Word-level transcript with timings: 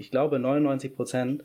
Ich 0.00 0.10
glaube, 0.10 0.38
99 0.38 0.96
Prozent 0.96 1.44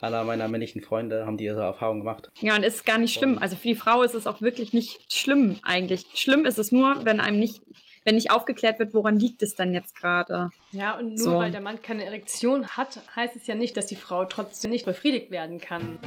aller 0.00 0.22
meiner 0.22 0.46
männlichen 0.46 0.80
Freunde 0.80 1.26
haben 1.26 1.36
diese 1.36 1.60
Erfahrung 1.60 1.98
gemacht. 1.98 2.30
Ja, 2.40 2.54
und 2.54 2.62
ist 2.62 2.86
gar 2.86 2.98
nicht 2.98 3.12
schlimm. 3.12 3.38
Also 3.38 3.56
für 3.56 3.66
die 3.66 3.74
Frau 3.74 4.02
ist 4.02 4.14
es 4.14 4.28
auch 4.28 4.40
wirklich 4.40 4.72
nicht 4.72 5.12
schlimm 5.12 5.58
eigentlich. 5.64 6.06
Schlimm 6.14 6.46
ist 6.46 6.58
es 6.58 6.70
nur, 6.70 7.04
wenn 7.04 7.18
einem 7.18 7.40
nicht, 7.40 7.62
wenn 8.04 8.14
nicht 8.14 8.30
aufgeklärt 8.30 8.78
wird, 8.78 8.94
woran 8.94 9.18
liegt 9.18 9.42
es 9.42 9.56
dann 9.56 9.74
jetzt 9.74 9.96
gerade. 9.96 10.50
Ja, 10.70 10.96
und 10.96 11.16
nur 11.16 11.18
so. 11.18 11.34
weil 11.38 11.50
der 11.50 11.60
Mann 11.60 11.82
keine 11.82 12.04
Erektion 12.04 12.68
hat, 12.68 13.00
heißt 13.16 13.34
es 13.34 13.48
ja 13.48 13.56
nicht, 13.56 13.76
dass 13.76 13.86
die 13.86 13.96
Frau 13.96 14.24
trotzdem 14.24 14.70
nicht 14.70 14.84
befriedigt 14.84 15.32
werden 15.32 15.60
kann. 15.60 15.98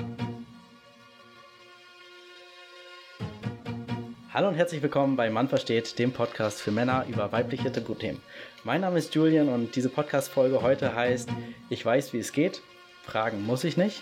Hallo 4.33 4.47
und 4.47 4.55
herzlich 4.55 4.81
willkommen 4.81 5.15
bei 5.15 5.29
Mann 5.29 5.47
versteht, 5.47 5.99
dem 5.99 6.11
Podcast 6.11 6.59
für 6.59 6.71
Männer 6.71 7.05
über 7.07 7.31
weibliche 7.31 7.71
Tabuthemen. 7.71 8.19
Mein 8.63 8.81
Name 8.81 8.97
ist 8.97 9.13
Julian 9.13 9.47
und 9.47 9.75
diese 9.75 9.89
Podcast-Folge 9.89 10.63
heute 10.63 10.95
heißt 10.95 11.29
Ich 11.69 11.85
weiß, 11.85 12.13
wie 12.13 12.17
es 12.17 12.31
geht. 12.31 12.63
Fragen 13.03 13.45
muss 13.45 13.63
ich 13.63 13.77
nicht. 13.77 14.01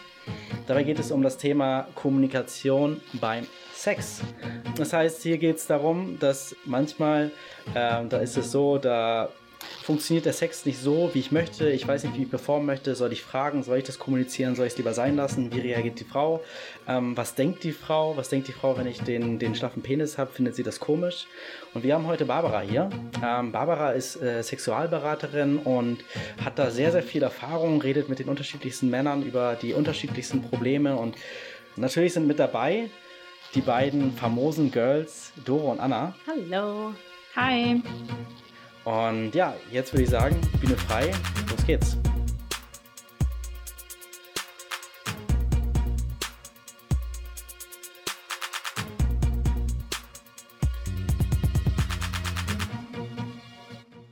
Dabei 0.68 0.84
geht 0.84 1.00
es 1.00 1.12
um 1.12 1.22
das 1.22 1.38
Thema 1.38 1.90
Kommunikation 1.96 3.02
beim 3.20 3.46
Sex. 3.74 4.22
Das 4.78 4.94
heißt, 4.94 5.22
hier 5.22 5.38
geht 5.38 5.58
es 5.58 5.68
darum, 5.68 6.18
dass 6.18 6.56
manchmal, 6.64 7.32
äh, 7.76 8.06
da 8.08 8.18
ist 8.20 8.38
es 8.38 8.54
so, 8.54 8.78
da 8.78 9.28
funktioniert 9.84 10.26
der 10.26 10.34
Sex 10.34 10.66
nicht 10.66 10.80
so, 10.80 11.10
wie 11.14 11.20
ich 11.20 11.32
möchte, 11.32 11.70
ich 11.70 11.88
weiß 11.88 12.04
nicht, 12.04 12.18
wie 12.18 12.24
ich 12.24 12.30
performen 12.30 12.66
möchte, 12.66 12.96
soll 12.96 13.12
ich 13.12 13.24
fragen, 13.24 13.64
soll 13.64 13.78
ich 13.78 13.84
das 13.84 14.00
kommunizieren, 14.00 14.56
soll 14.56 14.66
ich 14.66 14.74
es 14.74 14.78
lieber 14.78 14.94
sein 14.94 15.16
lassen, 15.16 15.54
wie 15.54 15.60
reagiert 15.60 16.00
die 16.00 16.04
Frau, 16.04 16.44
ähm, 16.88 17.18
was 17.18 17.36
denkt 17.36 17.64
die 17.64 17.72
Frau, 17.72 18.16
was 18.18 18.30
denkt 18.30 18.48
die 18.48 18.54
Frau, 18.54 18.78
wenn 18.78 18.88
ich 18.88 19.02
den, 19.02 19.40
den 19.40 19.56
schlaffen 19.56 19.82
Penis 19.82 20.18
habe, 20.18 20.32
findet 20.32 20.56
sie 20.56 20.64
das 20.64 20.80
komisch? 20.80 21.28
Und 21.74 21.84
wir 21.84 21.94
haben 21.96 22.08
heute 22.08 22.26
Barbara 22.26 22.62
hier. 22.62 22.90
Ähm, 23.24 23.52
Barbara 23.52 23.92
ist 23.92 24.22
äh, 24.22 24.42
Sexualberaterin 24.44 25.58
und 25.58 26.04
hat 26.44 26.60
da 26.60 26.72
sehr, 26.72 26.92
sehr 26.92 27.04
viel 27.04 27.24
Erfahrung, 27.24 27.82
redet 27.82 28.10
mit 28.10 28.20
den 28.20 28.30
unterschiedlichsten 28.30 28.90
Männern 28.90 29.24
über 29.24 29.58
die 29.62 29.74
unterschiedlichsten 29.74 30.42
Probleme 30.42 30.96
und 30.96 31.16
natürlich 31.76 32.14
sind 32.14 32.28
mit 32.28 32.40
dabei 32.40 32.90
die 33.56 33.62
beiden 33.62 34.14
famosen 34.14 34.72
Girls, 34.72 35.34
Doro 35.44 35.72
und 35.72 35.80
Anna. 35.80 36.16
Hallo. 36.28 36.94
Hi. 37.36 37.82
Und 38.84 39.36
ja, 39.36 39.56
jetzt 39.72 39.94
würde 39.94 40.04
ich 40.04 40.10
sagen, 40.10 40.40
Bühne 40.60 40.76
frei, 40.76 41.12
los 41.50 41.66
geht's. 41.66 41.98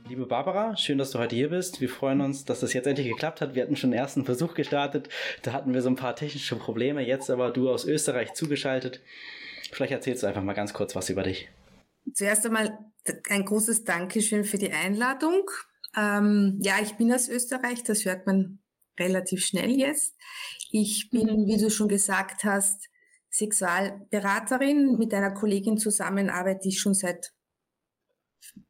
Liebe 0.08 0.26
Barbara, 0.26 0.76
schön, 0.76 0.98
dass 0.98 1.10
du 1.10 1.18
heute 1.18 1.34
hier 1.34 1.50
bist. 1.50 1.80
Wir 1.80 1.88
freuen 1.88 2.20
uns, 2.20 2.44
dass 2.44 2.60
das 2.60 2.72
jetzt 2.72 2.86
endlich 2.86 3.08
geklappt 3.08 3.40
hat. 3.40 3.56
Wir 3.56 3.62
hatten 3.62 3.74
schon 3.74 3.90
den 3.90 3.98
ersten 3.98 4.24
Versuch 4.24 4.54
gestartet. 4.54 5.08
Da 5.42 5.52
hatten 5.52 5.74
wir 5.74 5.82
so 5.82 5.88
ein 5.88 5.96
paar 5.96 6.14
technische 6.14 6.54
Probleme. 6.54 7.04
Jetzt 7.04 7.28
aber 7.30 7.50
du 7.50 7.70
aus 7.70 7.84
Österreich 7.84 8.34
zugeschaltet. 8.34 9.00
Vielleicht 9.72 9.92
erzählst 9.92 10.22
du 10.22 10.28
einfach 10.28 10.42
mal 10.42 10.52
ganz 10.52 10.74
kurz 10.74 10.94
was 10.94 11.10
über 11.10 11.24
dich. 11.24 11.48
Zuerst 12.12 12.46
einmal 12.46 12.78
ein 13.28 13.44
großes 13.44 13.84
Dankeschön 13.84 14.44
für 14.44 14.58
die 14.58 14.72
Einladung. 14.72 15.50
Ähm, 15.96 16.58
ja, 16.62 16.74
ich 16.82 16.94
bin 16.96 17.12
aus 17.12 17.28
Österreich, 17.28 17.82
das 17.82 18.04
hört 18.04 18.26
man 18.26 18.60
relativ 18.98 19.44
schnell 19.44 19.70
jetzt. 19.70 20.14
Ich 20.70 21.10
bin, 21.10 21.46
wie 21.46 21.56
du 21.56 21.70
schon 21.70 21.88
gesagt 21.88 22.44
hast, 22.44 22.88
Sexualberaterin. 23.30 24.98
Mit 24.98 25.14
einer 25.14 25.32
Kollegin 25.32 25.78
zusammen 25.78 26.30
arbeite 26.30 26.68
ich 26.68 26.80
schon 26.80 26.94
seit 26.94 27.32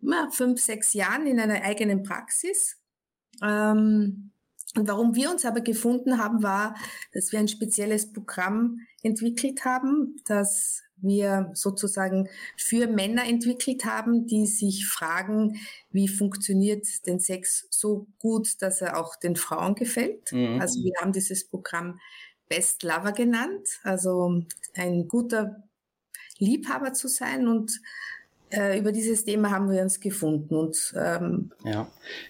na, 0.01 0.31
fünf, 0.31 0.61
sechs 0.61 0.93
Jahren 0.93 1.27
in 1.27 1.41
einer 1.41 1.63
eigenen 1.63 2.03
Praxis. 2.03 2.79
Ähm, 3.43 4.33
und 4.77 4.87
warum 4.87 5.15
wir 5.15 5.31
uns 5.31 5.45
aber 5.45 5.63
gefunden 5.63 6.19
haben, 6.19 6.43
war, 6.43 6.77
dass 7.13 7.33
wir 7.33 7.41
ein 7.41 7.49
spezielles 7.49 8.13
Programm 8.13 8.79
entwickelt 9.03 9.65
haben, 9.65 10.17
das 10.27 10.83
wir 11.03 11.51
sozusagen 11.55 12.29
für 12.57 12.87
Männer 12.87 13.25
entwickelt 13.27 13.85
haben, 13.85 14.27
die 14.27 14.47
sich 14.47 14.87
fragen, 14.87 15.57
wie 15.91 16.09
funktioniert 16.09 16.87
denn 17.07 17.21
Sex 17.21 17.67
so 17.71 18.07
gut, 18.19 18.61
dass 18.63 18.81
er 18.81 18.99
auch 18.99 19.17
den 19.17 19.37
Frauen 19.37 19.75
gefällt. 19.75 20.33
Mhm. 20.33 20.61
Also 20.61 20.83
wir 20.83 20.93
haben 21.01 21.13
dieses 21.13 21.49
Programm 21.49 21.99
Best 22.49 22.83
Lover 22.83 23.13
genannt, 23.13 23.69
also 23.85 24.43
ein 24.75 25.07
guter 25.07 25.63
Liebhaber 26.39 26.93
zu 26.93 27.07
sein 27.09 27.47
und 27.47 27.81
äh, 28.51 28.79
über 28.79 28.93
dieses 28.93 29.25
Thema 29.25 29.51
haben 29.51 29.71
wir 29.71 29.83
uns 29.83 30.01
gefunden 30.01 30.55
und 30.55 30.95
ähm, 30.97 31.51
ja, 31.65 31.87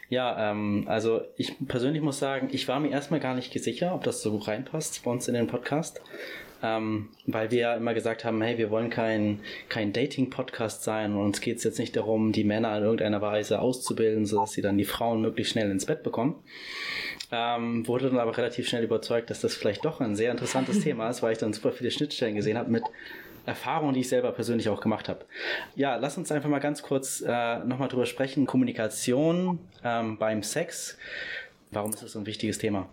ja, 0.08 0.50
ähm, 0.50 0.84
also 0.86 1.22
ich 1.36 1.56
persönlich 1.66 2.02
muss 2.02 2.18
sagen, 2.18 2.48
ich 2.52 2.68
war 2.68 2.80
mir 2.80 2.90
erstmal 2.90 3.20
gar 3.20 3.34
nicht 3.34 3.52
sicher, 3.62 3.94
ob 3.94 4.04
das 4.04 4.22
so 4.22 4.36
reinpasst 4.36 5.02
bei 5.04 5.10
uns 5.10 5.28
in 5.28 5.34
den 5.34 5.46
Podcast. 5.46 6.00
Ähm, 6.62 7.08
weil 7.26 7.50
wir 7.50 7.58
ja 7.58 7.74
immer 7.74 7.94
gesagt 7.94 8.26
haben, 8.26 8.42
hey, 8.42 8.58
wir 8.58 8.70
wollen 8.70 8.90
kein, 8.90 9.40
kein 9.70 9.94
Dating-Podcast 9.94 10.84
sein 10.84 11.14
und 11.14 11.24
uns 11.24 11.40
geht 11.40 11.56
es 11.56 11.64
jetzt 11.64 11.78
nicht 11.78 11.96
darum, 11.96 12.32
die 12.32 12.44
Männer 12.44 12.76
in 12.76 12.82
irgendeiner 12.82 13.22
Weise 13.22 13.60
auszubilden, 13.60 14.26
sodass 14.26 14.52
sie 14.52 14.60
dann 14.60 14.76
die 14.76 14.84
Frauen 14.84 15.22
möglichst 15.22 15.52
schnell 15.52 15.70
ins 15.70 15.86
Bett 15.86 16.02
bekommen. 16.02 16.36
Ähm, 17.32 17.86
wurde 17.86 18.10
dann 18.10 18.18
aber 18.18 18.36
relativ 18.36 18.68
schnell 18.68 18.84
überzeugt, 18.84 19.30
dass 19.30 19.40
das 19.40 19.54
vielleicht 19.54 19.86
doch 19.86 20.00
ein 20.00 20.16
sehr 20.16 20.32
interessantes 20.32 20.80
Thema 20.84 21.08
ist, 21.08 21.22
weil 21.22 21.32
ich 21.32 21.38
dann 21.38 21.54
super 21.54 21.72
viele 21.72 21.90
Schnittstellen 21.90 22.34
gesehen 22.34 22.58
habe 22.58 22.70
mit 22.70 22.82
Erfahrungen, 23.50 23.94
die 23.94 24.00
ich 24.00 24.08
selber 24.08 24.32
persönlich 24.32 24.68
auch 24.68 24.80
gemacht 24.80 25.08
habe. 25.08 25.26
Ja, 25.74 25.96
lass 25.96 26.16
uns 26.16 26.30
einfach 26.32 26.48
mal 26.48 26.60
ganz 26.60 26.82
kurz 26.82 27.20
äh, 27.20 27.58
nochmal 27.58 27.88
drüber 27.88 28.06
sprechen. 28.06 28.46
Kommunikation 28.46 29.58
ähm, 29.84 30.18
beim 30.18 30.42
Sex. 30.42 30.96
Warum 31.70 31.92
ist 31.92 32.02
das 32.02 32.12
so 32.12 32.20
ein 32.20 32.26
wichtiges 32.26 32.58
Thema? 32.58 32.88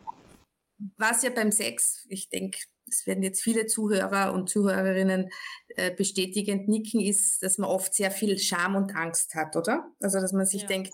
Was 0.97 1.23
ja 1.23 1.29
beim 1.29 1.51
Sex, 1.51 2.05
ich 2.09 2.29
denke, 2.29 2.59
das 2.85 3.05
werden 3.05 3.23
jetzt 3.23 3.41
viele 3.41 3.65
Zuhörer 3.65 4.33
und 4.33 4.49
Zuhörerinnen 4.49 5.29
äh, 5.69 5.91
bestätigend 5.91 6.67
nicken, 6.67 7.01
ist, 7.01 7.43
dass 7.43 7.57
man 7.57 7.69
oft 7.69 7.93
sehr 7.93 8.11
viel 8.11 8.37
Scham 8.37 8.75
und 8.75 8.95
Angst 8.95 9.35
hat, 9.35 9.55
oder? 9.55 9.91
Also, 9.99 10.19
dass 10.19 10.33
man 10.33 10.45
sich 10.45 10.63
ja. 10.63 10.67
denkt, 10.67 10.93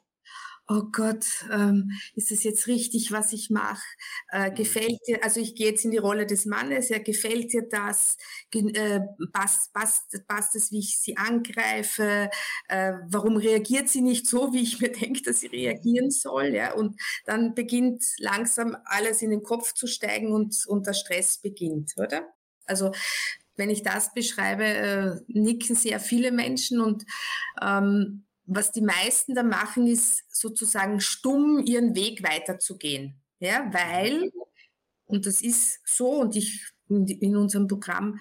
oh 0.68 0.84
Gott, 0.92 1.26
ähm, 1.52 1.92
ist 2.16 2.32
das 2.32 2.44
jetzt 2.44 2.68
richtig, 2.68 3.12
was 3.12 3.34
ich 3.34 3.50
mache? 3.50 3.84
Äh, 4.32 4.50
mhm. 4.50 4.56
gefällt 4.56 5.00
dir, 5.08 5.24
also 5.24 5.40
ich 5.40 5.56
gehe 5.56 5.68
jetzt 5.72 5.84
in 5.86 5.92
die 5.92 5.98
Rolle 5.98 6.26
des 6.26 6.46
Mannes, 6.46 6.90
ja, 6.90 7.00
gefällt 7.00 7.54
dir 7.54 7.68
das? 7.70 8.18
Äh, 8.54 9.02
passt, 9.32 9.74
passt, 9.74 10.28
passt 10.28 10.56
es, 10.56 10.72
wie 10.72 10.80
ich 10.80 11.00
sie 11.00 11.18
angreife? 11.18 12.30
Äh, 12.70 12.94
warum 13.08 13.38
reagiert 13.38 13.90
sie 13.90 14.02
nicht 14.02 14.28
so, 14.28 14.54
wie 14.54 14.64
ich 14.64 14.80
mir 14.80 14.92
denke, 14.92 15.22
dass 15.22 15.42
sie 15.42 15.48
reagieren 15.48 16.12
soll? 16.12 16.56
Ja? 16.56 16.74
Und 16.74 17.00
dann 17.26 17.54
beginnt 17.56 18.04
langsam 18.20 18.78
alles 18.86 19.22
in 19.22 19.32
den 19.32 19.44
Kopf 19.44 19.74
zu 19.74 19.88
steigen 19.88 20.32
und, 20.32 20.66
und 20.68 20.88
der 20.88 20.94
Stress 20.94 21.38
beginnt, 21.40 21.94
oder? 21.98 22.34
Also 22.66 22.92
wenn 23.56 23.70
ich 23.70 23.84
das 23.84 24.14
beschreibe, 24.14 24.64
äh, 24.64 25.16
nicken 25.28 25.76
sehr 25.76 26.00
viele 26.00 26.32
Menschen 26.32 26.82
und 26.82 27.06
ähm, 27.62 28.26
was 28.46 28.72
die 28.72 28.82
meisten 28.82 29.36
da 29.36 29.44
machen, 29.44 29.88
ist 29.88 30.24
sozusagen 30.30 31.00
stumm 31.00 31.64
ihren 31.66 31.96
Weg 31.96 32.24
weiterzugehen. 32.24 33.22
Ja, 33.40 33.70
weil, 33.74 34.32
und 35.06 35.26
das 35.26 35.42
ist 35.42 35.80
so, 35.86 36.22
und 36.22 36.36
ich 36.36 36.66
in 36.90 37.36
unserem 37.36 37.68
Programm, 37.68 38.20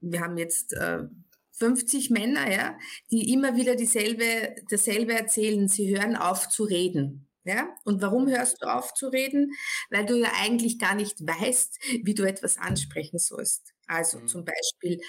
wir 0.00 0.20
haben 0.20 0.36
jetzt 0.36 0.72
äh, 0.74 1.04
50 1.52 2.10
Männer, 2.10 2.50
ja, 2.50 2.78
die 3.10 3.32
immer 3.32 3.56
wieder 3.56 3.76
dieselbe, 3.76 4.54
dasselbe 4.70 5.14
erzählen. 5.14 5.68
Sie 5.68 5.96
hören 5.96 6.16
auf 6.16 6.48
zu 6.48 6.64
reden. 6.64 7.28
Ja? 7.44 7.68
Und 7.84 8.02
warum 8.02 8.28
hörst 8.28 8.62
du 8.62 8.66
auf 8.66 8.94
zu 8.94 9.08
reden? 9.08 9.52
Weil 9.90 10.06
du 10.06 10.18
ja 10.18 10.32
eigentlich 10.40 10.78
gar 10.78 10.94
nicht 10.94 11.20
weißt, 11.20 11.78
wie 12.02 12.14
du 12.14 12.24
etwas 12.24 12.58
ansprechen 12.58 13.18
sollst. 13.18 13.72
Also 13.86 14.18
mhm. 14.18 14.28
zum 14.28 14.44
Beispiel, 14.44 15.00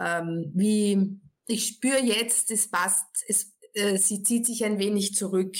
ähm, 0.00 0.52
wie 0.54 1.18
ich 1.46 1.66
spüre 1.66 2.00
jetzt, 2.00 2.50
es 2.50 2.70
passt, 2.70 3.06
es 3.26 3.44
äh, 3.44 3.57
sie 3.96 4.22
zieht 4.22 4.46
sich 4.46 4.64
ein 4.64 4.78
wenig 4.78 5.14
zurück, 5.14 5.54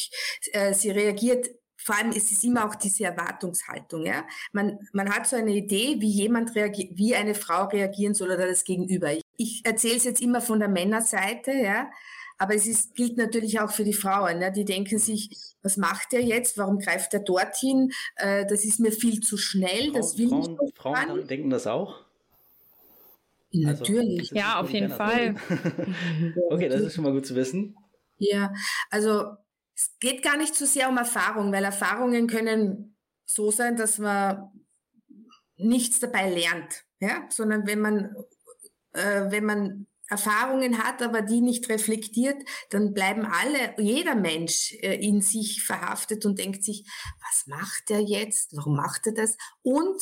äh, 0.52 0.74
sie 0.74 0.90
reagiert 0.90 1.50
vor 1.88 1.96
allem 1.96 2.12
ist 2.12 2.30
es 2.30 2.44
immer 2.44 2.68
auch 2.68 2.74
diese 2.74 3.04
Erwartungshaltung. 3.04 4.04
Ja? 4.04 4.26
Man, 4.52 4.78
man 4.92 5.08
hat 5.08 5.26
so 5.26 5.36
eine 5.36 5.52
Idee, 5.52 5.96
wie 6.00 6.10
jemand 6.10 6.54
reagiert, 6.54 6.90
wie 6.98 7.14
eine 7.14 7.34
Frau 7.34 7.64
reagieren 7.64 8.12
soll 8.12 8.30
oder 8.30 8.46
das 8.46 8.64
Gegenüber. 8.64 9.12
Ich, 9.12 9.22
ich 9.38 9.62
erzähle 9.64 9.96
es 9.96 10.04
jetzt 10.04 10.20
immer 10.20 10.42
von 10.42 10.58
der 10.58 10.68
Männerseite, 10.68 11.52
ja, 11.52 11.88
aber 12.36 12.54
es 12.54 12.66
ist, 12.66 12.94
gilt 12.94 13.16
natürlich 13.16 13.58
auch 13.60 13.70
für 13.70 13.84
die 13.84 13.94
Frauen. 13.94 14.42
Ja? 14.42 14.50
Die 14.50 14.66
denken 14.66 14.98
sich, 14.98 15.30
was 15.62 15.78
macht 15.78 16.12
er 16.12 16.20
jetzt? 16.20 16.58
Warum 16.58 16.78
greift 16.78 17.14
er 17.14 17.20
dorthin? 17.20 17.90
Äh, 18.16 18.44
das 18.44 18.66
ist 18.66 18.80
mir 18.80 18.92
viel 18.92 19.20
zu 19.20 19.38
schnell. 19.38 19.92
das 19.92 20.18
will 20.18 20.28
Frauen, 20.28 20.58
ich 20.66 20.74
Frauen 20.74 21.26
denken 21.26 21.48
das 21.48 21.66
auch? 21.66 22.04
Natürlich. 23.50 24.30
Also, 24.30 24.34
ja, 24.34 24.60
auf 24.60 24.70
jeden 24.70 24.90
Fall. 24.90 25.36
okay, 26.50 26.68
das 26.68 26.82
ist 26.82 26.94
schon 26.94 27.04
mal 27.04 27.14
gut 27.14 27.24
zu 27.24 27.34
wissen. 27.34 27.76
Ja, 28.18 28.52
also 28.90 29.36
es 29.74 29.96
geht 30.00 30.22
gar 30.22 30.36
nicht 30.36 30.54
so 30.54 30.66
sehr 30.66 30.88
um 30.88 30.96
Erfahrung, 30.96 31.52
weil 31.52 31.64
Erfahrungen 31.64 32.26
können 32.26 32.96
so 33.24 33.50
sein, 33.50 33.76
dass 33.76 33.98
man 33.98 34.50
nichts 35.56 36.00
dabei 36.00 36.30
lernt, 36.30 36.84
ja, 37.00 37.26
sondern 37.30 37.66
wenn 37.66 37.80
man 37.80 38.14
äh, 38.92 39.30
wenn 39.30 39.44
man 39.44 39.86
Erfahrungen 40.08 40.82
hat, 40.82 41.02
aber 41.02 41.20
die 41.20 41.42
nicht 41.42 41.68
reflektiert, 41.68 42.42
dann 42.70 42.94
bleiben 42.94 43.26
alle, 43.26 43.74
jeder 43.78 44.14
Mensch 44.14 44.72
äh, 44.80 44.94
in 44.94 45.20
sich 45.20 45.62
verhaftet 45.62 46.24
und 46.24 46.38
denkt 46.38 46.64
sich, 46.64 46.84
was 47.20 47.46
macht 47.46 47.90
er 47.90 48.00
jetzt? 48.00 48.56
Warum 48.56 48.76
macht 48.76 49.06
er 49.06 49.12
das? 49.12 49.36
Und 49.62 50.00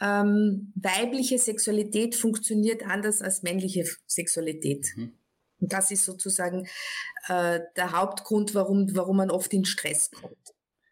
ähm, 0.00 0.72
weibliche 0.76 1.38
Sexualität 1.38 2.14
funktioniert 2.14 2.84
anders 2.86 3.20
als 3.20 3.42
männliche 3.42 3.84
Sexualität. 4.06 4.86
Mhm. 4.96 5.18
Und 5.64 5.72
das 5.72 5.90
ist 5.90 6.04
sozusagen 6.04 6.68
äh, 7.28 7.60
der 7.74 7.92
Hauptgrund, 7.92 8.54
warum, 8.54 8.94
warum 8.94 9.16
man 9.16 9.30
oft 9.30 9.50
in 9.54 9.64
Stress 9.64 10.10
kommt. 10.10 10.36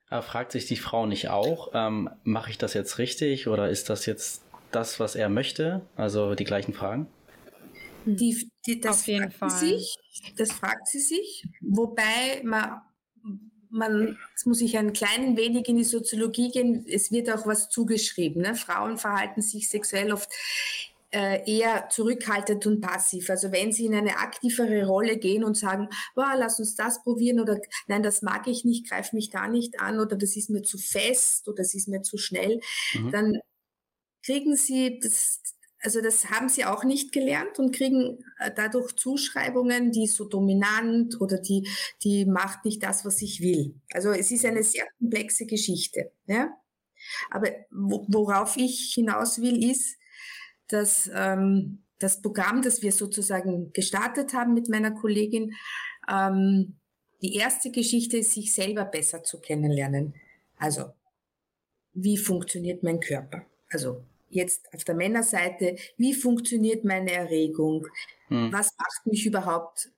Aber 0.08 0.22
fragt 0.22 0.52
sich 0.52 0.64
die 0.64 0.76
Frau 0.76 1.04
nicht 1.04 1.28
auch, 1.28 1.72
ähm, 1.74 2.08
mache 2.24 2.50
ich 2.50 2.56
das 2.56 2.72
jetzt 2.72 2.96
richtig 2.96 3.48
oder 3.48 3.68
ist 3.68 3.90
das 3.90 4.06
jetzt 4.06 4.42
das, 4.70 4.98
was 4.98 5.14
er 5.14 5.28
möchte? 5.28 5.82
Also 5.94 6.34
die 6.34 6.44
gleichen 6.44 6.72
Fragen? 6.72 7.06
Die, 8.06 8.50
die, 8.66 8.80
das 8.80 9.00
Auf 9.00 9.06
jeden 9.08 9.30
Fall. 9.30 9.50
Sich, 9.50 9.98
das 10.38 10.52
fragt 10.52 10.88
sie 10.88 11.00
sich, 11.00 11.46
wobei 11.60 12.40
man, 12.44 12.80
man, 13.68 14.18
jetzt 14.30 14.46
muss 14.46 14.62
ich 14.62 14.78
ein 14.78 14.94
klein 14.94 15.36
wenig 15.36 15.68
in 15.68 15.76
die 15.76 15.84
Soziologie 15.84 16.50
gehen, 16.50 16.86
es 16.88 17.12
wird 17.12 17.30
auch 17.30 17.46
was 17.46 17.68
zugeschrieben. 17.68 18.40
Ne? 18.40 18.54
Frauen 18.54 18.96
verhalten 18.96 19.42
sich 19.42 19.68
sexuell 19.68 20.12
oft 20.12 20.30
eher 21.12 21.88
zurückhaltend 21.90 22.66
und 22.66 22.80
passiv. 22.80 23.28
Also 23.30 23.52
wenn 23.52 23.72
sie 23.72 23.86
in 23.86 23.94
eine 23.94 24.18
aktivere 24.18 24.86
Rolle 24.86 25.18
gehen 25.18 25.44
und 25.44 25.56
sagen, 25.56 25.88
wow, 26.14 26.32
lass 26.36 26.58
uns 26.58 26.74
das 26.74 27.02
probieren 27.02 27.40
oder 27.40 27.60
nein, 27.86 28.02
das 28.02 28.22
mag 28.22 28.46
ich 28.46 28.64
nicht, 28.64 28.88
greif 28.88 29.12
mich 29.12 29.30
da 29.30 29.46
nicht 29.48 29.80
an 29.80 30.00
oder 30.00 30.16
das 30.16 30.36
ist 30.36 30.50
mir 30.50 30.62
zu 30.62 30.78
fest 30.78 31.48
oder 31.48 31.56
das 31.56 31.74
ist 31.74 31.88
mir 31.88 32.02
zu 32.02 32.16
schnell, 32.16 32.60
mhm. 32.94 33.10
dann 33.10 33.38
kriegen 34.24 34.56
sie 34.56 35.00
das, 35.00 35.42
also 35.80 36.00
das 36.00 36.30
haben 36.30 36.48
sie 36.48 36.64
auch 36.64 36.84
nicht 36.84 37.12
gelernt 37.12 37.58
und 37.58 37.74
kriegen 37.74 38.24
äh, 38.38 38.50
dadurch 38.54 38.94
Zuschreibungen, 38.96 39.90
die 39.90 40.06
so 40.06 40.24
dominant 40.24 41.20
oder 41.20 41.38
die, 41.38 41.68
die 42.04 42.24
macht 42.24 42.64
nicht 42.64 42.82
das, 42.82 43.04
was 43.04 43.20
ich 43.20 43.40
will. 43.40 43.74
Also 43.92 44.10
es 44.12 44.30
ist 44.30 44.46
eine 44.46 44.62
sehr 44.62 44.86
komplexe 44.98 45.44
Geschichte. 45.44 46.12
Ja? 46.26 46.56
Aber 47.30 47.48
worauf 47.70 48.56
ich 48.56 48.92
hinaus 48.94 49.40
will, 49.40 49.68
ist, 49.70 49.96
dass 50.72 51.10
ähm, 51.14 51.82
das 51.98 52.20
Programm, 52.20 52.62
das 52.62 52.82
wir 52.82 52.92
sozusagen 52.92 53.72
gestartet 53.72 54.34
haben 54.34 54.54
mit 54.54 54.68
meiner 54.68 54.90
Kollegin, 54.92 55.54
ähm, 56.10 56.76
die 57.22 57.36
erste 57.36 57.70
Geschichte 57.70 58.18
ist, 58.18 58.32
sich 58.32 58.52
selber 58.52 58.84
besser 58.84 59.22
zu 59.22 59.40
kennenlernen. 59.40 60.14
Also, 60.56 60.86
wie 61.92 62.16
funktioniert 62.16 62.82
mein 62.82 63.00
Körper? 63.00 63.46
Also, 63.70 64.02
jetzt 64.28 64.72
auf 64.74 64.82
der 64.84 64.96
Männerseite, 64.96 65.76
wie 65.96 66.14
funktioniert 66.14 66.84
meine 66.84 67.12
Erregung? 67.12 67.86
Hm. 68.28 68.52
Was 68.52 68.70
macht 68.76 69.06
mich 69.06 69.26
überhaupt 69.26 69.92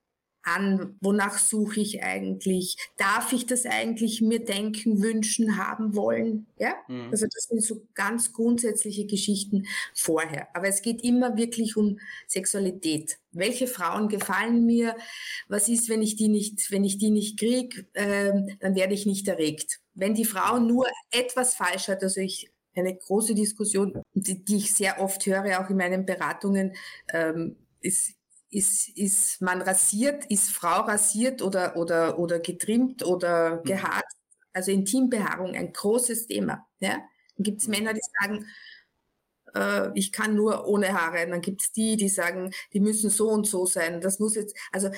an? 0.45 0.97
Wonach 1.01 1.39
suche 1.39 1.81
ich 1.81 2.03
eigentlich? 2.03 2.77
Darf 2.97 3.33
ich 3.33 3.47
das 3.47 3.67
eigentlich 3.67 4.21
mir 4.21 4.45
denken, 4.45 5.03
wünschen, 5.03 5.57
haben 5.57 5.97
wollen? 5.97 6.47
Ja? 6.59 6.75
Hm. 6.87 7.09
Also 7.11 7.27
das 7.33 7.45
sind 7.45 7.63
so 7.63 7.87
ganz 7.95 8.33
grundsätzliche 8.33 9.07
Geschichten 9.07 9.67
vorher. 9.95 10.49
Aber 10.55 10.69
es 10.69 10.83
geht 10.83 11.03
immer 11.03 11.37
wirklich 11.37 11.77
um 11.77 11.99
Sexualität. 12.29 13.19
Welche 13.33 13.67
Frauen 13.67 14.09
gefallen 14.09 14.65
mir? 14.65 14.97
Was 15.49 15.69
ist, 15.69 15.89
wenn 15.89 16.03
ich 16.03 16.17
die 16.17 16.29
nicht, 16.29 16.71
wenn 16.71 16.85
ich 16.85 16.99
die 16.99 17.11
nicht 17.11 17.39
krieg, 17.39 17.87
äh, 17.95 18.33
dann 18.61 18.75
werde 18.75 18.95
ich 18.95 19.07
nicht 19.07 19.27
erregt. 19.29 19.81
Wenn 19.95 20.15
die 20.15 20.25
Frau 20.25 20.59
nur 20.59 20.87
etwas 21.11 21.55
falsch 21.55 21.89
hat, 21.89 22.03
also 22.03 22.21
ich 22.21 22.51
eine 22.77 22.95
große 22.95 23.35
Diskussion, 23.35 24.03
die, 24.15 24.45
die, 24.45 24.57
ich 24.57 24.75
sehr 24.75 25.01
oft 25.01 25.25
höre, 25.27 25.61
auch 25.61 25.71
in 25.71 25.77
meinen 25.77 26.05
Beratungen, 26.05 26.75
ähm, 27.13 27.57
ist, 27.81 28.15
ist, 28.55 28.89
ist 28.97 29.41
man 29.41 29.63
rasiert, 29.63 30.25
ist 30.27 30.51
Frau 30.51 30.83
rasiert 30.83 31.43
oder, 31.43 31.77
oder, 31.77 32.19
oder 32.19 32.39
getrimmt 32.39 33.05
oder 33.05 33.57
mhm. 33.57 33.63
gehaart? 33.65 34.05
Also 34.53 34.71
Intimbehaarung, 34.71 35.55
ein 35.55 35.73
großes 35.73 36.27
Thema. 36.27 36.67
Ja? 36.79 36.99
Dann 37.37 37.45
gibt 37.45 37.61
es 37.61 37.69
Männer, 37.69 37.93
die 37.93 38.01
sagen, 38.21 38.47
äh, 39.55 39.91
ich 39.99 40.13
kann 40.13 40.37
nur 40.37 40.67
ohne 40.67 40.93
Haare. 40.93 41.25
Und 41.25 41.31
dann 41.33 41.41
gibt 41.41 41.63
es 41.63 41.73
die, 41.73 41.97
die 41.97 42.09
sagen, 42.09 42.53
die 42.73 42.81
müssen 42.81 43.11
so 43.11 43.29
und 43.29 43.47
so 43.47 43.67
sein. 43.67 44.01
Das 44.01 44.21
muss 44.21 44.37
jetzt, 44.37 44.57
also 44.71 44.91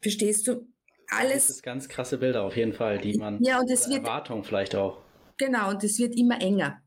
verstehst 0.00 0.46
du, 0.46 0.68
alles. 1.08 1.48
Das 1.48 1.56
ist 1.56 1.62
ganz 1.62 1.88
krasse 1.88 2.18
Bilder 2.18 2.42
auf 2.42 2.56
jeden 2.56 2.72
Fall, 2.72 2.98
die 2.98 3.18
man 3.18 3.42
ja, 3.42 3.60
und 3.60 3.70
es 3.70 3.88
wird, 3.88 4.04
Erwartung 4.04 4.44
vielleicht 4.44 4.74
auch. 4.74 4.98
Genau, 5.36 5.70
und 5.70 5.84
es 5.84 5.98
wird 5.98 6.16
immer 6.16 6.40
enger. 6.40 6.80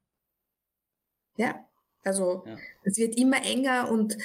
Ja, 1.37 1.65
also 2.05 2.43
ja. 2.45 2.55
es 2.83 2.97
wird 2.97 3.17
immer 3.17 3.43
enger 3.43 3.89
und, 3.91 4.17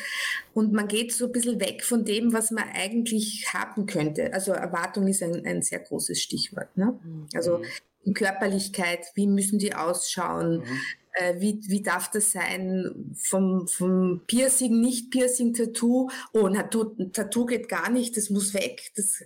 und 0.53 0.73
man 0.73 0.87
geht 0.87 1.13
so 1.13 1.27
ein 1.27 1.33
bisschen 1.33 1.61
weg 1.61 1.83
von 1.83 2.05
dem, 2.05 2.33
was 2.33 2.51
man 2.51 2.65
eigentlich 2.75 3.47
haben 3.55 3.87
könnte. 3.87 4.33
Also 4.35 4.53
Erwartung 4.53 5.09
ist 5.09 5.23
ein, 5.23 5.45
ein 5.47 5.63
sehr 5.63 5.81
großes 5.81 6.21
Stichwort. 6.21 6.77
Ne? 6.77 6.99
Mhm. 7.03 7.27
Also 7.35 7.63
mhm. 8.05 8.15
Körperlichkeit, 8.15 9.07
wie 9.15 9.27
müssen 9.27 9.59
die 9.59 9.75
ausschauen? 9.75 10.59
Mhm. 10.59 10.81
Äh, 11.15 11.41
wie, 11.41 11.61
wie 11.69 11.83
darf 11.83 12.11
das 12.11 12.33
sein? 12.33 13.15
Vom, 13.17 13.67
vom 13.67 14.23
Piercing, 14.27 14.79
nicht 14.79 15.11
Piercing, 15.11 15.55
Tattoo. 15.55 16.11
Oh, 16.35 16.49
Tattoo, 16.49 16.85
Tattoo 17.13 17.47
geht 17.47 17.69
gar 17.69 17.91
nicht, 17.91 18.15
das 18.17 18.29
muss 18.29 18.53
weg. 18.53 18.93
Das, 18.95 19.25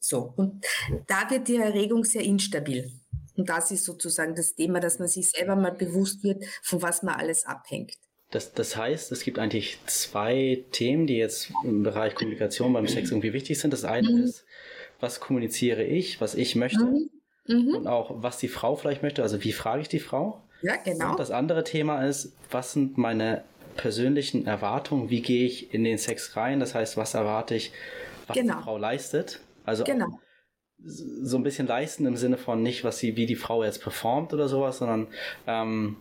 so. 0.00 0.34
Und 0.36 0.66
da 1.06 1.30
wird 1.30 1.46
die 1.46 1.56
Erregung 1.56 2.04
sehr 2.04 2.22
instabil. 2.22 2.90
Und 3.36 3.48
das 3.48 3.70
ist 3.70 3.84
sozusagen 3.84 4.34
das 4.34 4.54
Thema, 4.54 4.80
dass 4.80 4.98
man 4.98 5.08
sich 5.08 5.28
selber 5.28 5.56
mal 5.56 5.72
bewusst 5.72 6.22
wird, 6.22 6.44
von 6.62 6.82
was 6.82 7.02
man 7.02 7.14
alles 7.14 7.46
abhängt. 7.46 7.92
Das, 8.30 8.52
das 8.52 8.76
heißt, 8.76 9.12
es 9.12 9.22
gibt 9.22 9.38
eigentlich 9.38 9.78
zwei 9.86 10.64
Themen, 10.72 11.06
die 11.06 11.16
jetzt 11.16 11.52
im 11.62 11.82
Bereich 11.82 12.14
Kommunikation 12.14 12.72
beim 12.72 12.88
Sex 12.88 13.10
irgendwie 13.10 13.32
wichtig 13.32 13.58
sind. 13.58 13.72
Das 13.72 13.84
eine 13.84 14.10
mhm. 14.10 14.24
ist, 14.24 14.44
was 14.98 15.20
kommuniziere 15.20 15.84
ich, 15.84 16.20
was 16.20 16.34
ich 16.34 16.56
möchte 16.56 16.84
mhm. 16.84 17.10
Mhm. 17.46 17.76
und 17.76 17.86
auch, 17.86 18.22
was 18.22 18.38
die 18.38 18.48
Frau 18.48 18.74
vielleicht 18.76 19.02
möchte. 19.02 19.22
Also, 19.22 19.44
wie 19.44 19.52
frage 19.52 19.82
ich 19.82 19.88
die 19.88 20.00
Frau? 20.00 20.42
Ja, 20.62 20.76
genau. 20.76 21.12
Und 21.12 21.20
das 21.20 21.30
andere 21.30 21.62
Thema 21.62 22.04
ist, 22.06 22.32
was 22.50 22.72
sind 22.72 22.98
meine 22.98 23.44
persönlichen 23.76 24.46
Erwartungen? 24.46 25.10
Wie 25.10 25.20
gehe 25.20 25.46
ich 25.46 25.72
in 25.72 25.84
den 25.84 25.98
Sex 25.98 26.36
rein? 26.36 26.58
Das 26.58 26.74
heißt, 26.74 26.96
was 26.96 27.14
erwarte 27.14 27.54
ich, 27.54 27.72
was 28.26 28.36
genau. 28.36 28.56
die 28.56 28.62
Frau 28.64 28.78
leistet? 28.78 29.40
Also, 29.64 29.84
genau 29.84 30.18
so 30.86 31.36
ein 31.36 31.42
bisschen 31.42 31.66
leisten 31.66 32.06
im 32.06 32.16
Sinne 32.16 32.36
von 32.36 32.62
nicht, 32.62 32.84
was 32.84 32.98
sie, 32.98 33.16
wie 33.16 33.26
die 33.26 33.36
Frau 33.36 33.64
jetzt 33.64 33.82
performt 33.82 34.32
oder 34.32 34.48
sowas, 34.48 34.78
sondern 34.78 35.06
ähm, 35.46 35.96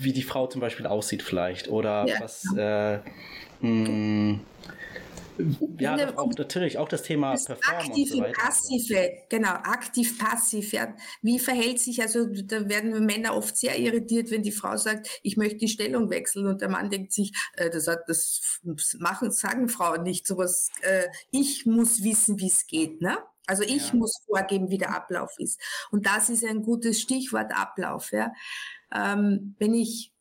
wie 0.00 0.12
die 0.12 0.22
Frau 0.22 0.46
zum 0.46 0.60
Beispiel 0.60 0.86
aussieht 0.86 1.22
vielleicht 1.22 1.68
oder 1.68 2.06
ja. 2.06 2.20
was 2.20 2.44
äh, 2.56 2.98
mh, 3.60 4.40
ja, 5.78 6.16
auch, 6.16 6.32
natürlich 6.36 6.78
auch 6.78 6.88
das 6.88 7.02
Thema 7.02 7.34
Performance 7.34 7.68
aktive, 7.68 8.16
so 8.16 8.22
passive, 8.32 9.12
genau, 9.28 9.50
aktiv, 9.50 10.18
passiv. 10.18 10.72
Ja. 10.72 10.94
Wie 11.22 11.38
verhält 11.38 11.80
sich, 11.80 12.00
also 12.00 12.26
da 12.26 12.68
werden 12.68 13.06
Männer 13.06 13.36
oft 13.36 13.56
sehr 13.56 13.78
irritiert, 13.78 14.30
wenn 14.30 14.42
die 14.42 14.52
Frau 14.52 14.76
sagt, 14.76 15.20
ich 15.22 15.36
möchte 15.36 15.58
die 15.58 15.68
Stellung 15.68 16.10
wechseln 16.10 16.46
und 16.46 16.60
der 16.60 16.68
Mann 16.68 16.90
denkt 16.90 17.12
sich, 17.12 17.32
äh, 17.56 17.70
das, 17.70 17.84
das 17.84 18.60
machen, 18.98 19.30
sagen 19.30 19.68
Frauen 19.68 20.02
nicht 20.02 20.26
sowas. 20.26 20.70
Äh, 20.82 21.06
ich 21.30 21.66
muss 21.66 22.02
wissen, 22.02 22.38
wie 22.38 22.48
es 22.48 22.66
geht, 22.66 23.00
ne? 23.00 23.18
Also 23.46 23.62
ich 23.62 23.88
ja. 23.88 23.94
muss 23.94 24.20
vorgeben, 24.26 24.70
wie 24.70 24.78
der 24.78 24.94
Ablauf 24.94 25.34
ist. 25.38 25.58
Und 25.90 26.06
das 26.06 26.28
ist 26.28 26.44
ein 26.44 26.62
gutes 26.62 27.00
Stichwort 27.00 27.50
Ablauf. 27.54 28.12
Ja. 28.12 28.32
Ähm, 28.94 29.54
wenn 29.58 29.74
ich 29.74 30.12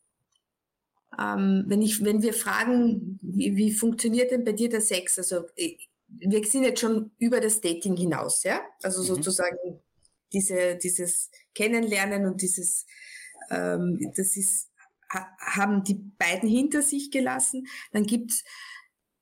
ähm, 1.20 1.66
wenn, 1.68 1.82
ich, 1.82 2.04
wenn 2.04 2.22
wir 2.22 2.34
fragen, 2.34 3.20
wie, 3.22 3.56
wie 3.56 3.74
funktioniert 3.74 4.32
denn 4.32 4.44
bei 4.44 4.54
dir 4.54 4.70
der 4.70 4.82
Sex? 4.82 5.18
Also 5.18 5.46
äh, 5.56 5.78
wir 6.08 6.44
sind 6.46 6.64
jetzt 6.64 6.80
schon 6.80 7.12
über 7.18 7.40
das 7.40 7.62
Dating 7.62 7.98
hinaus, 7.98 8.44
ja? 8.44 8.62
Also 8.84 9.02
mhm. 9.02 9.08
sozusagen 9.08 9.58
diese, 10.32 10.76
dieses 10.76 11.30
Kennenlernen 11.54 12.26
und 12.26 12.42
dieses, 12.42 12.86
ähm, 13.50 14.00
das 14.16 14.38
ist, 14.38 14.70
ha, 15.12 15.28
haben 15.40 15.84
die 15.84 15.96
beiden 15.96 16.48
hinter 16.48 16.82
sich 16.82 17.12
gelassen. 17.12 17.68
Dann 17.92 18.04
gibt's 18.04 18.44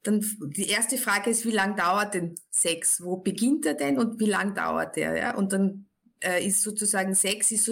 dann 0.04 0.24
die 0.56 0.70
erste 0.70 0.98
Frage 0.98 1.32
ist, 1.32 1.46
wie 1.46 1.52
lang 1.52 1.76
dauert 1.76 2.14
denn 2.14 2.36
Sex? 2.52 3.02
Wo 3.02 3.18
beginnt 3.18 3.66
er 3.66 3.74
denn 3.74 3.98
und 3.98 4.20
wie 4.20 4.28
lang 4.28 4.54
dauert 4.54 4.98
er? 4.98 5.18
Ja? 5.18 5.36
Und 5.36 5.52
dann 5.52 5.88
äh, 6.26 6.46
ist 6.46 6.62
sozusagen 6.62 7.14
Sex 7.14 7.52
ist, 7.52 7.70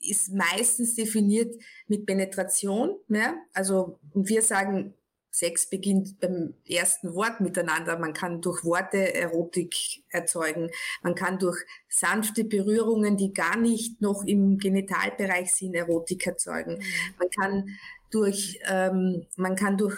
ist 0.00 0.32
meistens 0.32 0.94
definiert 0.94 1.54
mit 1.88 2.06
Penetration. 2.06 2.96
Ja? 3.08 3.34
Also 3.52 3.98
und 4.12 4.28
wir 4.28 4.42
sagen, 4.42 4.94
Sex 5.30 5.68
beginnt 5.68 6.18
beim 6.20 6.54
ersten 6.68 7.14
Wort 7.14 7.40
miteinander. 7.40 7.98
Man 7.98 8.12
kann 8.12 8.40
durch 8.40 8.64
Worte 8.64 9.14
Erotik 9.14 10.02
erzeugen. 10.08 10.70
Man 11.02 11.14
kann 11.14 11.38
durch 11.38 11.58
sanfte 11.88 12.44
Berührungen, 12.44 13.16
die 13.16 13.32
gar 13.32 13.56
nicht 13.56 14.00
noch 14.00 14.24
im 14.24 14.58
Genitalbereich 14.58 15.52
sind, 15.54 15.74
Erotik 15.74 16.26
erzeugen. 16.26 16.78
Mhm. 16.78 17.14
Man 17.18 17.30
kann 17.30 17.68
durch, 18.10 18.58
ähm, 18.68 19.26
man 19.36 19.54
kann 19.54 19.76
durch 19.76 19.96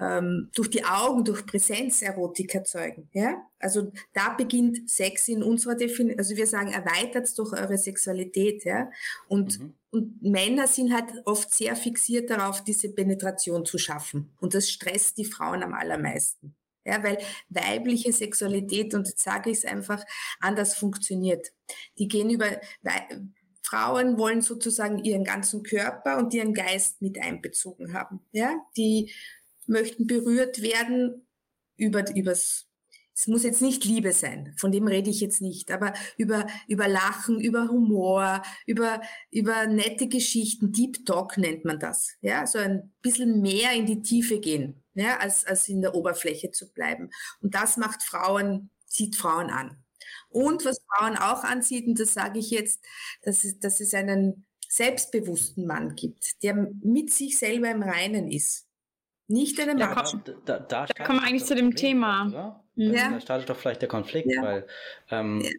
ähm, 0.00 0.50
durch 0.54 0.70
die 0.70 0.84
Augen, 0.84 1.24
durch 1.24 1.46
Präsenz 1.46 2.02
Erotik 2.02 2.54
erzeugen. 2.54 3.08
Ja? 3.12 3.42
Also 3.58 3.92
da 4.12 4.30
beginnt 4.30 4.88
Sex 4.90 5.28
in 5.28 5.42
unserer 5.42 5.74
Definition, 5.74 6.18
also 6.18 6.36
wir 6.36 6.46
sagen, 6.46 6.72
erweitert 6.72 7.36
durch 7.38 7.52
eure 7.52 7.78
Sexualität. 7.78 8.64
Ja? 8.64 8.90
Und, 9.28 9.60
mhm. 9.60 9.74
und 9.90 10.22
Männer 10.22 10.66
sind 10.66 10.92
halt 10.92 11.12
oft 11.24 11.52
sehr 11.52 11.76
fixiert 11.76 12.30
darauf, 12.30 12.62
diese 12.64 12.92
Penetration 12.92 13.64
zu 13.64 13.78
schaffen. 13.78 14.34
Und 14.40 14.54
das 14.54 14.70
stresst 14.70 15.18
die 15.18 15.24
Frauen 15.24 15.62
am 15.62 15.74
allermeisten. 15.74 16.54
Ja, 16.86 17.02
weil 17.02 17.16
weibliche 17.48 18.12
Sexualität, 18.12 18.92
und 18.92 19.08
jetzt 19.08 19.24
sage 19.24 19.48
ich 19.50 19.56
es 19.56 19.64
einfach, 19.64 20.04
anders 20.38 20.74
funktioniert. 20.74 21.50
Die 21.96 22.08
gehen 22.08 22.28
über, 22.28 22.60
Frauen 23.62 24.18
wollen 24.18 24.42
sozusagen 24.42 24.98
ihren 24.98 25.24
ganzen 25.24 25.62
Körper 25.62 26.18
und 26.18 26.34
ihren 26.34 26.52
Geist 26.52 27.00
mit 27.00 27.18
einbezogen 27.18 27.94
haben. 27.94 28.20
Ja, 28.32 28.54
die 28.76 29.12
möchten 29.68 30.06
berührt 30.06 30.62
werden 30.62 31.26
über, 31.76 32.04
übers, 32.14 32.66
es 33.16 33.28
muss 33.28 33.44
jetzt 33.44 33.62
nicht 33.62 33.84
Liebe 33.84 34.12
sein, 34.12 34.54
von 34.56 34.72
dem 34.72 34.88
rede 34.88 35.10
ich 35.10 35.20
jetzt 35.20 35.40
nicht, 35.40 35.70
aber 35.70 35.92
über, 36.16 36.46
über 36.66 36.88
Lachen, 36.88 37.40
über 37.40 37.68
Humor, 37.68 38.42
über, 38.66 39.00
über 39.30 39.66
nette 39.66 40.08
Geschichten, 40.08 40.72
Deep 40.72 41.06
Talk 41.06 41.38
nennt 41.38 41.64
man 41.64 41.78
das. 41.78 42.14
Ja, 42.20 42.46
so 42.46 42.58
ein 42.58 42.92
bisschen 43.02 43.40
mehr 43.40 43.72
in 43.72 43.86
die 43.86 44.02
Tiefe 44.02 44.40
gehen, 44.40 44.82
ja, 44.94 45.18
als, 45.18 45.44
als 45.46 45.68
in 45.68 45.80
der 45.80 45.94
Oberfläche 45.94 46.50
zu 46.50 46.72
bleiben. 46.72 47.10
Und 47.40 47.54
das 47.54 47.76
macht 47.76 48.02
Frauen, 48.02 48.70
zieht 48.86 49.16
Frauen 49.16 49.50
an. 49.50 49.84
Und 50.28 50.64
was 50.64 50.78
Frauen 50.88 51.16
auch 51.16 51.44
anzieht, 51.44 51.86
und 51.86 52.00
das 52.00 52.14
sage 52.14 52.40
ich 52.40 52.50
jetzt, 52.50 52.84
dass 53.22 53.44
es, 53.44 53.60
dass 53.60 53.78
es 53.80 53.94
einen 53.94 54.44
selbstbewussten 54.68 55.66
Mann 55.66 55.94
gibt, 55.94 56.42
der 56.42 56.54
mit 56.82 57.12
sich 57.12 57.38
selber 57.38 57.70
im 57.70 57.82
Reinen 57.82 58.28
ist. 58.28 58.66
Nicht 59.26 59.58
eine 59.60 59.76
da, 59.76 59.94
Match. 59.94 60.12
Da, 60.44 60.58
da, 60.58 60.86
da 60.86 61.04
kommen 61.04 61.20
wir 61.20 61.26
eigentlich 61.26 61.44
zu 61.44 61.54
dem 61.54 61.74
Thema. 61.74 62.60
Ja. 62.76 63.10
Da 63.10 63.20
startet 63.20 63.48
doch 63.48 63.56
vielleicht 63.56 63.82
der 63.82 63.88
Konflikt, 63.88 64.30
ja. 64.30 64.42
weil 64.42 64.66
ähm, 65.10 65.40
ja. 65.42 65.50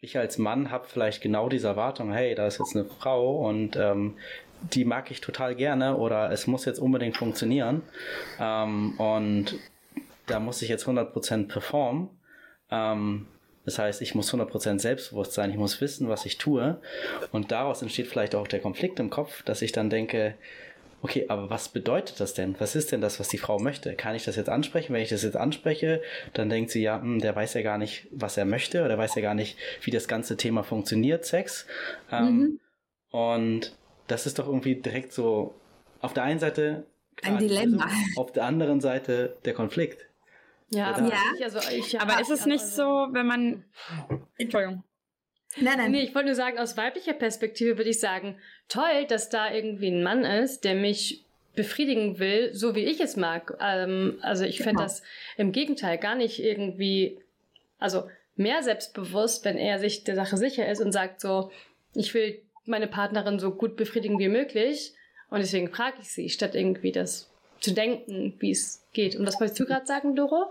ich 0.00 0.16
als 0.16 0.38
Mann 0.38 0.70
habe 0.70 0.86
vielleicht 0.86 1.22
genau 1.22 1.48
diese 1.48 1.66
Erwartung, 1.66 2.12
hey, 2.12 2.34
da 2.34 2.46
ist 2.46 2.58
jetzt 2.58 2.76
eine 2.76 2.84
Frau 2.84 3.46
und 3.46 3.76
ähm, 3.76 4.16
die 4.72 4.84
mag 4.84 5.10
ich 5.10 5.20
total 5.20 5.54
gerne 5.54 5.96
oder 5.96 6.30
es 6.30 6.46
muss 6.46 6.64
jetzt 6.64 6.78
unbedingt 6.78 7.16
funktionieren 7.16 7.82
ähm, 8.40 8.98
und 8.98 9.58
da 10.26 10.40
muss 10.40 10.62
ich 10.62 10.68
jetzt 10.68 10.86
100% 10.86 11.48
performen. 11.48 12.08
Ähm, 12.70 13.26
das 13.64 13.78
heißt, 13.80 14.00
ich 14.00 14.14
muss 14.14 14.32
100% 14.32 14.78
selbstbewusst 14.78 15.32
sein, 15.32 15.50
ich 15.50 15.56
muss 15.56 15.80
wissen, 15.80 16.08
was 16.08 16.24
ich 16.24 16.38
tue 16.38 16.80
und 17.32 17.50
daraus 17.50 17.82
entsteht 17.82 18.06
vielleicht 18.06 18.36
auch 18.36 18.46
der 18.46 18.60
Konflikt 18.60 19.00
im 19.00 19.10
Kopf, 19.10 19.42
dass 19.42 19.60
ich 19.60 19.72
dann 19.72 19.90
denke, 19.90 20.36
okay, 21.02 21.26
aber 21.28 21.50
was 21.50 21.68
bedeutet 21.68 22.20
das 22.20 22.34
denn? 22.34 22.54
Was 22.58 22.74
ist 22.74 22.92
denn 22.92 23.00
das, 23.00 23.20
was 23.20 23.28
die 23.28 23.38
Frau 23.38 23.58
möchte? 23.58 23.94
Kann 23.94 24.14
ich 24.14 24.24
das 24.24 24.36
jetzt 24.36 24.48
ansprechen? 24.48 24.92
Wenn 24.92 25.02
ich 25.02 25.10
das 25.10 25.22
jetzt 25.22 25.36
anspreche, 25.36 26.02
dann 26.32 26.48
denkt 26.48 26.70
sie 26.70 26.82
ja, 26.82 27.00
hm, 27.00 27.20
der 27.20 27.34
weiß 27.34 27.54
ja 27.54 27.62
gar 27.62 27.78
nicht, 27.78 28.08
was 28.10 28.36
er 28.36 28.44
möchte 28.44 28.84
oder 28.84 28.98
weiß 28.98 29.14
ja 29.14 29.22
gar 29.22 29.34
nicht, 29.34 29.56
wie 29.82 29.90
das 29.90 30.08
ganze 30.08 30.36
Thema 30.36 30.62
funktioniert, 30.62 31.24
Sex. 31.24 31.66
Ähm, 32.10 32.26
mhm. 32.26 32.60
Und 33.10 33.76
das 34.06 34.26
ist 34.26 34.38
doch 34.38 34.46
irgendwie 34.46 34.76
direkt 34.76 35.12
so 35.12 35.54
auf 36.00 36.12
der 36.12 36.24
einen 36.24 36.38
Seite 36.38 36.86
ein 37.22 37.38
Dilemma, 37.38 37.88
auf 38.16 38.32
der 38.32 38.44
anderen 38.44 38.80
Seite 38.80 39.36
der 39.44 39.54
Konflikt. 39.54 40.06
Ja, 40.70 40.94
aber, 40.94 41.08
ja. 41.08 41.14
Ich, 41.36 41.44
also 41.44 41.58
ich, 41.70 42.00
aber 42.00 42.20
ist 42.20 42.30
es 42.30 42.46
nicht 42.46 42.62
also, 42.62 42.82
so, 42.82 43.14
wenn 43.14 43.26
man 43.26 43.64
Entschuldigung. 44.36 44.82
Nein, 45.58 45.78
nein. 45.78 45.90
Nee, 45.90 46.02
ich 46.02 46.14
wollte 46.14 46.26
nur 46.26 46.34
sagen, 46.34 46.58
aus 46.58 46.76
weiblicher 46.76 47.14
Perspektive 47.14 47.78
würde 47.78 47.90
ich 47.90 48.00
sagen, 48.00 48.36
toll, 48.68 49.06
dass 49.08 49.28
da 49.28 49.52
irgendwie 49.52 49.88
ein 49.88 50.02
Mann 50.02 50.24
ist, 50.24 50.64
der 50.64 50.74
mich 50.74 51.24
befriedigen 51.54 52.18
will, 52.18 52.54
so 52.54 52.74
wie 52.74 52.84
ich 52.84 53.00
es 53.00 53.16
mag. 53.16 53.56
Ähm, 53.60 54.18
also 54.20 54.44
ich 54.44 54.58
fände 54.58 54.76
genau. 54.76 54.82
das 54.82 55.02
im 55.36 55.52
Gegenteil 55.52 55.98
gar 55.98 56.14
nicht 56.14 56.38
irgendwie, 56.38 57.18
also 57.78 58.08
mehr 58.36 58.62
selbstbewusst, 58.62 59.44
wenn 59.44 59.56
er 59.56 59.78
sich 59.78 60.04
der 60.04 60.14
Sache 60.14 60.36
sicher 60.36 60.68
ist 60.68 60.80
und 60.80 60.92
sagt 60.92 61.20
so, 61.20 61.50
ich 61.94 62.12
will 62.12 62.40
meine 62.66 62.86
Partnerin 62.86 63.38
so 63.38 63.52
gut 63.52 63.76
befriedigen 63.76 64.18
wie 64.18 64.28
möglich 64.28 64.92
und 65.30 65.38
deswegen 65.38 65.72
frage 65.72 65.96
ich 66.00 66.08
sie, 66.10 66.28
statt 66.28 66.54
irgendwie 66.54 66.92
das 66.92 67.30
zu 67.60 67.72
denken, 67.72 68.34
wie 68.38 68.50
es 68.50 68.84
geht. 68.92 69.16
Und 69.16 69.26
was 69.26 69.40
wolltest 69.40 69.58
du 69.58 69.64
gerade 69.64 69.86
sagen, 69.86 70.14
Doro? 70.14 70.46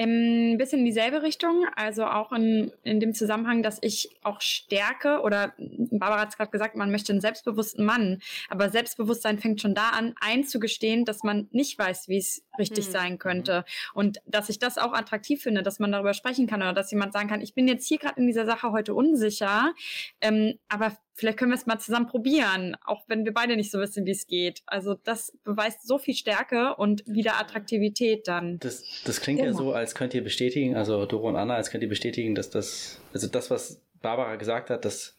Ein 0.00 0.58
bisschen 0.58 0.80
in 0.80 0.84
dieselbe 0.84 1.22
Richtung, 1.22 1.66
also 1.74 2.04
auch 2.06 2.30
in, 2.30 2.70
in 2.84 3.00
dem 3.00 3.14
Zusammenhang, 3.14 3.64
dass 3.64 3.78
ich 3.80 4.10
auch 4.22 4.40
stärke, 4.40 5.22
oder 5.22 5.54
Barbara 5.58 6.20
hat 6.20 6.28
es 6.28 6.36
gerade 6.36 6.52
gesagt, 6.52 6.76
man 6.76 6.92
möchte 6.92 7.12
einen 7.12 7.20
selbstbewussten 7.20 7.84
Mann, 7.84 8.20
aber 8.48 8.70
Selbstbewusstsein 8.70 9.38
fängt 9.38 9.60
schon 9.60 9.74
da 9.74 9.90
an, 9.90 10.14
einzugestehen, 10.20 11.04
dass 11.04 11.24
man 11.24 11.48
nicht 11.50 11.76
weiß, 11.78 12.08
wie 12.08 12.18
es 12.18 12.44
richtig 12.60 12.86
hm. 12.86 12.92
sein 12.92 13.18
könnte. 13.18 13.64
Und 13.92 14.18
dass 14.24 14.48
ich 14.48 14.60
das 14.60 14.78
auch 14.78 14.92
attraktiv 14.92 15.42
finde, 15.42 15.64
dass 15.64 15.80
man 15.80 15.90
darüber 15.90 16.14
sprechen 16.14 16.46
kann 16.46 16.62
oder 16.62 16.72
dass 16.72 16.92
jemand 16.92 17.12
sagen 17.12 17.28
kann, 17.28 17.40
ich 17.40 17.54
bin 17.54 17.66
jetzt 17.66 17.88
hier 17.88 17.98
gerade 17.98 18.20
in 18.20 18.26
dieser 18.28 18.46
Sache 18.46 18.70
heute 18.70 18.94
unsicher, 18.94 19.74
ähm, 20.20 20.58
aber 20.68 20.96
vielleicht 21.18 21.38
können 21.38 21.50
wir 21.50 21.56
es 21.56 21.66
mal 21.66 21.80
zusammen 21.80 22.06
probieren, 22.06 22.76
auch 22.86 23.02
wenn 23.08 23.24
wir 23.24 23.34
beide 23.34 23.56
nicht 23.56 23.72
so 23.72 23.80
wissen, 23.80 24.06
wie 24.06 24.12
es 24.12 24.28
geht. 24.28 24.62
Also 24.66 24.94
das 24.94 25.36
beweist 25.42 25.86
so 25.86 25.98
viel 25.98 26.14
Stärke 26.14 26.76
und 26.76 27.02
wieder 27.06 27.40
Attraktivität 27.40 28.28
dann. 28.28 28.60
Das, 28.60 28.84
das 29.04 29.20
klingt 29.20 29.40
genau. 29.40 29.50
ja 29.50 29.56
so, 29.56 29.72
als 29.72 29.96
könnt 29.96 30.14
ihr 30.14 30.22
bestätigen, 30.22 30.76
also 30.76 31.06
Doro 31.06 31.28
und 31.28 31.36
Anna, 31.36 31.56
als 31.56 31.70
könnt 31.70 31.82
ihr 31.82 31.88
bestätigen, 31.88 32.36
dass 32.36 32.50
das, 32.50 33.00
also 33.12 33.26
das, 33.26 33.50
was 33.50 33.80
Barbara 34.00 34.36
gesagt 34.36 34.70
hat, 34.70 34.84
das 34.84 35.18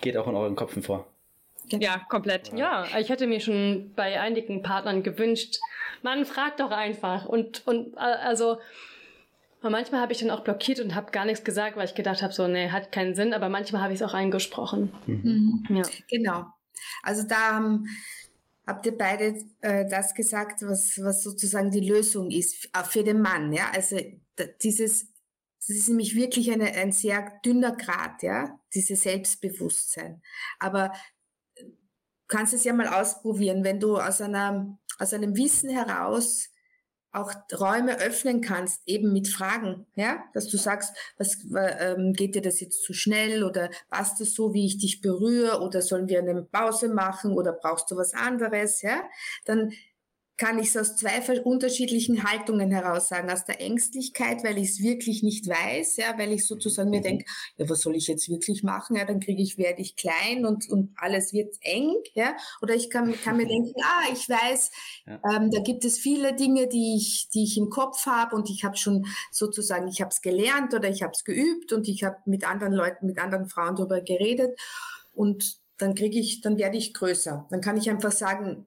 geht 0.00 0.16
auch 0.16 0.26
in 0.26 0.34
euren 0.34 0.56
Köpfen 0.56 0.82
vor. 0.82 1.06
Ja, 1.70 1.98
komplett. 2.08 2.50
Ja, 2.56 2.86
ich 2.98 3.08
hätte 3.08 3.26
mir 3.26 3.40
schon 3.40 3.92
bei 3.94 4.18
einigen 4.20 4.62
Partnern 4.62 5.04
gewünscht, 5.04 5.58
man 6.02 6.24
fragt 6.24 6.60
doch 6.60 6.70
einfach 6.70 7.26
und 7.26 7.66
und 7.66 7.94
äh, 7.94 7.98
also 8.00 8.58
und 9.60 9.72
manchmal 9.72 10.00
habe 10.00 10.12
ich 10.12 10.20
dann 10.20 10.30
auch 10.30 10.44
blockiert 10.44 10.78
und 10.80 10.94
habe 10.94 11.10
gar 11.10 11.24
nichts 11.24 11.44
gesagt, 11.44 11.76
weil 11.76 11.86
ich 11.86 11.94
gedacht 11.94 12.22
habe, 12.22 12.32
so, 12.32 12.46
nee, 12.46 12.70
hat 12.70 12.92
keinen 12.92 13.14
Sinn, 13.14 13.34
aber 13.34 13.48
manchmal 13.48 13.82
habe 13.82 13.92
ich 13.92 14.00
es 14.00 14.06
auch 14.06 14.14
eingesprochen. 14.14 14.92
Mhm. 15.06 15.66
Ja. 15.70 15.82
Genau. 16.08 16.46
Also 17.02 17.24
da 17.24 17.58
um, 17.58 17.86
habt 18.66 18.86
ihr 18.86 18.96
beide 18.96 19.36
äh, 19.60 19.88
das 19.88 20.14
gesagt, 20.14 20.62
was, 20.62 21.00
was 21.02 21.22
sozusagen 21.22 21.72
die 21.72 21.88
Lösung 21.88 22.30
ist, 22.30 22.68
auch 22.72 22.86
für 22.86 23.02
den 23.02 23.20
Mann, 23.20 23.52
ja. 23.52 23.70
Also 23.74 23.98
dieses, 24.62 25.08
das 25.66 25.76
ist 25.76 25.88
nämlich 25.88 26.14
wirklich 26.14 26.52
eine, 26.52 26.72
ein 26.72 26.92
sehr 26.92 27.32
dünner 27.44 27.74
Grad, 27.74 28.22
ja, 28.22 28.60
dieses 28.74 29.02
Selbstbewusstsein. 29.02 30.22
Aber 30.60 30.92
du 31.56 31.66
kannst 32.28 32.54
es 32.54 32.62
ja 32.62 32.72
mal 32.72 32.88
ausprobieren, 32.88 33.64
wenn 33.64 33.80
du 33.80 33.96
aus 33.98 34.20
einer, 34.20 34.78
aus 35.00 35.12
einem 35.12 35.36
Wissen 35.36 35.70
heraus 35.70 36.48
auch 37.18 37.32
Räume 37.58 38.00
öffnen 38.00 38.40
kannst, 38.40 38.82
eben 38.86 39.12
mit 39.12 39.28
Fragen, 39.28 39.86
ja, 39.94 40.24
dass 40.34 40.48
du 40.48 40.56
sagst, 40.56 40.96
was 41.18 41.38
ähm, 41.54 42.12
geht 42.12 42.34
dir 42.34 42.42
das 42.42 42.60
jetzt 42.60 42.82
zu 42.82 42.92
schnell 42.92 43.44
oder 43.44 43.70
passt 43.90 44.20
es 44.20 44.34
so, 44.34 44.54
wie 44.54 44.66
ich 44.66 44.78
dich 44.78 45.00
berühre 45.00 45.60
oder 45.60 45.82
sollen 45.82 46.08
wir 46.08 46.18
eine 46.18 46.42
Pause 46.42 46.88
machen 46.88 47.32
oder 47.32 47.52
brauchst 47.52 47.90
du 47.90 47.96
was 47.96 48.14
anderes, 48.14 48.82
ja, 48.82 49.02
dann 49.44 49.72
kann 50.38 50.58
ich 50.60 50.68
es 50.68 50.76
aus 50.76 50.96
zwei 50.96 51.18
unterschiedlichen 51.42 52.22
Haltungen 52.22 52.70
heraus 52.70 53.08
sagen. 53.08 53.28
Aus 53.30 53.44
der 53.44 53.60
Ängstlichkeit, 53.60 54.44
weil 54.44 54.56
ich 54.56 54.70
es 54.70 54.82
wirklich 54.82 55.24
nicht 55.24 55.48
weiß, 55.48 55.96
ja, 55.96 56.16
weil 56.16 56.32
ich 56.32 56.46
sozusagen 56.46 56.90
mir 56.90 57.00
mhm. 57.00 57.04
denke, 57.04 57.24
ja, 57.56 57.68
was 57.68 57.80
soll 57.80 57.96
ich 57.96 58.06
jetzt 58.06 58.28
wirklich 58.28 58.62
machen? 58.62 58.96
Ja, 58.96 59.04
dann 59.04 59.18
kriege 59.18 59.42
ich, 59.42 59.58
werde 59.58 59.82
ich 59.82 59.96
klein 59.96 60.46
und, 60.46 60.68
und 60.70 60.92
alles 60.96 61.32
wird 61.32 61.56
eng, 61.62 61.92
ja. 62.14 62.36
Oder 62.62 62.74
ich 62.76 62.88
kann, 62.88 63.12
kann 63.24 63.36
mir 63.36 63.46
denken, 63.46 63.74
ah, 63.82 64.04
ich 64.12 64.28
weiß, 64.28 64.70
ja. 65.06 65.20
ähm, 65.34 65.50
da 65.50 65.60
gibt 65.60 65.84
es 65.84 65.98
viele 65.98 66.34
Dinge, 66.36 66.68
die 66.68 66.96
ich, 66.96 67.28
die 67.34 67.42
ich 67.42 67.58
im 67.58 67.68
Kopf 67.68 68.06
habe 68.06 68.36
und 68.36 68.48
ich 68.48 68.62
habe 68.64 68.76
schon 68.76 69.06
sozusagen, 69.32 69.88
ich 69.88 70.00
habe 70.00 70.10
es 70.10 70.22
gelernt 70.22 70.72
oder 70.72 70.88
ich 70.88 71.02
habe 71.02 71.12
es 71.12 71.24
geübt 71.24 71.72
und 71.72 71.88
ich 71.88 72.04
habe 72.04 72.16
mit 72.26 72.48
anderen 72.48 72.72
Leuten, 72.72 73.06
mit 73.06 73.18
anderen 73.18 73.48
Frauen 73.48 73.74
darüber 73.74 74.00
geredet 74.00 74.56
und 75.12 75.58
dann 75.78 75.94
kriege 75.94 76.18
ich, 76.18 76.42
dann 76.42 76.58
werde 76.58 76.76
ich 76.76 76.94
größer. 76.94 77.46
Dann 77.50 77.60
kann 77.60 77.76
ich 77.76 77.90
einfach 77.90 78.12
sagen, 78.12 78.66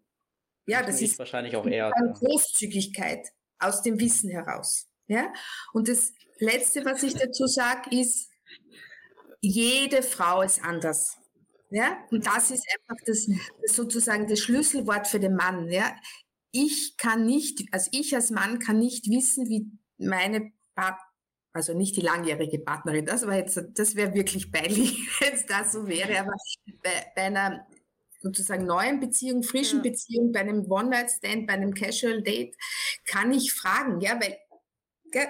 ja, 0.71 0.83
das 0.83 1.01
ist 1.01 1.19
wahrscheinlich 1.19 1.55
auch 1.55 1.65
eher 1.65 1.95
eine 1.95 2.13
Großzügigkeit 2.13 3.27
aus 3.59 3.81
dem 3.81 3.99
Wissen 3.99 4.29
heraus. 4.29 4.87
Ja? 5.07 5.31
Und 5.73 5.87
das 5.87 6.13
Letzte, 6.39 6.83
was 6.85 7.03
ich 7.03 7.13
dazu 7.13 7.45
sage, 7.45 7.95
ist, 7.95 8.29
jede 9.41 10.01
Frau 10.01 10.41
ist 10.41 10.63
anders. 10.63 11.17
Ja? 11.69 11.97
Und 12.09 12.25
das 12.25 12.51
ist 12.51 12.65
einfach 12.73 13.03
das, 13.05 13.27
sozusagen 13.65 14.27
das 14.27 14.39
Schlüsselwort 14.39 15.07
für 15.07 15.19
den 15.19 15.35
Mann. 15.35 15.69
Ja? 15.69 15.95
Ich 16.51 16.95
kann 16.97 17.25
nicht, 17.25 17.67
also 17.71 17.89
ich 17.91 18.15
als 18.15 18.31
Mann 18.31 18.59
kann 18.59 18.79
nicht 18.79 19.09
wissen, 19.09 19.49
wie 19.49 19.67
meine 19.97 20.51
Partnerin 20.75 21.11
also 21.53 21.73
nicht 21.73 21.97
die 21.97 22.01
langjährige 22.01 22.59
Partnerin, 22.59 23.05
das 23.05 23.27
war 23.27 23.35
jetzt, 23.35 23.61
das 23.73 23.95
wäre 23.95 24.13
wirklich 24.13 24.51
peinlich, 24.53 24.97
wenn 25.19 25.33
es 25.33 25.45
das 25.45 25.73
so 25.73 25.85
wäre, 25.85 26.17
aber 26.19 26.31
bei, 26.81 27.11
bei 27.13 27.23
einer 27.23 27.67
sozusagen 28.21 28.65
neuen 28.65 28.99
Beziehung, 28.99 29.43
frischen 29.43 29.83
ja. 29.83 29.89
Beziehung, 29.89 30.31
bei 30.31 30.41
einem 30.41 30.69
One-Night-Stand, 30.69 31.47
bei 31.47 31.53
einem 31.53 31.73
Casual-Date, 31.73 32.55
kann 33.05 33.31
ich 33.31 33.53
fragen, 33.53 33.99
ja, 33.99 34.19
weil, 34.21 34.37
gell, 35.11 35.27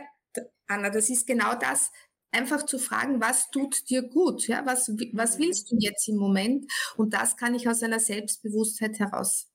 Anna, 0.68 0.90
das 0.90 1.10
ist 1.10 1.26
genau 1.28 1.56
das, 1.56 1.92
einfach 2.32 2.66
zu 2.66 2.80
fragen, 2.80 3.22
was 3.22 3.50
tut 3.52 3.90
dir 3.90 4.04
gut, 4.04 4.48
ja, 4.48 4.66
was, 4.66 4.90
was 5.14 5.38
willst 5.38 5.72
du 5.72 5.76
jetzt 5.80 6.08
im 6.08 6.18
Moment? 6.18 6.72
Und 6.96 7.14
das 7.14 7.38
kann 7.38 7.56
ich 7.56 7.68
aus 7.68 7.84
einer 7.84 8.00
Selbstbewusstheit 8.00 9.00
heraus 9.00 9.50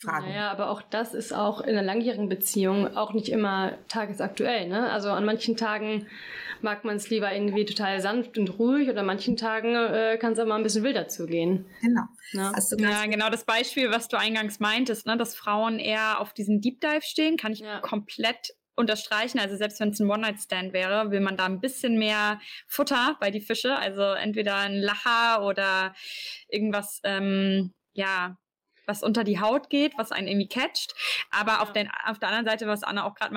fragen. 0.00 0.30
Ja, 0.32 0.50
aber 0.50 0.70
auch 0.70 0.82
das 0.82 1.14
ist 1.14 1.32
auch 1.32 1.60
in 1.60 1.70
einer 1.70 1.82
langjährigen 1.82 2.28
Beziehung 2.28 2.96
auch 2.96 3.12
nicht 3.12 3.28
immer 3.28 3.78
tagesaktuell. 3.88 4.68
Ne? 4.68 4.90
Also 4.90 5.10
an 5.10 5.24
manchen 5.24 5.56
Tagen 5.56 6.06
mag 6.62 6.84
man 6.84 6.96
es 6.96 7.10
lieber 7.10 7.32
irgendwie 7.32 7.64
total 7.64 8.00
sanft 8.00 8.38
und 8.38 8.58
ruhig 8.58 8.88
oder 8.88 9.00
an 9.00 9.06
manchen 9.06 9.36
Tagen 9.36 9.74
äh, 9.74 10.18
kann 10.20 10.32
es 10.32 10.38
auch 10.38 10.46
mal 10.46 10.56
ein 10.56 10.62
bisschen 10.62 10.84
wilder 10.84 11.08
zugehen. 11.08 11.66
Genau. 11.80 12.02
Ja. 12.32 12.52
ja, 12.78 13.06
genau 13.06 13.30
das 13.30 13.44
Beispiel, 13.44 13.90
was 13.90 14.08
du 14.08 14.18
eingangs 14.18 14.60
meintest, 14.60 15.06
ne, 15.06 15.16
dass 15.16 15.34
Frauen 15.34 15.78
eher 15.78 16.20
auf 16.20 16.32
diesen 16.34 16.60
Deep 16.60 16.80
Dive 16.80 17.02
stehen, 17.02 17.36
kann 17.36 17.52
ich 17.52 17.60
ja. 17.60 17.80
komplett 17.80 18.54
unterstreichen. 18.78 19.38
Also 19.38 19.56
selbst 19.56 19.80
wenn 19.80 19.90
es 19.90 20.00
ein 20.00 20.08
One-Night-Stand 20.08 20.72
wäre, 20.72 21.10
will 21.10 21.20
man 21.20 21.36
da 21.36 21.46
ein 21.46 21.60
bisschen 21.60 21.98
mehr 21.98 22.40
Futter 22.66 23.16
bei 23.20 23.30
die 23.30 23.40
Fische. 23.40 23.76
Also 23.76 24.02
entweder 24.02 24.56
ein 24.56 24.76
Lacher 24.76 25.44
oder 25.44 25.94
irgendwas, 26.48 27.00
ähm, 27.02 27.74
ja, 27.92 28.38
was 28.86 29.02
unter 29.02 29.24
die 29.24 29.40
Haut 29.40 29.68
geht, 29.68 29.98
was 29.98 30.12
einen 30.12 30.28
irgendwie 30.28 30.48
catcht. 30.48 30.94
Aber 31.30 31.52
ja. 31.52 31.60
auf, 31.60 31.72
den, 31.72 31.90
auf 32.06 32.18
der 32.18 32.28
anderen 32.28 32.46
Seite, 32.46 32.66
was 32.66 32.82
Anna 32.82 33.04
auch 33.04 33.14
gerade 33.14 33.34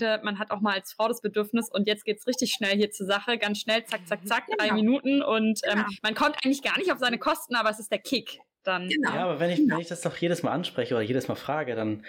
meinte, 0.00 0.24
man 0.24 0.38
hat 0.38 0.50
auch 0.50 0.60
mal 0.60 0.74
als 0.74 0.92
Frau 0.92 1.08
das 1.08 1.20
Bedürfnis 1.20 1.68
und 1.70 1.86
jetzt 1.86 2.04
geht 2.04 2.18
es 2.18 2.26
richtig 2.26 2.52
schnell 2.52 2.76
hier 2.76 2.90
zur 2.90 3.06
Sache, 3.06 3.38
ganz 3.38 3.58
schnell, 3.58 3.84
zack, 3.84 4.06
zack, 4.06 4.26
zack, 4.26 4.46
genau. 4.46 4.56
drei 4.58 4.72
Minuten 4.72 5.22
und 5.22 5.60
ähm, 5.64 5.74
genau. 5.74 5.88
man 6.02 6.14
kommt 6.14 6.36
eigentlich 6.44 6.62
gar 6.62 6.78
nicht 6.78 6.92
auf 6.92 6.98
seine 6.98 7.18
Kosten, 7.18 7.54
aber 7.54 7.70
es 7.70 7.78
ist 7.78 7.90
der 7.90 7.98
Kick. 7.98 8.40
Dann. 8.62 8.90
Genau. 8.90 9.14
Ja, 9.14 9.24
aber 9.24 9.40
wenn 9.40 9.50
ich, 9.50 9.56
genau. 9.56 9.76
wenn 9.76 9.80
ich 9.80 9.88
das 9.88 10.02
doch 10.02 10.14
jedes 10.18 10.42
Mal 10.42 10.52
anspreche 10.52 10.94
oder 10.94 11.02
jedes 11.02 11.28
Mal 11.28 11.34
frage, 11.34 11.74
dann, 11.74 12.04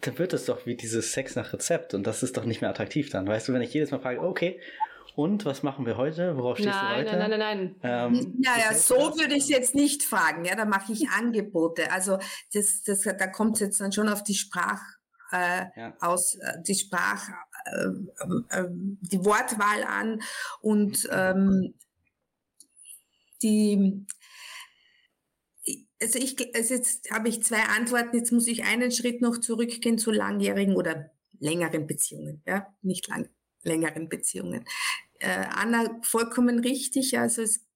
dann 0.00 0.18
wird 0.18 0.32
es 0.32 0.46
doch 0.46 0.64
wie 0.64 0.74
dieses 0.74 1.12
Sex 1.12 1.36
nach 1.36 1.52
Rezept 1.52 1.92
und 1.92 2.06
das 2.06 2.22
ist 2.22 2.38
doch 2.38 2.46
nicht 2.46 2.62
mehr 2.62 2.70
attraktiv 2.70 3.10
dann. 3.10 3.28
Weißt 3.28 3.46
du, 3.46 3.52
wenn 3.52 3.60
ich 3.60 3.74
jedes 3.74 3.90
Mal 3.90 4.00
frage, 4.00 4.22
okay, 4.22 4.58
und 5.16 5.44
was 5.44 5.62
machen 5.62 5.84
wir 5.84 5.98
heute? 5.98 6.34
Worauf 6.38 6.56
stehst 6.56 6.70
nein, 6.70 7.04
du 7.04 7.10
heute? 7.10 7.18
Nein, 7.18 7.30
nein, 7.30 7.38
nein, 7.40 7.76
nein. 7.82 8.14
Ähm, 8.14 8.42
ja, 8.42 8.52
ja, 8.58 8.74
so 8.74 8.94
würde 9.18 9.34
ich 9.34 9.48
jetzt 9.48 9.74
nicht 9.74 10.02
fragen. 10.02 10.46
Ja, 10.46 10.54
da 10.54 10.64
mache 10.64 10.92
ich 10.92 11.10
Angebote. 11.10 11.92
Also 11.92 12.18
das, 12.54 12.82
das, 12.84 13.02
da 13.02 13.26
kommt 13.26 13.56
es 13.56 13.60
jetzt 13.60 13.80
dann 13.82 13.92
schon 13.92 14.08
auf 14.08 14.22
die 14.22 14.34
Sprach 14.34 14.80
äh, 15.32 15.66
ja. 15.76 15.96
aus 16.00 16.34
äh, 16.36 16.62
die 16.66 16.74
Sprach 16.74 17.28
äh, 17.66 17.86
äh, 18.50 18.68
die 18.70 19.24
Wortwahl 19.24 19.84
an 19.84 20.20
und 20.60 21.08
ähm, 21.10 21.74
die 23.42 24.06
also 26.02 26.18
ich 26.18 26.54
also 26.54 26.74
jetzt 26.74 27.10
habe 27.10 27.28
ich 27.28 27.42
zwei 27.42 27.62
Antworten 27.62 28.16
jetzt 28.16 28.32
muss 28.32 28.46
ich 28.46 28.64
einen 28.64 28.90
Schritt 28.90 29.20
noch 29.20 29.38
zurückgehen 29.38 29.98
zu 29.98 30.10
langjährigen 30.10 30.76
oder 30.76 31.10
längeren 31.38 31.86
Beziehungen 31.86 32.42
ja 32.46 32.66
nicht 32.82 33.08
lang 33.08 33.28
längeren 33.62 34.08
Beziehungen. 34.08 34.64
Äh, 35.18 35.46
Anna, 35.50 36.00
vollkommen 36.02 36.60
richtig. 36.60 37.18
Also 37.18 37.42
es, 37.42 37.66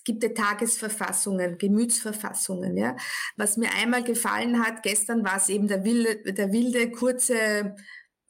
es 0.00 0.04
gibt 0.04 0.22
ja 0.22 0.30
Tagesverfassungen, 0.30 1.58
Gemütsverfassungen. 1.58 2.74
Ja. 2.78 2.96
Was 3.36 3.58
mir 3.58 3.68
einmal 3.74 4.02
gefallen 4.02 4.64
hat, 4.64 4.82
gestern 4.82 5.24
war 5.24 5.36
es 5.36 5.50
eben 5.50 5.68
der 5.68 5.84
wilde, 5.84 6.32
der 6.32 6.52
wilde 6.52 6.90
kurze 6.90 7.76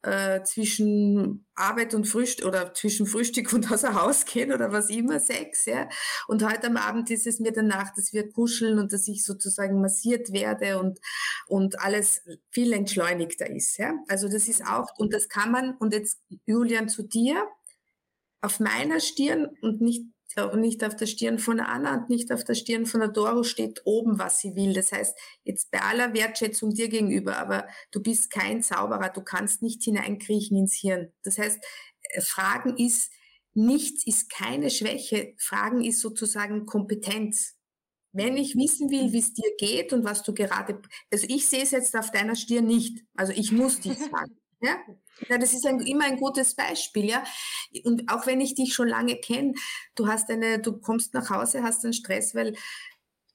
äh, 0.03 0.43
zwischen 0.43 1.47
Arbeit 1.55 1.95
und 1.95 2.09
Frühstück 2.09 2.45
oder 2.47 2.75
zwischen 2.75 3.07
Frühstück 3.07 3.53
und 3.53 3.71
außer 3.71 3.95
Haus 3.95 4.25
gehen 4.25 4.51
oder 4.53 4.73
was 4.73 4.91
immer, 4.91 5.21
Sex, 5.21 5.67
ja. 5.67 5.89
Und 6.27 6.45
heute 6.45 6.67
am 6.67 6.77
Abend 6.77 7.09
ist 7.11 7.29
es 7.29 7.39
mir 7.39 7.53
danach, 7.53 7.95
dass 7.95 8.13
wir 8.13 8.29
kuscheln 8.33 8.81
und 8.81 8.93
dass 8.93 9.07
ich 9.07 9.25
sozusagen 9.25 9.81
massiert 9.81 10.33
werde 10.33 10.81
und, 10.81 10.99
und 11.47 11.79
alles 11.79 12.23
viel 12.51 12.73
entschleunigter 12.73 13.49
ist, 13.49 13.77
ja. 13.77 13.95
Also 14.09 14.29
das 14.29 14.49
ist 14.49 14.67
auch, 14.67 14.89
und 14.99 15.15
das 15.15 15.29
kann 15.29 15.53
man, 15.53 15.77
und 15.77 15.95
jetzt 15.95 16.21
Julian 16.47 16.89
zu 16.89 17.05
dir, 17.05 17.47
auf 18.41 18.59
meiner 18.59 18.99
Stirn 18.99 19.47
und 19.61 19.81
nicht 19.81 20.03
und 20.37 20.61
nicht 20.61 20.85
auf 20.85 20.97
der 20.97 21.07
Stirn 21.07 21.39
von 21.39 21.61
Anna 21.61 21.95
und 21.95 22.09
nicht 22.09 22.33
auf 22.33 22.45
der 22.45 22.55
Stirn 22.55 22.87
von 22.87 23.01
der 23.01 23.09
Doro 23.09 23.43
steht 23.43 23.83
oben, 23.85 24.19
was 24.19 24.39
sie 24.39 24.55
will. 24.55 24.73
Das 24.73 24.93
heißt, 24.93 25.17
jetzt 25.45 25.71
bei 25.71 25.81
aller 25.81 26.15
Wertschätzung 26.15 26.73
dir 26.73 26.89
gegenüber, 26.89 27.37
aber 27.37 27.67
du 27.91 28.01
bist 28.01 28.31
kein 28.31 28.63
Zauberer, 28.63 29.09
du 29.11 29.23
kannst 29.23 29.63
nicht 29.63 29.83
hineinkriechen 29.83 30.57
ins 30.57 30.75
Hirn. 30.75 31.13
Das 31.25 31.39
heißt, 31.39 31.59
äh, 32.11 32.21
Fragen 32.21 32.77
ist, 32.77 33.11
nichts 33.55 34.07
ist 34.07 34.31
keine 34.31 34.71
Schwäche. 34.71 35.35
Fragen 35.39 35.83
ist 35.83 36.01
sozusagen 36.01 36.67
Kompetenz. 36.67 37.57
Wenn 38.13 38.37
ich 38.37 38.57
wissen 38.57 38.91
will, 38.91 39.13
wie 39.13 39.21
es 39.21 39.35
dir 39.35 39.51
geht 39.59 39.93
und 39.93 40.05
was 40.05 40.23
du 40.23 40.35
gerade, 40.35 40.81
also 41.13 41.27
ich 41.29 41.47
sehe 41.47 41.63
es 41.63 41.71
jetzt 41.71 41.97
auf 41.97 42.11
deiner 42.11 42.35
Stirn 42.35 42.67
nicht. 42.67 43.05
Also 43.15 43.33
ich 43.33 43.53
muss 43.53 43.81
dich 43.81 43.99
fragen. 43.99 44.37
Ja? 44.63 44.77
Ja, 45.29 45.39
das 45.39 45.53
ist 45.53 45.67
ein, 45.67 45.81
immer 45.81 46.05
ein 46.05 46.17
gutes 46.17 46.55
Beispiel, 46.55 47.07
ja. 47.07 47.25
Und 47.85 48.11
auch 48.11 48.27
wenn 48.27 48.41
ich 48.41 48.55
dich 48.55 48.75
schon 48.75 48.89
lange 48.89 49.17
kenne, 49.17 49.55
du 49.95 50.09
hast 50.09 50.31
eine, 50.31 50.61
du 50.61 50.79
kommst 50.81 51.15
nach 51.15 51.31
Hause, 51.31 51.63
hast 51.63 51.85
einen 51.85 51.93
Stress, 51.93 52.35
weil, 52.35 52.55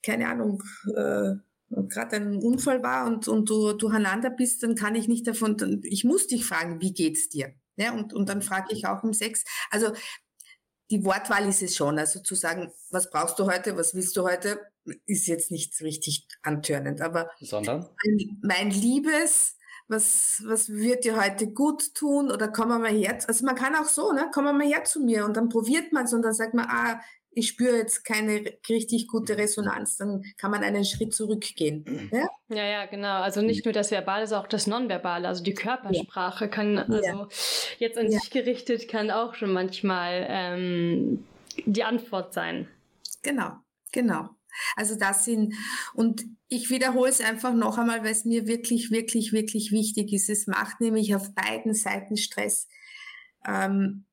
keine 0.04 0.28
Ahnung, 0.28 0.64
äh, 0.96 1.36
gerade 1.70 2.16
ein 2.18 2.38
Unfall 2.38 2.84
war 2.84 3.06
und, 3.08 3.28
und 3.28 3.50
du 3.50 3.74
durcheinander 3.74 4.30
bist, 4.30 4.64
dann 4.64 4.76
kann 4.76 4.96
ich 4.96 5.08
nicht 5.08 5.28
davon, 5.28 5.58
dann, 5.58 5.82
ich 5.84 6.04
muss 6.04 6.28
dich 6.28 6.46
fragen, 6.46 6.82
wie 6.82 6.94
geht's 6.94 7.30
dir? 7.30 7.54
Ja, 7.78 7.94
und, 7.94 8.14
und 8.14 8.30
dann 8.30 8.42
frage 8.42 8.74
ich 8.74 8.86
auch 8.88 9.04
im 9.04 9.14
Sex. 9.14 9.44
Also 9.70 9.92
die 10.92 11.04
Wortwahl 11.04 11.48
ist 11.50 11.64
es 11.64 11.76
schon, 11.76 11.98
also 11.98 12.22
zu 12.22 12.36
sagen, 12.36 12.72
was 12.92 13.10
brauchst 13.10 13.40
du 13.40 13.46
heute, 13.48 13.76
was 13.76 13.96
willst 13.96 14.16
du 14.16 14.24
heute, 14.24 14.60
ist 15.06 15.28
jetzt 15.28 15.52
nicht 15.52 15.82
richtig 15.82 16.28
antörnend, 16.44 17.02
aber 17.02 17.32
sondern 17.40 17.90
mein, 18.04 18.40
mein 18.42 18.72
Liebes, 18.72 19.58
was, 19.88 20.44
was 20.46 20.70
wird 20.70 21.06
dir 21.06 21.22
heute 21.22 21.48
gut 21.52 21.94
tun 21.94 22.32
oder 22.32 22.48
komm 22.48 22.70
mal 22.70 22.88
her. 22.88 23.18
Also 23.28 23.46
man 23.46 23.56
kann 23.56 23.76
auch 23.76 23.86
so, 23.86 24.12
ne, 24.12 24.30
komm 24.34 24.46
mal 24.46 24.62
her 24.62 24.84
zu 24.84 25.02
mir 25.02 25.26
und 25.26 25.38
dann 25.38 25.50
probiert 25.50 25.94
man 25.94 26.06
es 26.06 26.14
und 26.14 26.24
dann 26.24 26.34
sagt 26.34 26.54
man, 26.54 26.66
ah, 26.70 27.00
ich 27.36 27.50
spüre 27.50 27.76
jetzt 27.78 28.06
keine 28.06 28.54
richtig 28.70 29.08
gute 29.08 29.38
Resonanz, 29.38 29.98
dann 29.98 30.24
kann 30.38 30.52
man 30.52 30.64
einen 30.64 30.86
Schritt 30.86 31.14
zurückgehen. 31.14 32.10
Ja, 32.12 32.30
ja, 32.48 32.66
ja 32.66 32.86
genau. 32.86 33.22
Also 33.22 33.42
nicht 33.42 33.66
nur 33.66 33.74
das 33.74 33.92
Verbale, 33.92 34.26
sondern 34.26 34.46
auch 34.46 34.50
das 34.50 34.68
Nonverbale, 34.68 35.28
also 35.28 35.44
die 35.44 35.54
Körpersprache 35.54 36.46
ja. 36.46 36.52
kann, 36.52 36.80
also 36.80 37.04
ja. 37.04 37.28
jetzt 37.78 37.98
an 37.98 38.10
ja. 38.10 38.20
sich 38.20 38.32
gerichtet, 38.32 38.88
kann 38.88 39.12
auch 39.12 39.36
schon 39.36 39.52
manchmal 39.52 40.26
ähm, 40.30 41.26
die 41.66 41.84
Antwort 41.84 42.34
sein. 42.34 42.70
Genau, 43.22 43.52
genau. 43.92 44.30
Also 44.76 44.96
das 44.96 45.26
sind, 45.26 45.54
und 45.94 46.26
ich 46.48 46.70
wiederhole 46.70 47.10
es 47.10 47.22
einfach 47.22 47.54
noch 47.54 47.78
einmal, 47.78 48.04
weil 48.04 48.12
es 48.12 48.26
mir 48.26 48.48
wirklich, 48.48 48.92
wirklich, 48.92 49.32
wirklich 49.32 49.72
wichtig 49.72 50.14
ist. 50.14 50.30
Es 50.30 50.48
macht 50.48 50.82
nämlich 50.82 51.16
auf 51.16 51.34
beiden 51.34 51.74
Seiten 51.74 52.18
Stress. 52.18 52.68
Ähm, 53.46 54.06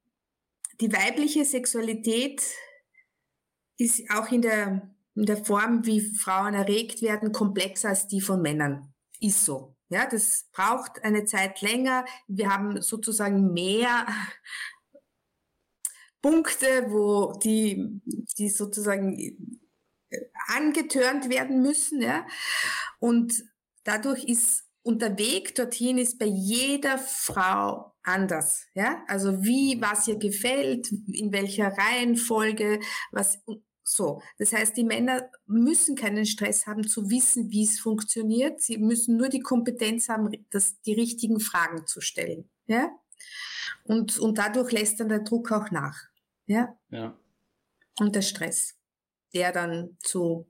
die 0.80 0.92
weibliche 0.92 1.44
Sexualität 1.44 2.42
ist 3.78 4.10
auch 4.10 4.30
in 4.30 4.42
der, 4.42 4.94
in 5.14 5.26
der 5.26 5.44
Form, 5.44 5.84
wie 5.86 6.00
Frauen 6.00 6.54
erregt 6.54 7.02
werden, 7.02 7.32
komplexer 7.32 7.90
als 7.90 8.08
die 8.08 8.20
von 8.20 8.40
Männern. 8.40 8.92
Ist 9.20 9.44
so. 9.44 9.76
Ja, 9.88 10.06
das 10.06 10.48
braucht 10.52 11.04
eine 11.04 11.26
Zeit 11.26 11.60
länger. 11.60 12.04
Wir 12.26 12.48
haben 12.48 12.80
sozusagen 12.80 13.52
mehr 13.52 14.06
Punkte, 16.22 16.86
wo 16.88 17.38
die, 17.38 18.00
die 18.38 18.48
sozusagen 18.48 19.60
angetörnt 20.48 21.28
werden 21.28 21.62
müssen, 21.62 22.02
ja. 22.02 22.26
Und 22.98 23.44
dadurch 23.84 24.24
ist, 24.24 24.64
und 24.82 25.00
der 25.00 25.16
Weg 25.18 25.54
dorthin 25.54 25.98
ist 25.98 26.18
bei 26.18 26.26
jeder 26.26 26.98
Frau 26.98 27.94
anders, 28.02 28.66
ja. 28.74 29.02
Also 29.06 29.42
wie, 29.44 29.80
was 29.80 30.08
ihr 30.08 30.16
gefällt, 30.16 30.90
in 31.06 31.32
welcher 31.32 31.68
Reihenfolge, 31.68 32.80
was, 33.10 33.40
so. 33.84 34.22
Das 34.38 34.52
heißt, 34.52 34.76
die 34.76 34.84
Männer 34.84 35.30
müssen 35.46 35.96
keinen 35.96 36.26
Stress 36.26 36.66
haben 36.66 36.86
zu 36.86 37.10
wissen, 37.10 37.50
wie 37.50 37.64
es 37.64 37.80
funktioniert. 37.80 38.60
Sie 38.60 38.78
müssen 38.78 39.16
nur 39.16 39.28
die 39.28 39.40
Kompetenz 39.40 40.08
haben, 40.08 40.30
das, 40.50 40.80
die 40.82 40.94
richtigen 40.94 41.40
Fragen 41.40 41.86
zu 41.86 42.00
stellen, 42.00 42.50
ja. 42.66 42.90
Und, 43.84 44.18
und 44.18 44.38
dadurch 44.38 44.72
lässt 44.72 45.00
dann 45.00 45.08
der 45.08 45.20
Druck 45.20 45.52
auch 45.52 45.70
nach, 45.70 45.98
ja. 46.46 46.76
Ja. 46.90 47.16
Und 47.98 48.16
der 48.16 48.22
Stress 48.22 48.76
der 49.34 49.52
dann 49.52 49.96
zu 50.00 50.46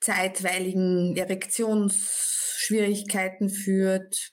zeitweiligen 0.00 1.16
Erektionsschwierigkeiten 1.16 3.48
führt 3.50 4.32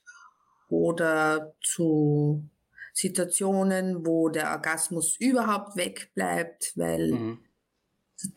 oder 0.69 1.55
zu 1.61 2.49
Situationen, 2.93 4.05
wo 4.05 4.29
der 4.29 4.51
Orgasmus 4.51 5.17
überhaupt 5.19 5.75
wegbleibt, 5.75 6.71
weil 6.75 7.11
mhm. 7.11 7.43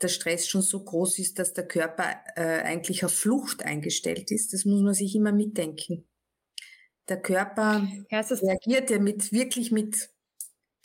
der 0.02 0.08
Stress 0.08 0.48
schon 0.48 0.62
so 0.62 0.82
groß 0.84 1.18
ist, 1.18 1.38
dass 1.38 1.52
der 1.54 1.66
Körper 1.66 2.20
äh, 2.36 2.60
eigentlich 2.62 3.02
auf 3.04 3.14
Flucht 3.14 3.64
eingestellt 3.64 4.30
ist. 4.30 4.52
Das 4.52 4.66
muss 4.66 4.82
man 4.82 4.92
sich 4.92 5.14
immer 5.14 5.32
mitdenken. 5.32 6.06
Der 7.08 7.22
Körper 7.22 7.88
ja, 8.10 8.20
reagiert 8.20 8.90
ja 8.90 8.98
mit 8.98 9.32
wirklich 9.32 9.72
mit, 9.72 10.10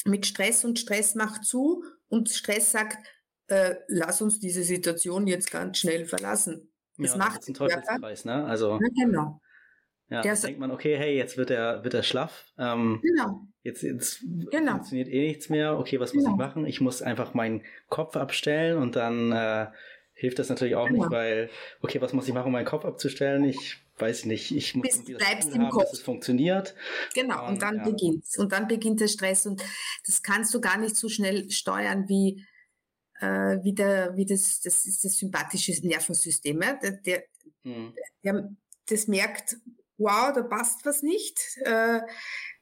mit 0.06 0.26
Stress 0.26 0.64
und 0.64 0.80
Stress 0.80 1.16
macht 1.16 1.44
zu 1.44 1.84
und 2.08 2.30
Stress 2.30 2.72
sagt, 2.72 3.06
äh, 3.48 3.76
lass 3.88 4.22
uns 4.22 4.40
diese 4.40 4.64
Situation 4.64 5.28
jetzt 5.28 5.52
ganz 5.52 5.78
schnell 5.78 6.06
verlassen. 6.06 6.72
Das 6.98 7.12
ja, 7.12 7.18
macht 7.18 7.38
das 7.38 7.44
ist 7.44 7.50
ein 7.50 7.54
Teufelskreis, 7.56 8.26
ne? 8.26 8.46
Also, 8.46 8.80
ja, 8.82 9.06
genau. 9.06 9.42
Ja, 10.10 10.22
dann 10.22 10.40
denkt 10.40 10.60
man, 10.60 10.72
okay, 10.72 10.98
hey, 10.98 11.16
jetzt 11.18 11.36
wird 11.36 11.50
er, 11.50 11.84
wird 11.84 11.96
er 11.96 12.04
schlaff. 12.04 12.46
Ähm, 12.60 13.00
genau. 13.02 13.42
Jetzt, 13.64 13.82
jetzt 13.82 14.24
genau. 14.52 14.74
funktioniert 14.74 15.08
eh 15.08 15.28
nichts 15.28 15.50
mehr. 15.50 15.80
Okay, 15.80 16.00
was 16.00 16.14
muss 16.14 16.24
genau. 16.24 16.36
ich 16.36 16.40
machen? 16.40 16.66
Ich 16.68 16.80
muss 16.80 17.02
einfach 17.02 17.34
meinen 17.34 17.64
Kopf 17.90 18.16
abstellen 18.16 18.78
und 18.78 18.96
dann, 18.96 19.32
äh, 19.32 19.68
hilft 20.16 20.40
das 20.40 20.50
natürlich 20.50 20.76
auch 20.76 20.88
ja. 20.88 20.94
nicht, 20.94 21.12
weil, 21.12 21.50
okay, 21.82 22.02
was 22.02 22.14
muss 22.14 22.28
ich 22.28 22.34
machen, 22.34 22.48
um 22.48 22.54
meinen 22.54 22.66
Kopf 22.66 22.86
abzustellen? 22.86 23.44
Ich 23.44 23.78
weiß 23.98 24.26
nicht, 24.26 24.56
ich 24.56 24.76
muss 24.76 25.04
Bis, 25.04 25.18
bleibst 25.18 25.54
im 25.54 25.62
haben, 25.62 25.70
Kopf. 25.70 25.84
dass 25.84 25.94
es 25.94 26.02
funktioniert. 26.02 26.74
Genau, 27.14 27.44
und, 27.44 27.54
und 27.54 27.62
dann 27.62 27.78
ja. 27.78 27.84
beginnt's. 27.84 28.38
Und 28.38 28.52
dann 28.52 28.68
beginnt 28.68 29.02
der 29.02 29.08
Stress 29.08 29.46
und 29.46 29.62
das 30.06 30.24
kannst 30.24 30.54
du 30.54 30.62
gar 30.62 30.78
nicht 30.78 30.96
so 30.96 31.10
schnell 31.10 31.50
steuern 31.52 32.08
wie, 32.08 32.46
äh, 33.20 33.58
wie, 33.64 33.74
der, 33.74 34.16
wie 34.16 34.26
das, 34.26 34.60
das 34.62 34.86
ist 34.86 35.04
das 35.04 35.18
sympathische 35.18 35.74
Nervensystem. 35.86 36.62
Ja? 36.62 36.74
Der, 36.74 36.92
der, 36.92 37.24
hm. 37.64 37.94
der, 38.24 38.56
das 38.88 39.08
merkt, 39.08 39.58
wow, 39.98 40.32
da 40.34 40.44
passt 40.44 40.86
was 40.86 41.02
nicht, 41.02 41.40
äh, 41.64 42.02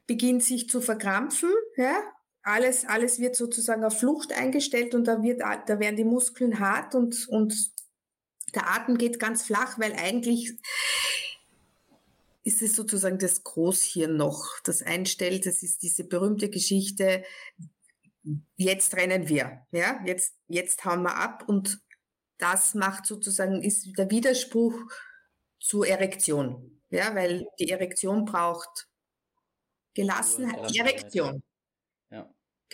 beginnt 0.05 0.43
sich 0.43 0.69
zu 0.69 0.81
verkrampfen, 0.81 1.51
ja, 1.77 2.01
alles, 2.43 2.85
alles 2.85 3.19
wird 3.19 3.35
sozusagen 3.35 3.85
auf 3.85 3.99
Flucht 3.99 4.33
eingestellt 4.33 4.93
und 4.95 5.05
da 5.05 5.23
wird, 5.23 5.39
da 5.39 5.79
werden 5.79 5.95
die 5.95 6.03
Muskeln 6.03 6.59
hart 6.59 6.93
und, 6.93 7.27
und 7.29 7.71
der 8.53 8.69
Atem 8.69 8.97
geht 8.97 9.19
ganz 9.19 9.43
flach, 9.43 9.79
weil 9.79 9.93
eigentlich 9.93 10.53
ist 12.43 12.61
es 12.61 12.75
sozusagen 12.75 13.17
das 13.17 13.43
Großhirn 13.43 14.15
noch, 14.15 14.59
das 14.63 14.81
einstellt. 14.81 15.45
Das 15.45 15.63
ist 15.63 15.81
diese 15.81 16.03
berühmte 16.03 16.49
Geschichte. 16.49 17.23
Jetzt 18.55 18.95
rennen 18.95 19.27
wir, 19.27 19.65
ja, 19.71 19.99
jetzt, 20.05 20.35
jetzt 20.47 20.85
hauen 20.85 21.03
wir 21.03 21.15
ab 21.15 21.43
und 21.47 21.81
das 22.37 22.73
macht 22.73 23.05
sozusagen, 23.05 23.61
ist 23.61 23.97
der 23.97 24.09
Widerspruch 24.09 24.79
zur 25.59 25.87
Erektion, 25.87 26.81
ja, 26.89 27.13
weil 27.15 27.45
die 27.59 27.69
Erektion 27.69 28.25
braucht 28.25 28.87
Gelassenheit, 29.93 30.75
Erektion. 30.75 31.43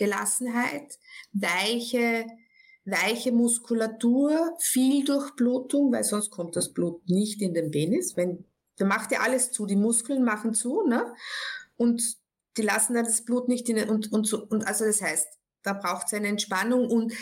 Gelassenheit, 0.00 0.98
weiche, 1.32 2.24
weiche 2.86 3.32
Muskulatur, 3.32 4.56
viel 4.58 5.04
Durchblutung, 5.04 5.92
weil 5.92 6.04
sonst 6.04 6.30
kommt 6.30 6.56
das 6.56 6.72
Blut 6.72 7.06
nicht 7.06 7.42
in 7.42 7.52
den 7.52 7.70
Penis. 7.70 8.16
Wenn, 8.16 8.46
da 8.76 8.86
macht 8.86 9.12
ja 9.12 9.20
alles 9.20 9.52
zu, 9.52 9.66
die 9.66 9.76
Muskeln 9.76 10.24
machen 10.24 10.54
zu, 10.54 10.86
ne? 10.86 11.14
Und 11.76 12.16
die 12.56 12.62
lassen 12.62 12.94
dann 12.94 13.04
das 13.04 13.26
Blut 13.26 13.48
nicht 13.48 13.68
in 13.68 13.76
den, 13.76 13.90
und, 13.90 14.10
und 14.10 14.26
so, 14.26 14.42
und 14.46 14.66
also 14.66 14.86
das 14.86 15.02
heißt, 15.02 15.28
da 15.62 15.72
braucht 15.72 16.06
es 16.06 16.14
eine 16.14 16.28
Entspannung 16.28 16.88
und 16.88 17.12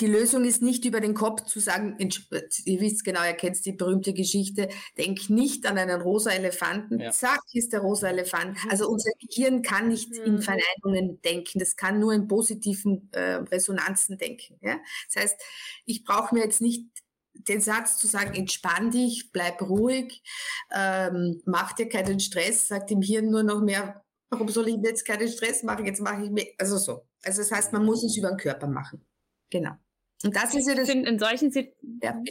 die 0.00 0.06
Lösung 0.06 0.44
ist 0.44 0.60
nicht 0.60 0.84
über 0.84 1.00
den 1.00 1.14
Kopf 1.14 1.44
zu 1.44 1.60
sagen, 1.60 1.96
ihr 1.98 2.80
wisst 2.80 3.04
genau, 3.04 3.22
ihr 3.24 3.34
kennt 3.34 3.64
die 3.64 3.72
berühmte 3.72 4.12
Geschichte, 4.12 4.68
denk 4.98 5.30
nicht 5.30 5.66
an 5.66 5.78
einen 5.78 6.00
rosa 6.00 6.30
Elefanten, 6.32 6.98
ja. 7.00 7.12
zack, 7.12 7.40
ist 7.52 7.72
der 7.72 7.80
rosa 7.80 8.08
Elefant. 8.08 8.62
Mhm. 8.64 8.70
Also 8.70 8.88
unser 8.88 9.12
Gehirn 9.20 9.62
kann 9.62 9.88
nicht 9.88 10.10
mhm. 10.10 10.24
in 10.24 10.42
Verneinungen 10.42 11.20
denken, 11.22 11.60
das 11.60 11.76
kann 11.76 12.00
nur 12.00 12.12
in 12.12 12.26
positiven 12.26 13.08
äh, 13.12 13.34
Resonanzen 13.34 14.18
denken. 14.18 14.58
Ja? 14.62 14.80
Das 15.12 15.22
heißt, 15.22 15.40
ich 15.84 16.04
brauche 16.04 16.34
mir 16.34 16.42
jetzt 16.42 16.60
nicht 16.60 16.88
den 17.34 17.60
Satz 17.60 17.98
zu 17.98 18.06
sagen, 18.06 18.34
entspann 18.34 18.90
dich, 18.90 19.30
bleib 19.32 19.60
ruhig, 19.62 20.22
ähm, 20.72 21.40
mach 21.44 21.72
dir 21.72 21.88
keinen 21.88 22.20
Stress, 22.20 22.68
sagt 22.68 22.90
dem 22.90 23.02
Hirn 23.02 23.30
nur 23.30 23.42
noch 23.42 23.60
mehr, 23.60 24.03
warum 24.34 24.48
soll 24.48 24.68
ich 24.68 24.76
jetzt 24.82 25.04
keinen 25.04 25.28
Stress 25.28 25.62
machen, 25.62 25.86
jetzt 25.86 26.00
mache 26.00 26.24
ich 26.24 26.30
mir, 26.30 26.46
also 26.58 26.76
so. 26.76 27.06
Also 27.22 27.42
das 27.42 27.50
heißt, 27.52 27.72
man 27.72 27.84
muss 27.84 28.04
es 28.04 28.16
über 28.16 28.28
den 28.28 28.36
Körper 28.36 28.66
machen. 28.66 29.04
Genau. 29.50 29.72
Und 30.22 30.34
das 30.34 30.54
ist 30.54 30.66
ja 30.66 30.74
das. 30.74 30.88
In, 30.88 31.04
in 31.04 31.18
solchen, 31.18 31.52
ja. 32.02 32.22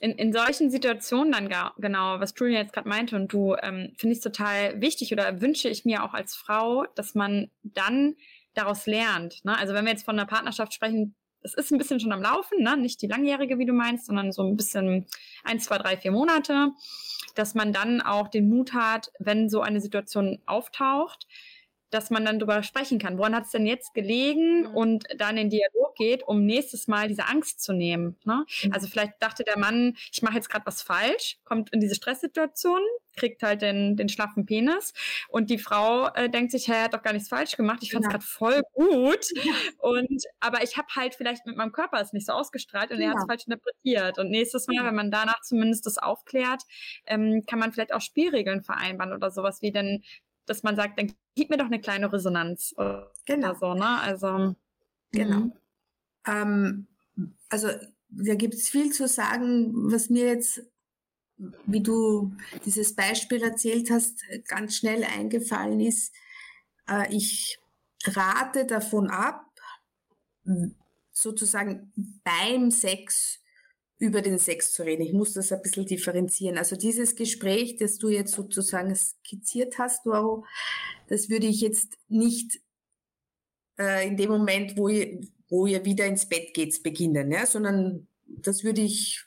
In, 0.00 0.12
in 0.12 0.32
solchen 0.32 0.70
Situationen 0.70 1.32
dann 1.32 1.48
gar, 1.48 1.74
genau, 1.78 2.18
was 2.18 2.34
Julia 2.36 2.60
jetzt 2.60 2.72
gerade 2.72 2.88
meinte 2.88 3.16
und 3.16 3.32
du, 3.32 3.54
ähm, 3.62 3.92
finde 3.96 4.14
ich 4.14 4.20
total 4.20 4.80
wichtig 4.80 5.12
oder 5.12 5.40
wünsche 5.40 5.68
ich 5.68 5.84
mir 5.84 6.02
auch 6.02 6.14
als 6.14 6.34
Frau, 6.34 6.86
dass 6.94 7.14
man 7.14 7.50
dann 7.62 8.16
daraus 8.54 8.86
lernt. 8.86 9.44
Ne? 9.44 9.56
Also 9.56 9.74
wenn 9.74 9.84
wir 9.84 9.92
jetzt 9.92 10.04
von 10.04 10.18
einer 10.18 10.26
Partnerschaft 10.26 10.74
sprechen, 10.74 11.14
es 11.42 11.54
ist 11.54 11.70
ein 11.70 11.78
bisschen 11.78 12.00
schon 12.00 12.12
am 12.12 12.22
Laufen, 12.22 12.62
ne? 12.62 12.76
nicht 12.76 13.00
die 13.02 13.06
langjährige, 13.06 13.58
wie 13.58 13.66
du 13.66 13.72
meinst, 13.72 14.06
sondern 14.06 14.32
so 14.32 14.42
ein 14.42 14.56
bisschen 14.56 15.06
ein, 15.44 15.60
zwei, 15.60 15.78
drei, 15.78 15.96
vier 15.96 16.12
Monate, 16.12 16.72
dass 17.38 17.54
man 17.54 17.72
dann 17.72 18.00
auch 18.00 18.28
den 18.28 18.48
Mut 18.48 18.72
hat, 18.72 19.12
wenn 19.18 19.48
so 19.48 19.60
eine 19.60 19.80
Situation 19.80 20.40
auftaucht, 20.46 21.26
dass 21.90 22.10
man 22.10 22.24
dann 22.24 22.38
darüber 22.38 22.62
sprechen 22.62 22.98
kann. 22.98 23.18
Woran 23.18 23.34
hat 23.34 23.44
es 23.44 23.50
denn 23.50 23.66
jetzt 23.66 23.94
gelegen? 23.94 24.62
Mhm. 24.62 24.74
Und 24.74 25.04
dann 25.16 25.36
in 25.36 25.50
Dialog 25.50 25.94
geht, 25.96 26.22
um 26.22 26.44
nächstes 26.44 26.88
Mal 26.88 27.08
diese 27.08 27.26
Angst 27.26 27.60
zu 27.60 27.72
nehmen. 27.72 28.16
Ne? 28.24 28.44
Mhm. 28.62 28.72
Also 28.72 28.86
vielleicht 28.86 29.14
dachte 29.20 29.44
der 29.44 29.58
Mann, 29.58 29.96
ich 30.12 30.22
mache 30.22 30.34
jetzt 30.34 30.50
gerade 30.50 30.66
was 30.66 30.82
falsch, 30.82 31.38
kommt 31.44 31.72
in 31.72 31.80
diese 31.80 31.94
Stresssituation, 31.94 32.80
kriegt 33.16 33.42
halt 33.42 33.62
den, 33.62 33.96
den 33.96 34.08
schlaffen 34.08 34.46
Penis 34.46 34.92
und 35.28 35.48
die 35.50 35.58
Frau 35.58 36.08
äh, 36.14 36.28
denkt 36.28 36.52
sich, 36.52 36.68
hey, 36.68 36.76
er 36.76 36.84
hat 36.84 36.94
doch 36.94 37.02
gar 37.02 37.12
nichts 37.12 37.28
falsch 37.28 37.56
gemacht, 37.56 37.78
ich 37.82 37.92
fand 37.92 38.04
es 38.04 38.08
ja. 38.08 38.12
gerade 38.12 38.24
voll 38.24 38.62
gut. 38.72 39.26
Ja. 39.42 39.54
Und 39.78 40.22
aber 40.40 40.62
ich 40.62 40.76
habe 40.76 40.88
halt 40.94 41.14
vielleicht 41.14 41.46
mit 41.46 41.56
meinem 41.56 41.72
Körper 41.72 42.00
es 42.00 42.12
nicht 42.12 42.26
so 42.26 42.32
ausgestrahlt 42.32 42.90
und 42.90 42.98
ja. 42.98 43.06
er 43.06 43.10
hat 43.10 43.18
es 43.18 43.26
falsch 43.26 43.46
interpretiert. 43.46 44.18
Und 44.18 44.30
nächstes 44.30 44.66
Mal, 44.66 44.84
wenn 44.84 44.94
man 44.94 45.10
danach 45.10 45.40
zumindest 45.40 45.86
das 45.86 45.98
aufklärt, 45.98 46.62
ähm, 47.06 47.44
kann 47.46 47.58
man 47.58 47.72
vielleicht 47.72 47.94
auch 47.94 48.00
Spielregeln 48.00 48.62
vereinbaren 48.62 49.12
oder 49.12 49.30
sowas 49.30 49.62
wie 49.62 49.72
denn 49.72 50.02
dass 50.46 50.62
man 50.62 50.76
sagt, 50.76 50.98
dann 50.98 51.12
gib 51.34 51.50
mir 51.50 51.56
doch 51.56 51.66
eine 51.66 51.80
kleine 51.80 52.12
Resonanz 52.12 52.74
genau. 53.24 53.54
so, 53.54 53.74
ne? 53.74 54.00
Also 54.00 54.56
genau. 55.12 55.40
Mhm. 55.40 55.52
Ähm, 56.26 56.86
also 57.48 57.68
da 58.08 58.34
gibt 58.34 58.54
es 58.54 58.68
viel 58.68 58.92
zu 58.92 59.08
sagen, 59.08 59.92
was 59.92 60.10
mir 60.10 60.26
jetzt, 60.26 60.62
wie 61.66 61.82
du 61.82 62.32
dieses 62.64 62.94
Beispiel 62.94 63.42
erzählt 63.42 63.90
hast, 63.90 64.22
ganz 64.46 64.76
schnell 64.76 65.04
eingefallen 65.04 65.80
ist. 65.80 66.14
Äh, 66.88 67.14
ich 67.14 67.58
rate 68.04 68.64
davon 68.64 69.10
ab, 69.10 69.44
sozusagen 71.10 71.92
beim 72.22 72.70
Sex 72.70 73.40
über 73.98 74.20
den 74.20 74.38
Sex 74.38 74.72
zu 74.72 74.82
reden. 74.82 75.02
Ich 75.02 75.12
muss 75.12 75.32
das 75.32 75.52
ein 75.52 75.62
bisschen 75.62 75.86
differenzieren. 75.86 76.58
Also 76.58 76.76
dieses 76.76 77.16
Gespräch, 77.16 77.76
das 77.76 77.98
du 77.98 78.08
jetzt 78.08 78.34
sozusagen 78.34 78.94
skizziert 78.94 79.78
hast, 79.78 80.04
Doro, 80.04 80.44
das 81.08 81.30
würde 81.30 81.46
ich 81.46 81.60
jetzt 81.60 81.96
nicht 82.08 82.60
äh, 83.78 84.06
in 84.06 84.16
dem 84.16 84.30
Moment, 84.30 84.76
wo 84.76 84.88
ihr, 84.88 85.20
wo 85.48 85.66
ihr 85.66 85.84
wieder 85.84 86.06
ins 86.06 86.28
Bett 86.28 86.52
geht, 86.52 86.82
beginnen, 86.82 87.30
ja, 87.30 87.46
sondern 87.46 88.06
das 88.26 88.64
würde 88.64 88.82
ich 88.82 89.24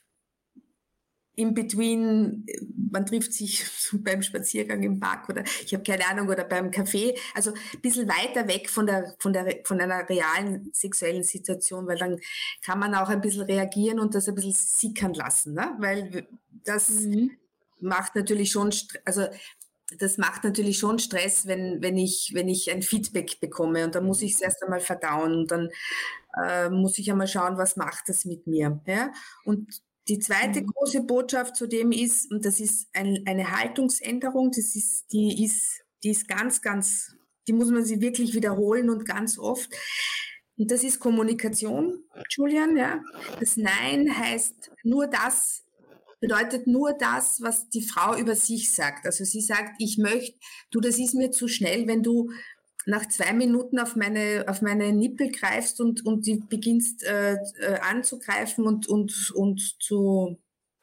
in 1.40 1.54
between, 1.54 2.46
man 2.90 3.06
trifft 3.06 3.32
sich 3.32 3.64
beim 3.92 4.22
Spaziergang 4.22 4.82
im 4.82 5.00
Park 5.00 5.28
oder 5.28 5.42
ich 5.64 5.72
habe 5.72 5.82
keine 5.82 6.06
Ahnung 6.06 6.28
oder 6.28 6.44
beim 6.44 6.70
Café, 6.70 7.18
also 7.34 7.52
ein 7.52 7.80
bisschen 7.80 8.08
weiter 8.08 8.46
weg 8.46 8.68
von 8.68 8.86
der 8.86 9.14
von 9.18 9.32
der 9.32 9.60
von 9.64 9.80
einer 9.80 10.08
realen 10.08 10.70
sexuellen 10.72 11.24
Situation, 11.24 11.86
weil 11.86 11.98
dann 11.98 12.18
kann 12.62 12.78
man 12.78 12.94
auch 12.94 13.08
ein 13.08 13.20
bisschen 13.20 13.42
reagieren 13.42 14.00
und 14.00 14.14
das 14.14 14.28
ein 14.28 14.34
bisschen 14.34 14.52
sickern 14.52 15.14
lassen, 15.14 15.54
ne? 15.54 15.74
weil 15.78 16.26
das 16.64 16.90
mhm. 16.90 17.30
macht 17.80 18.14
natürlich 18.14 18.50
schon, 18.50 18.70
also 19.04 19.26
das 19.98 20.18
macht 20.18 20.44
natürlich 20.44 20.78
schon 20.78 20.98
Stress, 20.98 21.46
wenn, 21.46 21.82
wenn, 21.82 21.96
ich, 21.96 22.32
wenn 22.34 22.48
ich 22.48 22.70
ein 22.70 22.82
Feedback 22.82 23.40
bekomme 23.40 23.84
und 23.84 23.94
dann 23.94 24.04
muss 24.04 24.22
ich 24.22 24.34
es 24.34 24.40
erst 24.40 24.62
einmal 24.62 24.80
verdauen 24.80 25.34
und 25.34 25.50
dann 25.50 25.70
äh, 26.40 26.68
muss 26.68 26.98
ich 26.98 27.10
einmal 27.10 27.26
schauen, 27.26 27.58
was 27.58 27.76
macht 27.76 28.08
das 28.08 28.24
mit 28.24 28.46
mir. 28.46 28.80
Ja? 28.86 29.10
Und 29.44 29.82
die 30.08 30.18
zweite 30.18 30.62
mhm. 30.62 30.66
große 30.66 31.02
Botschaft 31.02 31.56
zu 31.56 31.66
dem 31.66 31.92
ist, 31.92 32.30
und 32.30 32.44
das 32.44 32.60
ist 32.60 32.88
ein, 32.92 33.22
eine 33.26 33.56
Haltungsänderung, 33.56 34.50
das 34.50 34.74
ist, 34.74 35.12
die 35.12 35.44
ist, 35.44 35.82
die 36.02 36.10
ist 36.10 36.28
ganz, 36.28 36.62
ganz, 36.62 37.14
die 37.46 37.52
muss 37.52 37.70
man 37.70 37.84
sich 37.84 38.00
wirklich 38.00 38.34
wiederholen 38.34 38.90
und 38.90 39.04
ganz 39.04 39.38
oft. 39.38 39.70
Und 40.56 40.70
das 40.70 40.84
ist 40.84 41.00
Kommunikation, 41.00 42.04
Julian, 42.28 42.76
ja. 42.76 43.02
Das 43.38 43.56
Nein 43.56 44.14
heißt 44.14 44.72
nur 44.82 45.06
das, 45.06 45.64
bedeutet 46.20 46.66
nur 46.66 46.92
das, 46.92 47.40
was 47.40 47.68
die 47.70 47.82
Frau 47.82 48.14
über 48.16 48.34
sich 48.36 48.70
sagt. 48.70 49.06
Also 49.06 49.24
sie 49.24 49.40
sagt, 49.40 49.76
ich 49.78 49.96
möchte, 49.96 50.38
du, 50.70 50.80
das 50.80 50.98
ist 50.98 51.14
mir 51.14 51.30
zu 51.30 51.48
schnell, 51.48 51.86
wenn 51.86 52.02
du 52.02 52.30
nach 52.86 53.06
zwei 53.08 53.32
Minuten 53.32 53.78
auf 53.78 53.96
meine, 53.96 54.44
auf 54.48 54.62
meine 54.62 54.92
Nippel 54.92 55.30
greifst 55.30 55.80
und, 55.80 56.04
und 56.04 56.26
die 56.26 56.36
beginnst 56.36 57.04
äh, 57.04 57.34
äh, 57.34 57.78
anzugreifen 57.80 58.66
und, 58.66 58.88
und, 58.88 59.30
und 59.34 59.82
zu 59.82 60.38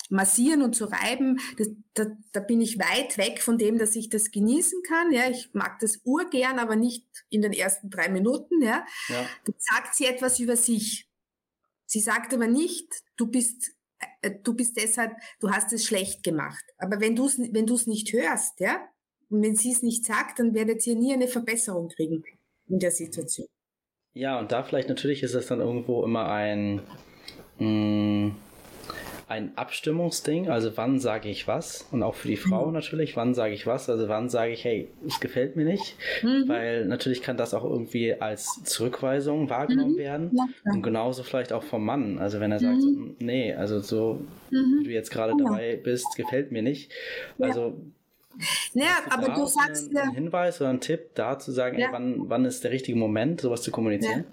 massieren 0.10 0.62
und 0.62 0.76
zu 0.76 0.86
reiben, 0.86 1.40
das, 1.58 1.70
da, 1.94 2.06
da 2.32 2.40
bin 2.40 2.62
ich 2.62 2.80
weit 2.80 3.18
weg 3.18 3.42
von 3.42 3.58
dem, 3.58 3.78
dass 3.78 3.96
ich 3.96 4.10
das 4.10 4.32
genießen 4.32 4.82
kann. 4.84 5.12
Ja, 5.12 5.30
ich 5.30 5.50
mag 5.54 5.80
das 5.80 6.00
urgern, 6.04 6.60
aber 6.60 6.76
nicht 6.76 7.06
in 7.30 7.42
den 7.42 7.54
ersten 7.54 7.90
drei 7.90 8.10
Minuten. 8.10 8.62
Ja, 8.62 8.86
ja. 9.10 9.26
dann 9.46 9.56
sagt 9.58 9.96
sie 9.96 10.06
etwas 10.06 10.40
über 10.40 10.56
sich. 10.56 11.10
Sie 11.86 12.00
sagt 12.00 12.34
aber 12.34 12.48
nicht, 12.48 12.88
du 13.18 13.28
bist 13.28 13.72
äh, 14.22 14.32
du 14.44 14.54
bist 14.54 14.78
deshalb, 14.78 15.14
du 15.40 15.52
hast 15.52 15.74
es 15.74 15.86
schlecht 15.86 16.24
gemacht. 16.24 16.64
Aber 16.78 17.00
wenn 17.00 17.16
du 17.16 17.26
es 17.26 17.38
wenn 17.38 17.66
du's 17.66 17.88
nicht 17.88 18.14
hörst, 18.14 18.60
ja, 18.60 18.88
und 19.30 19.42
wenn 19.44 19.56
sie 19.56 19.72
es 19.72 19.84
nicht 19.84 20.06
sagt, 20.06 20.40
dann 20.40 20.54
werdet 20.54 20.86
ihr 20.88 20.96
nie 20.96 21.13
eine 21.13 21.28
Verbesserung 21.28 21.90
kriegen 21.90 22.24
in 22.68 22.80
der 22.80 22.92
Situation. 22.92 23.48
Ja, 24.13 24.40
und 24.40 24.52
da 24.52 24.63
vielleicht 24.63 24.90
natürlich 24.90 25.22
ist 25.24 25.36
es 25.36 25.48
dann 25.48 25.60
irgendwo 25.60 26.04
immer 26.04 26.30
ein, 26.30 26.82
mh, 27.60 27.68
mm, 27.68 28.36
ein 29.28 29.58
Abstimmungsding, 29.58 30.48
also 30.50 30.72
wann 30.76 31.00
sage 31.00 31.28
ich 31.28 31.48
was 31.48 31.86
und 31.92 32.02
auch 32.02 32.16
für 32.16 32.30
die 32.30 32.38
Frau 32.38 32.68
mhm. 32.68 32.74
natürlich, 32.74 33.18
wann 33.18 33.34
sage 33.34 33.54
ich 33.54 33.68
was, 33.68 33.90
also 33.90 34.08
wann 34.08 34.30
sage 34.30 34.54
ich, 34.54 34.63
hey, 34.63 34.88
es 35.06 35.20
gefällt 35.20 35.58
mir 35.58 35.66
nicht, 35.66 35.98
mhm. 36.24 36.46
weil 36.48 36.86
natürlich 36.86 37.22
kann 37.22 37.36
das 37.36 37.54
auch 37.54 37.66
irgendwie 37.66 38.13
als 38.13 38.63
Zurückweisung 38.63 39.50
wahrgenommen 39.50 39.96
mhm. 39.96 39.98
werden 39.98 40.32
ja, 40.34 40.46
und 40.74 40.82
genauso 40.82 41.24
vielleicht 41.24 41.52
auch 41.52 41.63
vom 41.63 41.84
Mann, 41.84 42.20
also 42.20 42.40
wenn 42.40 42.54
er 42.54 42.60
sagt, 42.60 42.82
mhm. 42.82 43.18
nee, 43.20 43.54
also 43.54 43.82
so, 43.82 44.22
mhm. 44.50 44.80
wie 44.80 44.84
du 44.86 44.92
jetzt 44.92 45.12
gerade 45.12 45.34
genau. 45.34 45.50
dabei 45.50 45.76
bist, 45.76 46.16
gefällt 46.16 46.54
mir 46.54 46.62
nicht, 46.62 46.94
also 47.38 47.78
naja, 48.73 48.97
aber 49.10 49.30
du 49.30 49.45
sagst 49.45 49.91
ja. 49.91 50.04
Ein 50.04 50.13
Hinweis 50.13 50.62
oder 50.62 50.69
ein 50.69 50.82
Tipp 50.82 51.15
da 51.15 51.39
zu 51.39 51.52
sagen, 51.52 51.80
ja. 51.80 51.88
ey, 51.88 51.93
wann, 51.93 52.30
wann 52.30 52.45
ist 52.45 52.63
der 52.63 52.71
richtige 52.71 52.97
Moment, 52.97 53.41
sowas 53.41 53.62
zu 53.62 53.71
kommunizieren? 53.71 54.26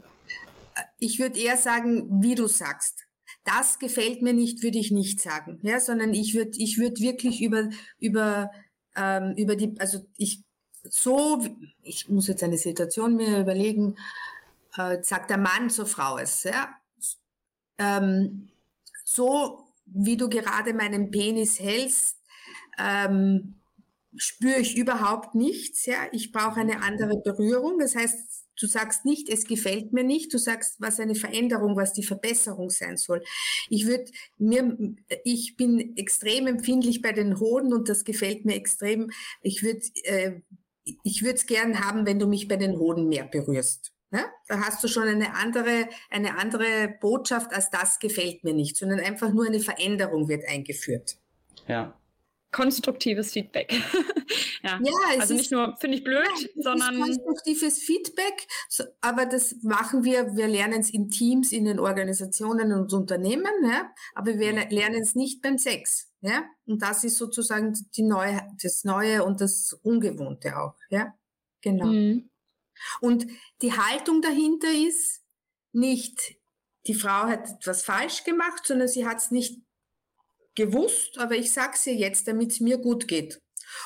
Ja. 0.77 0.85
Ich 0.99 1.19
würde 1.19 1.39
eher 1.39 1.57
sagen, 1.57 2.23
wie 2.23 2.35
du 2.35 2.47
sagst. 2.47 3.07
Das 3.45 3.79
gefällt 3.79 4.23
mir 4.23 4.33
nicht, 4.33 4.63
würde 4.63 4.79
ich 4.79 4.91
nicht 4.91 5.21
sagen. 5.21 5.61
Ja, 5.63 5.79
sondern 5.79 6.15
ich 6.15 6.35
würde 6.35 6.53
ich 6.57 6.79
würde 6.79 7.01
wirklich 7.01 7.43
über, 7.43 7.69
über, 7.99 8.51
ähm, 8.97 9.35
über 9.37 9.55
die, 9.55 9.75
also 9.79 10.07
ich 10.17 10.43
so, 10.85 11.43
ich 11.83 12.09
muss 12.09 12.29
jetzt 12.29 12.43
eine 12.43 12.59
Situation 12.59 13.17
mir 13.17 13.41
überlegen, 13.41 13.97
äh, 14.77 15.03
sagt 15.03 15.31
der 15.31 15.39
Mann 15.39 15.71
zur 15.71 15.87
Frau 15.87 16.19
es, 16.19 16.45
ja. 16.45 16.75
Ähm, 17.79 18.49
so 19.05 19.65
wie 19.87 20.17
du 20.17 20.29
gerade 20.29 20.75
meinen 20.75 21.11
Penis 21.11 21.61
hältst, 21.61 22.19
ähm, 22.79 23.55
spüre 24.17 24.61
ich 24.61 24.77
überhaupt 24.77 25.35
nichts. 25.35 25.87
Ja, 25.87 26.07
ich 26.13 26.33
brauche 26.33 26.61
eine 26.61 26.83
andere 26.83 27.21
Berührung. 27.23 27.79
Das 27.79 27.95
heißt, 27.95 28.45
du 28.61 28.67
sagst 28.67 29.05
nicht, 29.05 29.29
es 29.29 29.47
gefällt 29.47 29.93
mir 29.93 30.05
nicht. 30.05 30.33
Du 30.33 30.39
sagst, 30.39 30.81
was 30.81 31.01
eine 31.01 31.15
Veränderung, 31.15 31.77
was 31.77 31.93
die 31.93 32.03
Verbesserung 32.03 32.71
sein 32.71 32.97
soll. 32.97 33.23
Ich 33.69 33.87
würde 33.87 34.11
mir, 34.39 34.77
ich 35.25 35.57
bin 35.57 35.97
extrem 35.97 36.47
empfindlich 36.47 37.03
bei 37.03 37.13
den 37.13 37.41
Hoden 37.41 37.73
und 37.73 37.89
das 37.89 38.05
gefällt 38.05 38.45
mir 38.45 38.55
extrem. 38.55 39.11
Ich 39.43 39.63
würde, 39.63 39.83
äh, 40.05 40.41
ich 41.03 41.23
würde 41.23 41.37
es 41.37 41.47
gern 41.47 41.85
haben, 41.85 42.07
wenn 42.07 42.19
du 42.19 42.27
mich 42.27 42.49
bei 42.49 42.57
den 42.57 42.79
Hoden 42.79 43.09
mehr 43.09 43.25
berührst. 43.25 43.93
Ja? 44.13 44.27
Da 44.47 44.61
hast 44.61 44.85
du 44.85 44.89
schon 44.89 45.09
eine 45.09 45.35
andere, 45.35 45.89
eine 46.11 46.39
andere 46.39 46.95
Botschaft 47.01 47.53
als 47.53 47.71
das 47.71 47.99
gefällt 47.99 48.45
mir 48.45 48.55
nicht, 48.55 48.77
sondern 48.77 49.01
einfach 49.01 49.33
nur 49.33 49.47
eine 49.47 49.61
Veränderung 49.61 50.29
wird 50.29 50.47
eingeführt. 50.49 51.17
Ja 51.67 51.99
konstruktives 52.55 53.33
Feedback. 53.33 53.73
ja. 54.63 54.79
ja 54.81 54.93
also 55.19 55.35
nicht 55.35 55.51
nur 55.51 55.77
finde 55.79 55.99
ich 55.99 56.05
blöd, 56.05 56.29
ja, 56.55 56.63
sondern 56.63 57.01
konstruktives 57.01 57.81
Feedback, 57.81 58.47
aber 59.01 59.27
das 59.27 59.57
machen 59.63 60.05
wir, 60.05 60.37
wir 60.37 60.47
lernen 60.47 60.81
es 60.81 60.91
in 60.91 61.11
Teams, 61.11 61.51
in 61.51 61.65
den 61.65 61.81
Organisationen 61.81 62.73
und 62.73 62.93
Unternehmen, 62.93 63.53
ja, 63.65 63.93
aber 64.15 64.39
wir 64.39 64.53
lernen 64.71 65.03
es 65.03 65.17
nicht 65.17 65.43
beim 65.43 65.59
Sex, 65.59 66.13
ja? 66.21 66.45
Und 66.67 66.81
das 66.81 67.03
ist 67.03 67.19
sozusagen 67.19 67.75
die 67.97 68.05
neue 68.05 68.41
das 68.63 68.85
neue 68.85 69.25
und 69.25 69.41
das 69.41 69.73
ungewohnte 69.83 70.57
auch, 70.57 70.77
ja? 70.91 71.13
Genau. 71.61 71.87
Mhm. 71.87 72.31
Und 73.01 73.27
die 73.63 73.73
Haltung 73.73 74.23
dahinter 74.23 74.71
ist 74.71 75.23
nicht 75.73 76.37
die 76.87 76.95
Frau 76.95 77.27
hat 77.27 77.49
etwas 77.51 77.83
falsch 77.83 78.25
gemacht, 78.25 78.67
sondern 78.67 78.89
sie 78.89 79.07
hat 79.07 79.19
es 79.19 79.31
nicht 79.31 79.64
gewusst, 80.55 81.19
aber 81.19 81.35
ich 81.37 81.53
sage 81.53 81.73
es 81.75 81.87
ihr 81.87 81.95
jetzt, 81.95 82.29
damit 82.29 82.53
es 82.53 82.61
mir 82.61 82.79
gut 82.79 83.09
geht. 83.09 83.41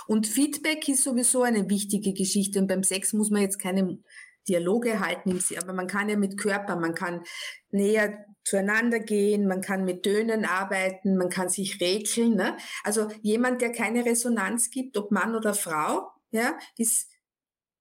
Und 0.06 0.26
Feedback 0.26 0.88
ist 0.88 1.04
sowieso 1.04 1.42
eine 1.42 1.68
wichtige 1.70 2.12
Geschichte. 2.12 2.58
Und 2.58 2.66
beim 2.66 2.82
Sex 2.82 3.12
muss 3.12 3.30
man 3.30 3.42
jetzt 3.42 3.58
keine 3.58 3.98
Dialoge 4.48 5.00
halten, 5.00 5.38
aber 5.58 5.72
man 5.72 5.86
kann 5.86 6.08
ja 6.08 6.16
mit 6.16 6.38
Körper, 6.38 6.76
man 6.76 6.94
kann 6.94 7.22
näher 7.70 8.24
zueinander 8.44 8.98
gehen, 8.98 9.46
man 9.46 9.60
kann 9.60 9.84
mit 9.84 10.02
Tönen 10.02 10.46
arbeiten, 10.46 11.16
man 11.18 11.28
kann 11.28 11.50
sich 11.50 11.80
räkeln. 11.80 12.34
Ne? 12.34 12.56
Also 12.82 13.08
jemand, 13.20 13.60
der 13.60 13.72
keine 13.72 14.06
Resonanz 14.06 14.70
gibt, 14.70 14.96
ob 14.96 15.10
Mann 15.10 15.36
oder 15.36 15.52
Frau, 15.52 16.08
ja, 16.30 16.58
ist 16.78 17.10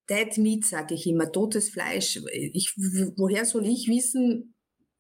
Dead 0.09 0.37
Meat, 0.37 0.65
sage 0.65 0.95
ich 0.95 1.07
immer, 1.07 1.31
totes 1.31 1.69
Fleisch. 1.69 2.19
Ich, 2.33 2.73
woher 3.15 3.45
soll 3.45 3.65
ich 3.65 3.87
wissen, 3.87 4.56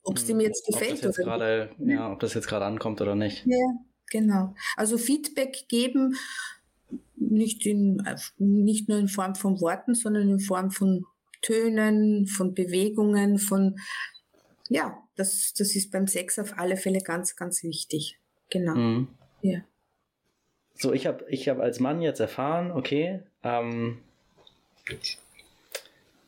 ob 0.07 0.17
es 0.17 0.25
dem 0.25 0.39
jetzt 0.39 0.65
gefällt 0.65 1.05
ob 1.05 1.13
oder 1.13 1.23
grade, 1.23 1.69
nicht. 1.77 1.93
Ja, 1.95 2.11
ob 2.11 2.19
das 2.19 2.33
jetzt 2.33 2.47
gerade 2.47 2.65
ankommt 2.65 3.01
oder 3.01 3.15
nicht. 3.15 3.45
Ja, 3.45 3.67
genau. 4.09 4.55
Also 4.77 4.97
Feedback 4.97 5.67
geben, 5.67 6.15
nicht, 7.15 7.65
in, 7.65 8.01
nicht 8.37 8.87
nur 8.87 8.97
in 8.99 9.09
Form 9.09 9.35
von 9.35 9.59
Worten, 9.59 9.95
sondern 9.95 10.29
in 10.29 10.39
Form 10.39 10.71
von 10.71 11.05
Tönen, 11.41 12.25
von 12.27 12.53
Bewegungen, 12.53 13.37
von, 13.37 13.79
ja, 14.69 14.97
das, 15.15 15.53
das 15.57 15.75
ist 15.75 15.91
beim 15.91 16.07
Sex 16.07 16.39
auf 16.39 16.57
alle 16.57 16.77
Fälle 16.77 17.01
ganz, 17.01 17.35
ganz 17.35 17.63
wichtig. 17.63 18.17
Genau. 18.49 18.75
Mhm. 18.75 19.07
Ja. 19.41 19.59
So, 20.75 20.93
ich 20.93 21.05
habe 21.05 21.25
ich 21.27 21.49
hab 21.49 21.59
als 21.59 21.79
Mann 21.79 22.01
jetzt 22.01 22.19
erfahren, 22.19 22.71
okay, 22.71 23.23
ähm, 23.43 23.97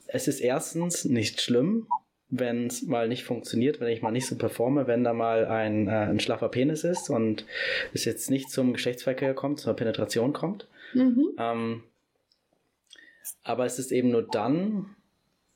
es 0.08 0.28
ist 0.28 0.42
erstens 0.42 1.06
nicht 1.06 1.39
schlimm, 1.39 1.88
wenn 2.30 2.68
es 2.68 2.84
mal 2.84 3.08
nicht 3.08 3.24
funktioniert, 3.24 3.80
wenn 3.80 3.88
ich 3.88 4.02
mal 4.02 4.12
nicht 4.12 4.28
so 4.28 4.38
performe, 4.38 4.88
wenn 4.88 5.04
da 5.04 5.13
mal 5.13 5.46
ein, 5.46 5.88
äh, 5.88 5.92
ein 5.92 6.20
schlaffer 6.20 6.50
Penis 6.50 6.84
ist 6.84 7.10
und 7.10 7.46
es 7.94 8.06
jetzt 8.06 8.30
nicht 8.30 8.52
zum 8.52 8.74
Geschlechtsverkehr 8.74 9.34
kommt, 9.34 9.60
zur 9.60 9.74
Penetration 9.76 10.34
kommt. 10.34 10.68
Mhm. 10.94 11.30
Ähm, 11.38 11.84
aber 13.44 13.65
es 13.65 13.80
ist 13.80 13.92
eben 13.92 14.12
nur 14.12 14.24
dann 14.24 14.96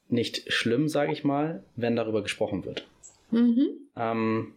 nicht 0.10 0.52
schlimm, 0.52 0.90
sage 0.90 1.12
ich 1.12 1.24
mal, 1.24 1.64
wenn 1.76 1.96
darüber 1.96 2.24
gesprochen 2.24 2.66
wird. 2.66 2.88
Mhm. 3.32 3.70
Ähm, 3.96 4.54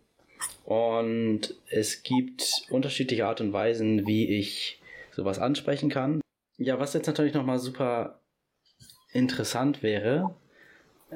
und 0.65 1.55
es 1.69 2.03
gibt 2.03 2.67
unterschiedliche 2.71 3.27
Art 3.27 3.41
und 3.41 3.53
Weisen, 3.53 4.07
wie 4.07 4.27
ich 4.39 4.81
sowas 5.13 5.39
ansprechen 5.39 5.91
kann. 5.91 6.21
Ja, 6.59 6.79
was 6.79 6.95
jetzt 6.95 7.07
natürlich 7.07 7.35
nochmal 7.35 7.59
super 7.59 8.21
interessant 9.13 9.83
wäre, 9.83 10.35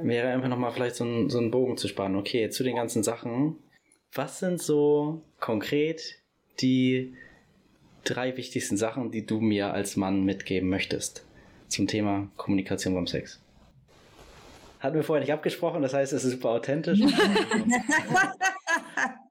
wäre 0.02 0.28
einfach 0.28 0.48
nochmal 0.48 0.72
vielleicht 0.72 0.96
so, 0.96 1.04
ein, 1.04 1.30
so 1.30 1.38
einen 1.38 1.50
Bogen 1.50 1.76
zu 1.76 1.88
spannen. 1.88 2.16
Okay, 2.16 2.50
zu 2.50 2.64
den 2.64 2.76
ganzen 2.76 3.02
Sachen. 3.02 3.56
Was 4.12 4.38
sind 4.40 4.60
so 4.60 5.22
konkret 5.38 6.20
die 6.60 7.14
drei 8.04 8.36
wichtigsten 8.36 8.76
Sachen, 8.76 9.10
die 9.10 9.24
du 9.26 9.40
mir 9.40 9.72
als 9.72 9.96
Mann 9.96 10.24
mitgeben 10.24 10.68
möchtest 10.68 11.24
zum 11.68 11.86
Thema 11.86 12.30
Kommunikation 12.36 12.94
beim 12.94 13.06
Sex? 13.06 13.40
Hatten 14.80 14.96
wir 14.96 15.04
vorher 15.04 15.20
nicht 15.22 15.32
abgesprochen, 15.32 15.82
das 15.82 15.92
heißt, 15.92 16.12
es 16.12 16.24
ist 16.24 16.32
super 16.32 16.50
authentisch. 16.50 16.98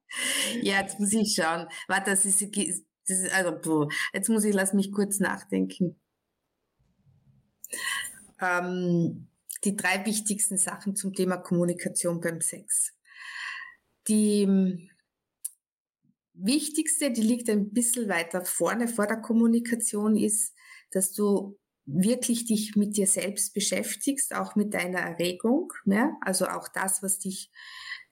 ja, 0.61 0.81
jetzt 0.81 0.99
muss 0.99 1.13
ich 1.13 1.33
schauen. 1.35 1.67
Warte, 1.87 2.11
das 2.11 2.25
ist, 2.25 2.41
das 2.41 3.19
ist 3.19 3.33
also, 3.33 3.89
jetzt 4.13 4.29
muss 4.29 4.43
ich, 4.43 4.53
lass 4.53 4.73
mich 4.73 4.91
kurz 4.91 5.19
nachdenken. 5.19 5.99
Ähm, 8.41 9.27
die 9.63 9.75
drei 9.75 10.05
wichtigsten 10.05 10.57
Sachen 10.57 10.95
zum 10.95 11.13
Thema 11.13 11.37
Kommunikation 11.37 12.19
beim 12.19 12.41
Sex. 12.41 12.93
Die 14.07 14.43
hm, 14.43 14.89
wichtigste, 16.33 17.11
die 17.11 17.21
liegt 17.21 17.49
ein 17.49 17.71
bisschen 17.73 18.09
weiter 18.09 18.45
vorne 18.45 18.87
vor 18.87 19.07
der 19.07 19.17
Kommunikation, 19.21 20.15
ist, 20.15 20.55
dass 20.91 21.11
du 21.11 21.59
wirklich 21.85 22.45
dich 22.45 22.75
mit 22.75 22.97
dir 22.97 23.07
selbst 23.07 23.53
beschäftigst, 23.53 24.33
auch 24.35 24.55
mit 24.55 24.73
deiner 24.73 24.99
Erregung, 24.99 25.73
ja? 25.85 26.15
also 26.21 26.45
auch 26.47 26.67
das, 26.67 27.01
was 27.01 27.19
dich 27.19 27.51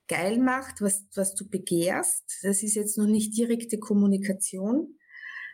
geil 0.07 0.39
macht, 0.39 0.81
was, 0.81 1.05
was 1.15 1.35
du 1.35 1.47
begehrst. 1.47 2.39
Das 2.41 2.63
ist 2.63 2.75
jetzt 2.75 2.97
noch 2.97 3.07
nicht 3.07 3.37
direkte 3.37 3.77
Kommunikation, 3.77 4.97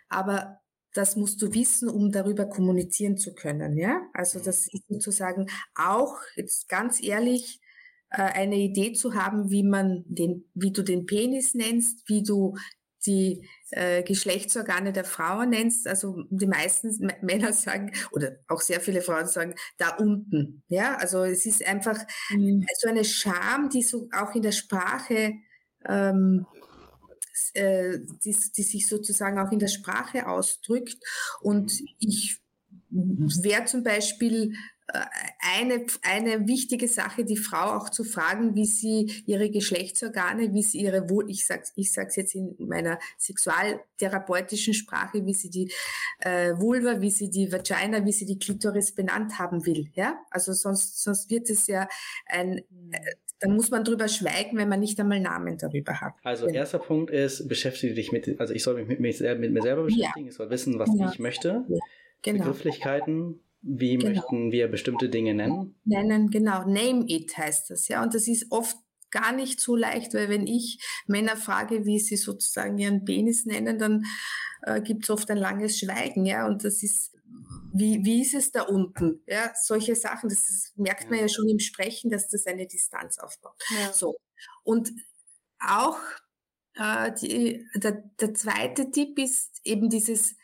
aber 0.09 0.62
das 0.93 1.15
musst 1.15 1.41
du 1.41 1.53
wissen, 1.53 1.89
um 1.89 2.11
darüber 2.11 2.45
kommunizieren 2.45 3.17
zu 3.17 3.33
können, 3.33 3.77
ja? 3.77 4.01
Also 4.13 4.39
das 4.39 4.67
ist 4.67 4.83
sozusagen 4.87 5.47
auch, 5.75 6.19
jetzt 6.35 6.69
ganz 6.69 7.03
ehrlich, 7.03 7.59
äh, 8.09 8.21
eine 8.21 8.57
Idee 8.57 8.93
zu 8.93 9.15
haben, 9.15 9.49
wie 9.49 9.63
man 9.63 10.03
den, 10.05 10.49
wie 10.53 10.71
du 10.71 10.83
den 10.83 11.05
Penis 11.05 11.53
nennst, 11.55 12.07
wie 12.07 12.23
du 12.23 12.55
die 13.05 13.47
äh, 13.71 14.03
Geschlechtsorgane 14.03 14.93
der 14.93 15.03
Frauen 15.03 15.49
nennst. 15.49 15.87
Also 15.87 16.23
die 16.29 16.47
meisten 16.47 17.11
Männer 17.21 17.53
sagen, 17.53 17.91
oder 18.11 18.37
auch 18.47 18.61
sehr 18.61 18.79
viele 18.79 19.01
Frauen 19.01 19.27
sagen, 19.27 19.55
da 19.77 19.95
unten. 19.95 20.63
Ja, 20.67 20.95
also 20.95 21.23
es 21.23 21.45
ist 21.45 21.65
einfach 21.65 21.99
mhm. 22.29 22.65
so 22.79 22.87
eine 22.87 23.03
Scham, 23.03 23.69
die 23.69 23.81
so 23.81 24.07
auch 24.13 24.35
in 24.35 24.41
der 24.41 24.51
Sprache 24.51 25.33
ähm, 25.85 26.45
äh, 27.53 27.99
die, 28.23 28.35
die 28.55 28.63
sich 28.63 28.87
sozusagen 28.87 29.39
auch 29.39 29.51
in 29.51 29.59
der 29.59 29.67
Sprache 29.67 30.27
ausdrückt. 30.27 30.97
Und 31.41 31.81
ich 31.99 32.37
wäre 32.89 33.65
zum 33.65 33.83
Beispiel 33.83 34.55
äh, 34.87 34.99
eine, 35.57 35.85
eine 36.01 36.47
wichtige 36.47 36.87
Sache, 36.87 37.23
die 37.23 37.37
Frau 37.37 37.77
auch 37.77 37.89
zu 37.89 38.03
fragen, 38.03 38.53
wie 38.55 38.65
sie 38.65 39.23
ihre 39.25 39.49
Geschlechtsorgane, 39.49 40.53
wie 40.53 40.61
sie 40.61 40.81
ihre 40.81 41.09
Wohl, 41.09 41.29
ich 41.29 41.45
sag's, 41.45 41.71
ich 41.75 41.91
sag's 41.93 42.15
jetzt 42.17 42.35
in 42.35 42.55
meiner 42.59 42.99
sexualtherapeutischen 43.17 44.73
Sprache, 44.73 45.25
wie 45.25 45.33
sie 45.33 45.49
die 45.49 45.71
äh, 46.19 46.53
Vulva, 46.57 46.99
wie 46.99 47.11
sie 47.11 47.29
die 47.29 47.51
Vagina, 47.51 48.05
wie 48.05 48.11
sie 48.11 48.25
die 48.25 48.37
Klitoris 48.37 48.93
benannt 48.93 49.39
haben 49.39 49.65
will, 49.65 49.89
ja? 49.93 50.19
Also 50.29 50.53
sonst, 50.53 51.01
sonst 51.01 51.29
wird 51.29 51.49
es 51.49 51.67
ja 51.67 51.87
ein, 52.25 52.57
äh, 52.91 53.15
dann 53.43 53.55
muss 53.55 53.71
man 53.71 53.83
drüber 53.83 54.07
schweigen, 54.07 54.57
wenn 54.57 54.69
man 54.69 54.79
nicht 54.79 54.99
einmal 54.99 55.19
Namen 55.19 55.57
darüber 55.57 55.99
hat. 55.99 56.13
Also 56.23 56.45
genau. 56.45 56.59
erster 56.59 56.79
Punkt 56.79 57.11
ist, 57.11 57.47
beschäftige 57.49 57.93
dich 57.93 58.11
mit, 58.11 58.39
also 58.39 58.53
ich 58.53 58.63
soll 58.63 58.75
mich 58.75 58.87
mit, 58.87 58.99
mich, 59.01 59.19
mit 59.19 59.51
mir 59.51 59.61
selber 59.61 59.83
beschäftigen, 59.83 60.25
ja. 60.25 60.29
ich 60.29 60.33
soll 60.33 60.49
wissen, 60.49 60.79
was 60.79 60.89
ja. 60.97 61.11
ich 61.11 61.19
möchte. 61.19 61.65
Ja. 61.67 61.79
Genau. 62.21 62.45
Begrifflichkeiten, 62.45 63.41
wie 63.61 63.97
genau. 63.97 64.13
möchten 64.13 64.51
wir 64.53 64.69
bestimmte 64.69 65.09
Dinge 65.09 65.33
nennen? 65.33 65.75
Nennen, 65.83 66.29
genau. 66.29 66.65
Name 66.65 67.03
it 67.07 67.37
heißt 67.37 67.69
das, 67.69 67.89
ja. 67.89 68.01
Und 68.01 68.13
das 68.13 68.29
ist 68.29 68.47
oft 68.49 68.77
gar 69.11 69.33
nicht 69.33 69.59
so 69.59 69.75
leicht, 69.75 70.13
weil 70.13 70.29
wenn 70.29 70.47
ich 70.47 70.81
Männer 71.05 71.35
frage, 71.35 71.85
wie 71.85 71.99
sie 71.99 72.15
sozusagen 72.15 72.77
ihren 72.77 73.03
Penis 73.03 73.45
nennen, 73.45 73.77
dann 73.77 74.05
äh, 74.61 74.81
gibt 74.81 75.03
es 75.03 75.09
oft 75.09 75.29
ein 75.29 75.37
langes 75.37 75.77
Schweigen, 75.77 76.25
ja. 76.25 76.47
Und 76.47 76.63
das 76.63 76.81
ist 76.81 77.13
wie, 77.73 78.05
wie 78.05 78.21
ist 78.21 78.33
es 78.35 78.51
da 78.51 78.63
unten? 78.63 79.23
Ja, 79.27 79.51
solche 79.55 79.95
Sachen, 79.95 80.29
das 80.29 80.49
ist, 80.49 80.77
merkt 80.77 81.09
man 81.09 81.19
ja 81.19 81.27
schon 81.27 81.49
im 81.49 81.59
Sprechen, 81.59 82.09
dass 82.09 82.27
das 82.29 82.45
eine 82.45 82.67
Distanz 82.67 83.17
aufbaut. 83.17 83.61
Ja. 83.69 83.91
So. 83.91 84.15
Und 84.63 84.91
auch 85.59 85.99
äh, 86.75 87.11
die, 87.13 87.67
der, 87.75 88.03
der 88.19 88.33
zweite 88.33 88.91
Tipp 88.91 89.17
ist 89.17 89.59
eben 89.63 89.89
dieses, 89.89 90.35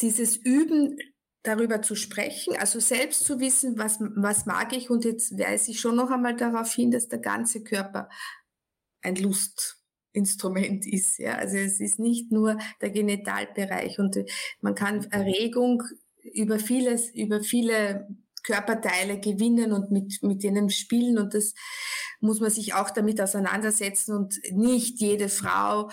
dieses 0.00 0.36
Üben, 0.36 0.98
darüber 1.44 1.82
zu 1.82 1.94
sprechen, 1.94 2.56
also 2.56 2.80
selbst 2.80 3.24
zu 3.24 3.38
wissen, 3.38 3.76
was, 3.76 3.98
was 4.00 4.46
mag 4.46 4.74
ich 4.74 4.88
und 4.88 5.04
jetzt 5.04 5.38
weise 5.38 5.70
ich 5.70 5.80
schon 5.80 5.94
noch 5.94 6.10
einmal 6.10 6.34
darauf 6.34 6.72
hin, 6.72 6.90
dass 6.90 7.08
der 7.08 7.18
ganze 7.18 7.62
Körper 7.62 8.08
ein 9.02 9.14
Lust 9.16 9.83
Instrument 10.14 10.86
ist. 10.90 11.18
Ja? 11.18 11.34
Also 11.34 11.58
es 11.58 11.80
ist 11.80 11.98
nicht 11.98 12.32
nur 12.32 12.56
der 12.80 12.90
Genitalbereich 12.90 13.98
und 13.98 14.16
äh, 14.16 14.24
man 14.62 14.74
kann 14.74 15.00
mhm. 15.00 15.08
Erregung 15.10 15.82
über 16.32 16.58
vieles, 16.58 17.10
über 17.10 17.42
viele 17.42 18.08
Körperteile 18.42 19.20
gewinnen 19.20 19.72
und 19.72 19.90
mit, 19.90 20.22
mit 20.22 20.42
denen 20.42 20.70
spielen 20.70 21.18
und 21.18 21.34
das 21.34 21.54
muss 22.20 22.40
man 22.40 22.50
sich 22.50 22.74
auch 22.74 22.90
damit 22.90 23.20
auseinandersetzen 23.20 24.14
und 24.14 24.38
nicht 24.52 25.00
jede 25.00 25.28
Frau 25.28 25.90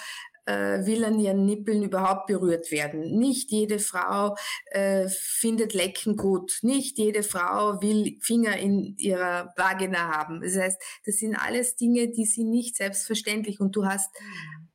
äh, 0.51 0.85
will 0.85 1.05
an 1.05 1.19
ihren 1.19 1.45
Nippeln 1.45 1.83
überhaupt 1.83 2.27
berührt 2.27 2.71
werden. 2.71 3.17
Nicht 3.17 3.51
jede 3.51 3.79
Frau 3.79 4.35
äh, 4.65 5.07
findet 5.09 5.73
Lecken 5.73 6.17
gut. 6.17 6.59
Nicht 6.61 6.97
jede 6.97 7.23
Frau 7.23 7.81
will 7.81 8.17
Finger 8.21 8.57
in 8.57 8.95
ihrer 8.97 9.53
Vagina 9.55 10.09
haben. 10.09 10.41
Das 10.41 10.57
heißt, 10.57 10.81
das 11.05 11.15
sind 11.17 11.35
alles 11.35 11.75
Dinge, 11.75 12.09
die 12.09 12.25
sind 12.25 12.49
nicht 12.49 12.75
selbstverständlich. 12.75 13.59
Und 13.59 13.75
du 13.75 13.85
hast, 13.85 14.09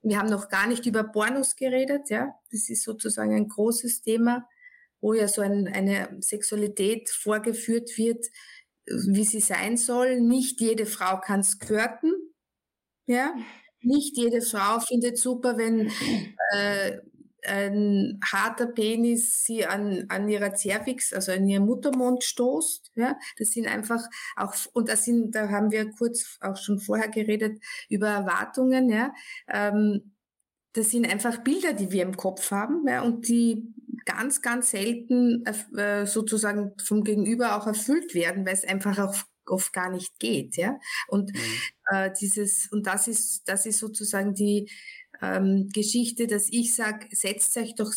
wir 0.02 0.18
haben 0.18 0.30
noch 0.30 0.48
gar 0.48 0.66
nicht 0.66 0.86
über 0.86 1.04
Pornos 1.04 1.56
geredet, 1.56 2.08
ja. 2.08 2.34
Das 2.50 2.68
ist 2.68 2.82
sozusagen 2.82 3.34
ein 3.34 3.48
großes 3.48 4.02
Thema, 4.02 4.48
wo 5.00 5.12
ja 5.12 5.28
so 5.28 5.42
ein, 5.42 5.68
eine 5.68 6.16
Sexualität 6.20 7.10
vorgeführt 7.10 7.98
wird, 7.98 8.26
wie 8.86 9.24
sie 9.24 9.40
sein 9.40 9.76
soll. 9.76 10.20
Nicht 10.20 10.60
jede 10.60 10.86
Frau 10.86 11.20
kann 11.20 11.42
skirten, 11.42 12.14
ja. 13.06 13.34
Nicht 13.82 14.16
jede 14.16 14.40
Frau 14.42 14.80
findet 14.80 15.18
super, 15.18 15.56
wenn 15.58 15.90
äh, 16.52 16.98
ein 17.46 18.20
harter 18.24 18.66
Penis 18.66 19.44
sie 19.44 19.66
an, 19.66 20.06
an 20.08 20.28
ihrer 20.28 20.54
Cervix, 20.54 21.12
also 21.12 21.32
an 21.32 21.46
ihren 21.48 21.66
Muttermund 21.66 22.24
stoßt. 22.24 22.92
Ja, 22.96 23.18
das 23.38 23.52
sind 23.52 23.66
einfach 23.66 24.02
auch, 24.36 24.54
und 24.72 24.88
das 24.88 25.04
sind, 25.04 25.34
da 25.34 25.48
haben 25.48 25.70
wir 25.70 25.90
kurz 25.92 26.38
auch 26.40 26.56
schon 26.56 26.78
vorher 26.78 27.08
geredet 27.08 27.62
über 27.88 28.08
Erwartungen, 28.08 28.90
ja. 28.90 29.12
Ähm, 29.48 30.12
das 30.72 30.90
sind 30.90 31.10
einfach 31.10 31.38
Bilder, 31.38 31.72
die 31.72 31.90
wir 31.90 32.02
im 32.02 32.16
Kopf 32.16 32.50
haben, 32.50 32.86
ja, 32.86 33.00
und 33.02 33.28
die 33.28 33.72
ganz, 34.04 34.42
ganz 34.42 34.70
selten 34.70 35.44
äh, 35.76 36.06
sozusagen 36.06 36.72
vom 36.82 37.02
Gegenüber 37.02 37.56
auch 37.56 37.66
erfüllt 37.66 38.14
werden, 38.14 38.44
weil 38.46 38.52
es 38.54 38.64
einfach 38.64 38.98
auch 38.98 39.16
oft 39.46 39.72
gar 39.72 39.90
nicht 39.90 40.18
geht, 40.18 40.56
ja. 40.56 40.78
Und 41.08 41.32
mhm. 41.32 41.40
Äh, 41.86 42.10
dieses 42.20 42.68
und 42.70 42.86
das 42.86 43.08
ist 43.08 43.48
das 43.48 43.66
ist 43.66 43.78
sozusagen 43.78 44.34
die 44.34 44.70
ähm, 45.22 45.68
Geschichte, 45.72 46.26
dass 46.26 46.48
ich 46.50 46.74
sage, 46.74 47.06
setzt 47.10 47.56
euch 47.56 47.74
doch 47.74 47.92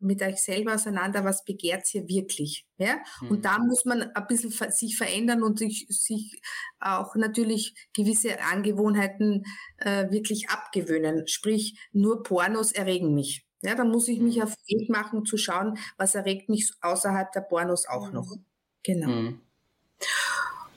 mit 0.00 0.22
euch 0.22 0.36
selber 0.36 0.74
auseinander, 0.74 1.24
was 1.24 1.44
begehrt 1.44 1.92
ihr 1.94 2.08
wirklich, 2.08 2.66
ja? 2.76 2.98
Mhm. 3.20 3.28
Und 3.30 3.44
da 3.44 3.58
muss 3.58 3.84
man 3.84 4.02
ein 4.02 4.26
bisschen 4.28 4.50
sich 4.70 4.96
verändern 4.96 5.42
und 5.42 5.58
sich, 5.58 5.86
sich 5.88 6.40
auch 6.78 7.16
natürlich 7.16 7.74
gewisse 7.92 8.40
Angewohnheiten 8.40 9.44
äh, 9.78 10.10
wirklich 10.10 10.50
abgewöhnen. 10.50 11.26
Sprich, 11.26 11.78
nur 11.92 12.22
Pornos 12.22 12.72
erregen 12.72 13.14
mich. 13.14 13.44
Ja, 13.62 13.74
da 13.74 13.84
muss 13.84 14.06
ich 14.06 14.20
mich 14.20 14.36
mhm. 14.36 14.42
auf 14.42 14.54
Weg 14.68 14.88
machen, 14.88 15.24
zu 15.24 15.36
schauen, 15.36 15.78
was 15.96 16.14
erregt 16.14 16.48
mich 16.48 16.72
außerhalb 16.80 17.32
der 17.32 17.40
Pornos 17.40 17.86
auch 17.88 18.12
noch. 18.12 18.36
Mhm. 18.36 18.44
Genau. 18.84 19.08
Mhm. 19.08 19.40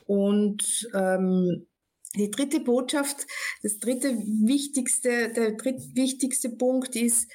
Und 0.07 0.89
ähm, 0.95 1.67
die 2.15 2.31
dritte 2.31 2.59
Botschaft, 2.59 3.25
das 3.63 3.79
dritte 3.79 4.17
wichtigste, 4.17 5.31
der 5.31 5.51
drittwichtigste 5.51 6.49
Punkt 6.49 6.95
ist, 6.95 7.31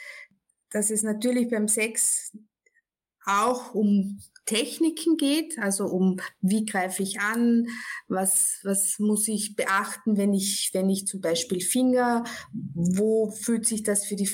dass 0.70 0.90
es 0.90 1.02
natürlich 1.02 1.48
beim 1.48 1.68
Sex 1.68 2.32
auch 3.24 3.74
um 3.74 4.20
Techniken 4.44 5.16
geht, 5.16 5.58
also 5.58 5.86
um 5.86 6.20
wie 6.40 6.64
greife 6.64 7.02
ich 7.02 7.18
an, 7.20 7.66
was, 8.06 8.60
was 8.62 8.98
muss 9.00 9.26
ich 9.26 9.56
beachten, 9.56 10.16
wenn 10.16 10.32
ich, 10.32 10.70
wenn 10.72 10.88
ich 10.88 11.06
zum 11.06 11.20
Beispiel 11.20 11.60
Finger, 11.60 12.22
wo 12.52 13.30
fühlt 13.30 13.66
sich 13.66 13.82
das 13.82 14.06
für 14.06 14.14
die 14.14 14.30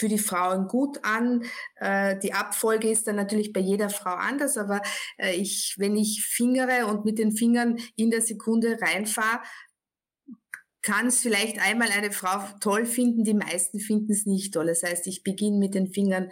für 0.00 0.08
die 0.08 0.18
Frauen 0.18 0.66
gut 0.66 0.98
an. 1.04 1.44
Äh, 1.76 2.18
die 2.18 2.32
Abfolge 2.32 2.90
ist 2.90 3.06
dann 3.06 3.16
natürlich 3.16 3.52
bei 3.52 3.60
jeder 3.60 3.90
Frau 3.90 4.14
anders, 4.14 4.56
aber 4.56 4.80
äh, 5.18 5.34
ich, 5.34 5.74
wenn 5.78 5.94
ich 5.94 6.24
fingere 6.24 6.86
und 6.86 7.04
mit 7.04 7.18
den 7.18 7.32
Fingern 7.32 7.76
in 7.96 8.10
der 8.10 8.22
Sekunde 8.22 8.78
reinfahre, 8.80 9.40
kann 10.82 11.08
es 11.08 11.20
vielleicht 11.20 11.60
einmal 11.60 11.90
eine 11.90 12.10
Frau 12.10 12.42
toll 12.60 12.86
finden, 12.86 13.22
die 13.22 13.34
meisten 13.34 13.80
finden 13.80 14.12
es 14.12 14.24
nicht 14.24 14.54
toll. 14.54 14.66
Das 14.66 14.82
heißt, 14.82 15.06
ich 15.06 15.22
beginne 15.22 15.58
mit 15.58 15.74
den 15.74 15.92
Fingern 15.92 16.30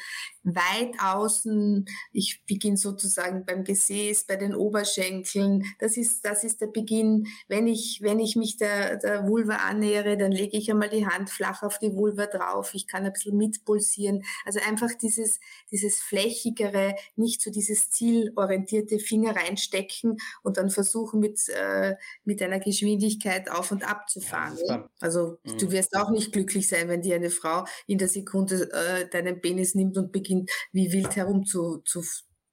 weit 0.55 0.95
außen, 1.01 1.87
ich 2.13 2.43
beginne 2.47 2.77
sozusagen 2.77 3.45
beim 3.45 3.65
Gesäß, 3.65 4.25
bei 4.25 4.37
den 4.37 4.55
Oberschenkeln. 4.55 5.65
Das 5.79 5.97
ist, 5.97 6.25
das 6.25 6.45
ist 6.45 6.61
der 6.61 6.69
Beginn. 6.69 7.27
Wenn 7.49 7.67
ich, 7.67 8.01
wenn 8.03 8.19
ich 8.19 8.37
mich 8.37 8.57
der, 8.57 8.97
der 8.97 9.27
Vulva 9.27 9.57
annähere, 9.57 10.17
dann 10.17 10.33
lege 10.33 10.57
ich 10.57 10.71
einmal 10.71 10.89
die 10.89 11.07
Hand 11.07 11.31
flach 11.31 11.63
auf 11.63 11.79
die 11.79 11.95
Vulva 11.95 12.27
drauf. 12.27 12.71
Ich 12.75 12.87
kann 12.87 13.05
ein 13.05 13.13
bisschen 13.13 13.37
mitpulsieren. 13.37 14.25
Also 14.45 14.61
einfach 14.67 14.91
dieses, 14.95 15.41
dieses 15.71 16.01
flächigere, 16.01 16.95
nicht 17.17 17.43
so 17.43 17.51
dieses 17.51 17.91
zielorientierte 17.91 18.99
Finger 18.99 19.37
reinstecken 19.37 20.17
und 20.43 20.57
dann 20.57 20.71
versuchen 20.71 21.21
mit, 21.21 21.49
äh, 21.49 21.97
mit 22.25 22.43
einer 22.43 22.61
Geschwindigkeit 22.61 23.51
auf 23.51 23.71
und 23.71 23.89
ab 23.89 24.09
zu 24.09 24.21
fahren 24.21 24.39
fahren. 24.39 24.89
Also 25.01 25.39
mhm. 25.45 25.59
du 25.59 25.71
wirst 25.73 25.97
auch 25.97 26.11
nicht 26.11 26.33
glücklich 26.33 26.69
sein, 26.69 26.89
wenn 26.89 27.03
dir 27.03 27.17
eine 27.17 27.31
Frau 27.31 27.65
in 27.87 27.99
der 27.99 28.09
Sekunde 28.09 28.71
äh, 28.73 29.09
deinen 29.09 29.41
Penis 29.41 29.75
nimmt 29.75 29.97
und 29.97 30.13
beginnt 30.13 30.38
wie 30.73 30.93
wild 30.93 31.17
herum 31.17 31.45
zu, 31.45 31.79
zu, 31.85 32.03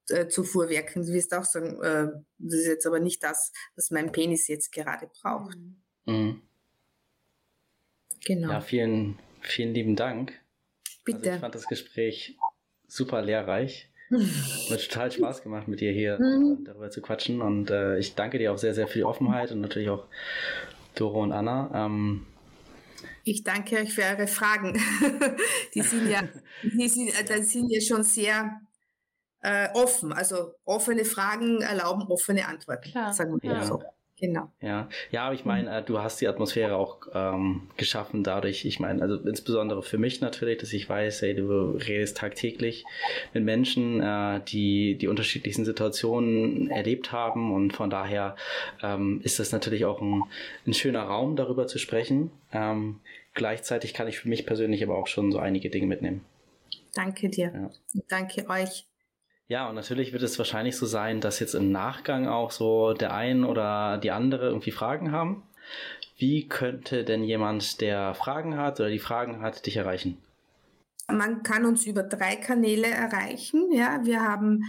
äh, 0.10 0.28
zu 0.28 0.44
fuhrwerken. 0.44 1.06
Du 1.06 1.14
wirst 1.14 1.34
auch 1.34 1.44
sagen, 1.44 1.82
äh, 1.82 2.08
das 2.38 2.60
ist 2.60 2.68
jetzt 2.68 2.88
aber 2.88 3.00
nicht 3.00 3.24
das, 3.24 3.52
was 3.76 3.92
mein 3.92 4.12
Penis 4.12 4.48
jetzt 4.48 4.72
gerade 4.72 5.10
braucht. 5.22 5.58
Mhm. 6.06 6.42
Genau. 8.26 8.52
Ja, 8.52 8.62
vielen, 8.62 9.20
vielen 9.42 9.74
lieben 9.74 9.96
Dank. 9.96 10.34
Bitte. 11.04 11.20
Also 11.20 11.32
ich 11.32 11.40
fand 11.40 11.56
das 11.56 11.68
Gespräch 11.68 12.38
super 12.88 13.22
lehrreich. 13.22 13.92
Hat 14.70 14.88
total 14.88 15.12
Spaß 15.12 15.42
gemacht, 15.42 15.68
mit 15.68 15.82
dir 15.82 15.92
hier 15.92 16.20
mhm. 16.20 16.64
darüber 16.66 16.90
zu 16.90 17.02
quatschen. 17.02 17.42
Und 17.42 17.70
äh, 17.70 17.98
ich 17.98 18.16
danke 18.16 18.38
dir 18.38 18.54
auch 18.54 18.58
sehr, 18.58 18.74
sehr 18.74 18.88
für 18.88 19.00
die 19.00 19.04
Offenheit 19.04 19.52
und 19.52 19.62
natürlich 19.62 19.90
auch 19.90 20.06
Doro 20.96 21.22
und 21.24 21.32
Anna. 21.32 21.72
Ähm, 21.74 22.26
ich 23.26 23.44
danke 23.44 23.78
euch 23.78 23.94
für 23.94 24.04
eure 24.04 24.28
Fragen. 24.28 24.74
die 25.74 25.82
sind 25.82 26.08
ja, 26.10 26.22
die 26.64 26.88
sind, 26.88 27.12
die 27.12 27.44
sind 27.44 27.70
ja 27.70 27.82
schon 27.82 28.04
sehr 28.04 28.62
äh, 29.42 29.68
offen. 29.74 30.14
Also 30.14 30.54
offene 30.64 31.04
Fragen 31.06 31.62
erlauben 31.62 32.04
offene 32.04 32.48
Antworten. 32.48 32.92
Klar. 32.92 33.14
Sagen 33.14 33.38
wir 33.42 33.52
ja. 33.52 33.66
so. 33.66 33.84
Genau. 34.18 34.50
Ja, 34.62 34.88
ja, 35.12 35.26
aber 35.26 35.36
ich 35.36 35.44
meine, 35.44 35.80
äh, 35.80 35.84
du 35.84 36.00
hast 36.00 36.22
die 36.22 36.28
Atmosphäre 36.30 36.78
auch 36.78 37.00
ähm, 37.14 37.70
geschaffen 37.76 38.24
dadurch. 38.24 38.64
Ich 38.64 38.80
meine, 38.80 39.02
also 39.02 39.18
insbesondere 39.18 39.84
für 39.84 39.98
mich 39.98 40.22
natürlich, 40.22 40.60
dass 40.60 40.72
ich 40.72 40.88
weiß, 40.88 41.22
hey, 41.22 41.36
du 41.36 41.72
redest 41.72 42.18
tagtäglich 42.18 42.86
mit 43.34 43.44
Menschen, 43.44 44.02
äh, 44.02 44.40
die 44.48 44.98
die 44.98 45.10
unterschiedlichsten 45.10 45.66
Situationen 45.66 46.70
erlebt 46.72 47.12
haben 47.12 47.54
und 47.54 47.74
von 47.74 47.90
daher 47.90 48.38
ähm, 48.82 49.20
ist 49.24 49.40
das 49.40 49.52
natürlich 49.52 49.84
auch 49.84 50.02
ein, 50.02 50.24
ein 50.66 50.74
schöner 50.74 51.04
Raum, 51.04 51.36
darüber 51.36 51.68
zu 51.68 51.78
sprechen. 51.78 52.32
Ähm, 52.54 53.02
gleichzeitig 53.34 53.94
kann 53.94 54.08
ich 54.08 54.20
für 54.20 54.30
mich 54.30 54.46
persönlich 54.46 54.82
aber 54.82 54.98
auch 54.98 55.08
schon 55.08 55.34
so 55.34 55.40
einige 55.40 55.70
Dinge 55.70 55.88
mitnehmen. 55.88 56.24
Danke 56.94 57.28
dir. 57.28 57.52
Ja. 57.54 58.02
Danke 58.08 58.50
euch. 58.50 58.86
Ja, 59.48 59.70
und 59.70 59.76
natürlich 59.76 60.12
wird 60.12 60.24
es 60.24 60.38
wahrscheinlich 60.40 60.76
so 60.76 60.86
sein, 60.86 61.22
dass 61.22 61.40
jetzt 61.40 61.54
im 61.54 61.72
Nachgang 61.72 62.28
auch 62.28 62.50
so 62.50 62.94
der 62.94 63.14
ein 63.14 63.44
oder 63.44 64.00
die 64.00 64.12
andere 64.12 64.48
irgendwie 64.48 64.72
Fragen 64.72 65.12
haben. 65.12 65.44
Wie 66.18 66.48
könnte 66.48 67.04
denn 67.04 67.24
jemand, 67.24 67.82
der 67.82 68.16
Fragen 68.16 68.58
hat 68.58 68.80
oder 68.80 68.90
die 68.90 69.00
Fragen 69.00 69.42
hat, 69.42 69.66
dich 69.66 69.78
erreichen? 69.78 70.18
Man 71.08 71.44
kann 71.44 71.66
uns 71.66 71.86
über 71.86 72.04
drei 72.04 72.38
Kanäle 72.38 72.88
erreichen. 72.88 73.72
Ja, 73.72 74.04
wir 74.04 74.22
haben 74.22 74.64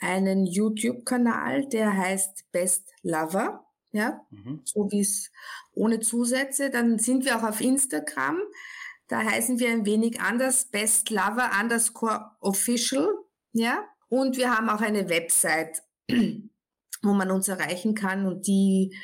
einen 0.00 0.44
YouTube-Kanal, 0.44 1.66
der 1.68 1.96
heißt 1.96 2.50
Best 2.52 2.92
Lover. 3.02 3.64
ja, 3.92 4.20
mhm. 4.30 4.60
so 4.64 4.90
wie 4.90 5.00
es 5.00 5.32
ohne 5.72 6.00
Zusätze. 6.00 6.68
Dann 6.70 6.98
sind 6.98 7.24
wir 7.24 7.38
auch 7.38 7.44
auf 7.44 7.60
Instagram. 7.62 8.38
Da 9.08 9.22
heißen 9.22 9.58
wir 9.58 9.70
ein 9.70 9.86
wenig 9.86 10.20
anders, 10.20 10.66
Best 10.66 11.08
Lover 11.08 11.50
underscore 11.58 12.30
official, 12.40 13.08
ja. 13.52 13.88
Und 14.08 14.36
wir 14.36 14.56
haben 14.56 14.68
auch 14.68 14.80
eine 14.80 15.08
Website, 15.08 15.82
wo 17.02 17.12
man 17.12 17.30
uns 17.30 17.46
erreichen 17.48 17.94
kann 17.94 18.26
und 18.26 18.46
die, 18.46 18.96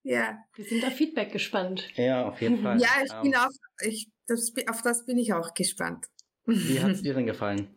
Ja. 0.03 0.19
ja. 0.19 0.37
Wir 0.55 0.65
sind 0.65 0.85
auf 0.85 0.93
Feedback 0.93 1.31
gespannt. 1.31 1.87
Ja, 1.95 2.25
auf 2.27 2.41
jeden 2.41 2.61
Fall. 2.61 2.79
Ja, 2.79 2.89
ich 3.03 3.13
um, 3.13 3.21
bin 3.21 3.35
auch, 3.35 3.49
ich, 3.81 4.09
das, 4.27 4.53
auf 4.67 4.81
das 4.81 5.05
bin 5.05 5.17
ich 5.17 5.33
auch 5.33 5.53
gespannt. 5.53 6.05
Wie 6.45 6.79
hat 6.81 6.91
es 6.91 7.01
dir 7.03 7.13
denn 7.13 7.25
gefallen? 7.25 7.67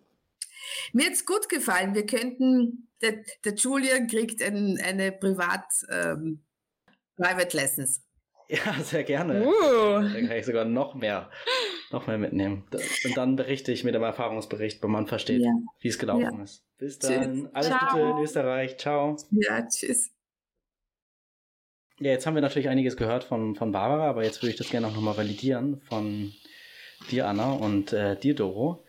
Mir 0.92 1.06
hat 1.06 1.12
es 1.12 1.24
gut 1.24 1.48
gefallen. 1.48 1.94
Wir 1.94 2.06
könnten, 2.06 2.88
der, 3.00 3.22
der 3.44 3.54
Julian 3.54 4.06
kriegt 4.06 4.42
ein, 4.42 4.78
eine 4.80 5.12
Privat 5.12 5.64
ähm, 5.90 6.42
Private 7.16 7.56
Lessons. 7.56 8.05
Ja, 8.48 8.74
sehr 8.82 9.04
gerne. 9.04 9.44
Uh. 9.44 10.00
Da 10.02 10.20
kann 10.20 10.36
ich 10.36 10.46
sogar 10.46 10.64
noch 10.64 10.94
mehr, 10.94 11.30
noch 11.90 12.06
mehr 12.06 12.18
mitnehmen. 12.18 12.64
Und 13.04 13.16
dann 13.16 13.36
berichte 13.36 13.72
ich 13.72 13.82
mit 13.82 13.94
dem 13.94 14.02
Erfahrungsbericht, 14.02 14.82
wo 14.82 14.88
man 14.88 15.06
versteht, 15.06 15.42
ja. 15.42 15.52
wie 15.80 15.88
es 15.88 15.98
gelaufen 15.98 16.38
ja. 16.38 16.42
ist. 16.42 16.64
Bis 16.78 16.98
dann. 16.98 17.42
Tschüss. 17.42 17.54
Alles 17.54 17.68
Ciao. 17.68 17.88
Gute 17.90 18.00
in 18.02 18.18
Österreich. 18.18 18.76
Ciao. 18.78 19.16
Ja, 19.32 19.66
tschüss. 19.66 20.12
Ja, 21.98 22.10
jetzt 22.10 22.26
haben 22.26 22.34
wir 22.34 22.42
natürlich 22.42 22.68
einiges 22.68 22.96
gehört 22.96 23.24
von, 23.24 23.56
von 23.56 23.72
Barbara, 23.72 24.08
aber 24.08 24.22
jetzt 24.22 24.42
würde 24.42 24.50
ich 24.50 24.56
das 24.56 24.68
gerne 24.68 24.86
auch 24.86 24.94
nochmal 24.94 25.16
validieren 25.16 25.80
von 25.80 26.32
dir, 27.10 27.26
Anna, 27.26 27.52
und 27.52 27.92
äh, 27.92 28.16
dir, 28.16 28.34
Doro. 28.34 28.84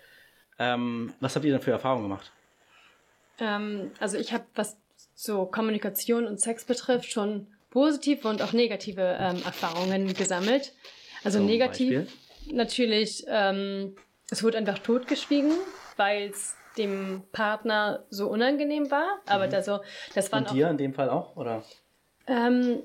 Ähm, 0.60 1.14
was 1.20 1.36
habt 1.36 1.46
ihr 1.46 1.52
denn 1.52 1.62
für 1.62 1.72
Erfahrungen 1.72 2.04
gemacht? 2.04 2.32
Ähm, 3.40 3.92
also 4.00 4.18
ich 4.18 4.34
habe, 4.34 4.46
was 4.56 4.78
so 5.16 5.46
Kommunikation 5.46 6.26
und 6.26 6.42
Sex 6.42 6.66
betrifft, 6.66 7.12
schon 7.12 7.48
positive 7.70 8.28
und 8.28 8.42
auch 8.42 8.54
negative 8.54 9.18
ähm, 9.20 9.42
Erfahrungen 9.46 10.14
gesammelt. 10.14 10.74
Also 11.24 11.40
Zum 11.40 11.48
negativ 11.48 12.06
Beispiel? 12.06 12.56
natürlich, 12.56 13.26
ähm, 13.28 13.96
es 14.30 14.44
wurde 14.44 14.58
einfach 14.58 14.80
totgeschwiegen, 14.80 15.52
weil 15.96 16.30
es 16.30 16.56
dem 16.78 17.24
Partner 17.32 18.06
so 18.10 18.28
unangenehm 18.28 18.92
war. 18.92 19.20
Aber 19.26 19.48
mhm. 19.48 19.54
also, 19.54 19.80
das 20.14 20.32
waren 20.32 20.46
und 20.46 20.54
dir 20.54 20.68
auch, 20.68 20.72
in 20.72 20.78
dem 20.78 20.94
Fall 20.94 21.10
auch, 21.10 21.36
oder? 21.36 21.64
Ähm, 22.28 22.84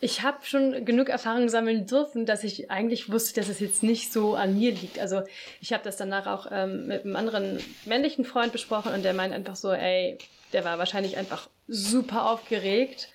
ich 0.00 0.22
habe 0.22 0.38
schon 0.44 0.84
genug 0.84 1.08
Erfahrung 1.08 1.48
sammeln 1.48 1.86
dürfen, 1.86 2.24
dass 2.24 2.44
ich 2.44 2.70
eigentlich 2.70 3.10
wusste, 3.10 3.40
dass 3.40 3.48
es 3.48 3.60
jetzt 3.60 3.82
nicht 3.82 4.12
so 4.12 4.34
an 4.34 4.56
mir 4.56 4.72
liegt. 4.72 4.98
Also 4.98 5.22
ich 5.60 5.72
habe 5.72 5.82
das 5.82 5.96
danach 5.96 6.26
auch 6.26 6.46
ähm, 6.50 6.86
mit 6.86 7.04
einem 7.04 7.16
anderen 7.16 7.58
männlichen 7.84 8.24
Freund 8.24 8.52
besprochen 8.52 8.92
und 8.92 9.04
der 9.04 9.14
meint 9.14 9.34
einfach 9.34 9.56
so, 9.56 9.72
ey, 9.72 10.18
der 10.52 10.64
war 10.64 10.78
wahrscheinlich 10.78 11.16
einfach 11.16 11.48
super 11.66 12.30
aufgeregt, 12.30 13.08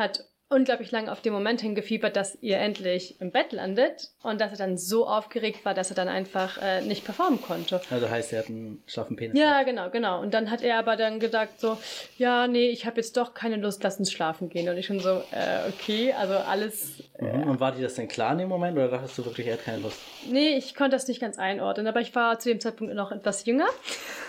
hat 0.00 0.24
unglaublich 0.52 0.90
lange 0.90 1.12
auf 1.12 1.20
den 1.20 1.32
Moment 1.32 1.60
hingefiebert, 1.60 2.16
dass 2.16 2.36
ihr 2.40 2.58
endlich 2.58 3.20
im 3.20 3.30
Bett 3.30 3.52
landet 3.52 4.08
und 4.24 4.40
dass 4.40 4.50
er 4.50 4.58
dann 4.58 4.76
so 4.76 5.06
aufgeregt 5.06 5.64
war, 5.64 5.74
dass 5.74 5.90
er 5.90 5.94
dann 5.94 6.08
einfach 6.08 6.58
äh, 6.60 6.82
nicht 6.82 7.04
performen 7.04 7.40
konnte. 7.40 7.80
Also 7.88 8.10
heißt, 8.10 8.32
er 8.32 8.40
hat 8.40 8.48
einen 8.48 8.82
schlaffen 8.88 9.14
Penis. 9.14 9.38
Ja, 9.38 9.62
genau, 9.62 9.90
genau. 9.90 10.20
Und 10.20 10.34
dann 10.34 10.50
hat 10.50 10.62
er 10.62 10.80
aber 10.80 10.96
dann 10.96 11.20
gesagt 11.20 11.60
so, 11.60 11.78
ja, 12.18 12.48
nee, 12.48 12.68
ich 12.68 12.84
habe 12.84 12.96
jetzt 12.96 13.16
doch 13.16 13.32
keine 13.32 13.56
Lust, 13.56 13.84
lass 13.84 14.00
uns 14.00 14.10
schlafen 14.10 14.48
gehen. 14.48 14.68
Und 14.68 14.76
ich 14.76 14.86
schon 14.86 14.98
so, 14.98 15.22
äh, 15.30 15.68
okay, 15.68 16.12
also 16.14 16.34
alles. 16.34 16.98
Äh, 17.18 17.26
mhm. 17.26 17.48
Und 17.48 17.60
war 17.60 17.70
dir 17.70 17.82
das 17.82 17.94
denn 17.94 18.08
klar 18.08 18.32
in 18.32 18.38
dem 18.38 18.48
Moment 18.48 18.76
oder 18.76 18.88
dachtest 18.88 19.18
du 19.18 19.24
wirklich, 19.24 19.46
er 19.46 19.52
hat 19.52 19.64
keine 19.64 19.78
Lust? 19.78 20.00
Nee, 20.28 20.56
ich 20.56 20.74
konnte 20.74 20.96
das 20.96 21.06
nicht 21.06 21.20
ganz 21.20 21.38
einordnen, 21.38 21.86
aber 21.86 22.00
ich 22.00 22.12
war 22.16 22.40
zu 22.40 22.48
dem 22.48 22.58
Zeitpunkt 22.58 22.92
noch 22.94 23.12
etwas 23.12 23.46
jünger. 23.46 23.68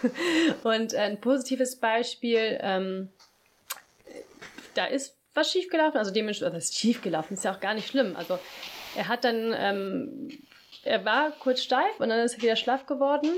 und 0.63 0.93
äh, 0.93 0.97
ein 0.97 1.19
positives 1.19 1.77
Beispiel, 1.77 2.59
ähm, 2.61 3.09
da 4.75 4.85
ist 4.85 5.17
was 5.33 5.51
schiefgelaufen. 5.51 5.97
Also 5.97 6.11
dementsprechend, 6.11 6.55
was 6.55 6.65
ist 6.65 6.77
schiefgelaufen? 6.77 7.35
Ist 7.35 7.43
ja 7.43 7.53
auch 7.53 7.59
gar 7.59 7.73
nicht 7.73 7.87
schlimm. 7.87 8.15
Also 8.15 8.39
er 8.95 9.07
hat 9.07 9.23
dann, 9.23 9.53
ähm, 9.57 10.29
er 10.83 11.05
war 11.05 11.31
kurz 11.31 11.61
steif 11.61 11.99
und 11.99 12.09
dann 12.09 12.19
ist 12.19 12.35
er 12.35 12.41
wieder 12.41 12.55
schlaff 12.55 12.85
geworden. 12.85 13.29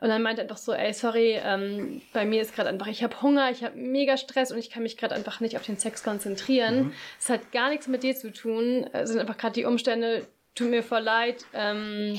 Und 0.00 0.08
dann 0.10 0.22
meinte 0.22 0.42
er 0.42 0.44
einfach 0.44 0.58
so, 0.58 0.74
ey, 0.74 0.92
sorry, 0.92 1.40
ähm, 1.42 2.02
bei 2.12 2.26
mir 2.26 2.42
ist 2.42 2.54
gerade 2.54 2.68
einfach, 2.68 2.88
ich 2.88 3.02
habe 3.02 3.22
Hunger, 3.22 3.50
ich 3.50 3.64
habe 3.64 3.76
mega 3.76 4.16
Stress 4.16 4.52
und 4.52 4.58
ich 4.58 4.68
kann 4.68 4.82
mich 4.82 4.96
gerade 4.96 5.14
einfach 5.14 5.40
nicht 5.40 5.56
auf 5.56 5.62
den 5.62 5.78
Sex 5.78 6.02
konzentrieren. 6.02 6.92
Es 7.18 7.28
mhm. 7.28 7.34
hat 7.34 7.52
gar 7.52 7.70
nichts 7.70 7.86
mit 7.86 8.02
dir 8.02 8.14
zu 8.14 8.32
tun, 8.32 8.86
es 8.92 9.10
sind 9.10 9.20
einfach 9.20 9.38
gerade 9.38 9.54
die 9.54 9.64
Umstände, 9.64 10.26
tut 10.54 10.68
mir 10.68 10.82
voll 10.82 11.00
leid. 11.00 11.46
Ähm, 11.54 12.18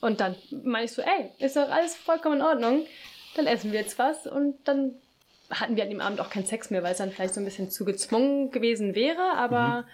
und 0.00 0.20
dann 0.20 0.34
meine 0.64 0.86
ich 0.86 0.92
so, 0.92 1.02
ey, 1.02 1.30
ist 1.38 1.56
doch 1.56 1.70
alles 1.70 1.94
vollkommen 1.94 2.36
in 2.36 2.42
Ordnung. 2.42 2.86
Dann 3.36 3.46
essen 3.46 3.70
wir 3.70 3.80
jetzt 3.80 3.98
was 3.98 4.26
und 4.26 4.56
dann 4.66 4.94
hatten 5.50 5.76
wir 5.76 5.84
an 5.84 5.90
dem 5.90 6.00
Abend 6.00 6.20
auch 6.20 6.30
keinen 6.30 6.46
Sex 6.46 6.70
mehr, 6.70 6.82
weil 6.82 6.92
es 6.92 6.98
dann 6.98 7.10
vielleicht 7.10 7.34
so 7.34 7.40
ein 7.40 7.44
bisschen 7.44 7.70
zu 7.70 7.84
gezwungen 7.84 8.50
gewesen 8.50 8.94
wäre. 8.94 9.34
Aber 9.36 9.84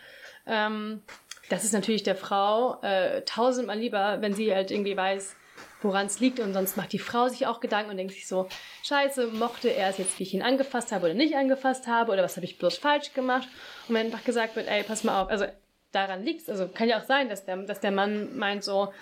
mhm. 0.47 0.53
ähm, 0.53 1.03
das 1.49 1.65
ist 1.65 1.73
natürlich 1.73 2.03
der 2.03 2.17
Frau 2.17 2.81
äh, 2.83 3.23
tausendmal 3.23 3.79
lieber, 3.79 4.21
wenn 4.21 4.35
sie 4.35 4.55
halt 4.55 4.71
irgendwie 4.71 4.97
weiß, 4.97 5.37
woran 5.83 6.07
es 6.07 6.21
liegt. 6.21 6.41
Und 6.41 6.53
sonst 6.53 6.77
macht 6.77 6.93
die 6.93 6.99
Frau 6.99 7.29
sich 7.29 7.47
auch 7.47 7.61
Gedanken 7.61 7.91
und 7.91 7.97
denkt 7.97 8.15
sich 8.15 8.27
so, 8.27 8.49
scheiße, 8.85 9.29
mochte 9.29 9.69
er 9.69 9.91
es 9.91 9.99
jetzt, 9.99 10.19
wie 10.19 10.25
ich 10.25 10.35
ihn 10.35 10.43
angefasst 10.43 10.93
habe 10.93 11.07
oder 11.07 11.15
nicht 11.15 11.37
angefasst 11.37 11.87
habe 11.87 12.13
oder 12.13 12.23
was 12.23 12.37
habe 12.37 12.47
ich 12.47 12.59
bloß 12.59 12.79
falsch 12.79 13.13
gemacht. 13.15 13.49
Und 13.89 13.95
wenn 13.95 14.07
einfach 14.07 14.25
gesagt 14.25 14.57
wird, 14.57 14.69
ey, 14.69 14.83
pass 14.83 15.05
mal 15.05 15.23
auf, 15.23 15.31
also 15.31 15.47
daran 15.93 16.25
liegt 16.25 16.43
es. 16.43 16.49
Also 16.49 16.69
kann 16.69 16.89
ja 16.89 17.01
auch 17.01 17.05
sein, 17.05 17.29
dass 17.29 17.45
der, 17.45 17.57
dass 17.59 17.81
der 17.81 17.93
Mann 17.93 18.37
meint 18.37 18.65
so, 18.65 18.93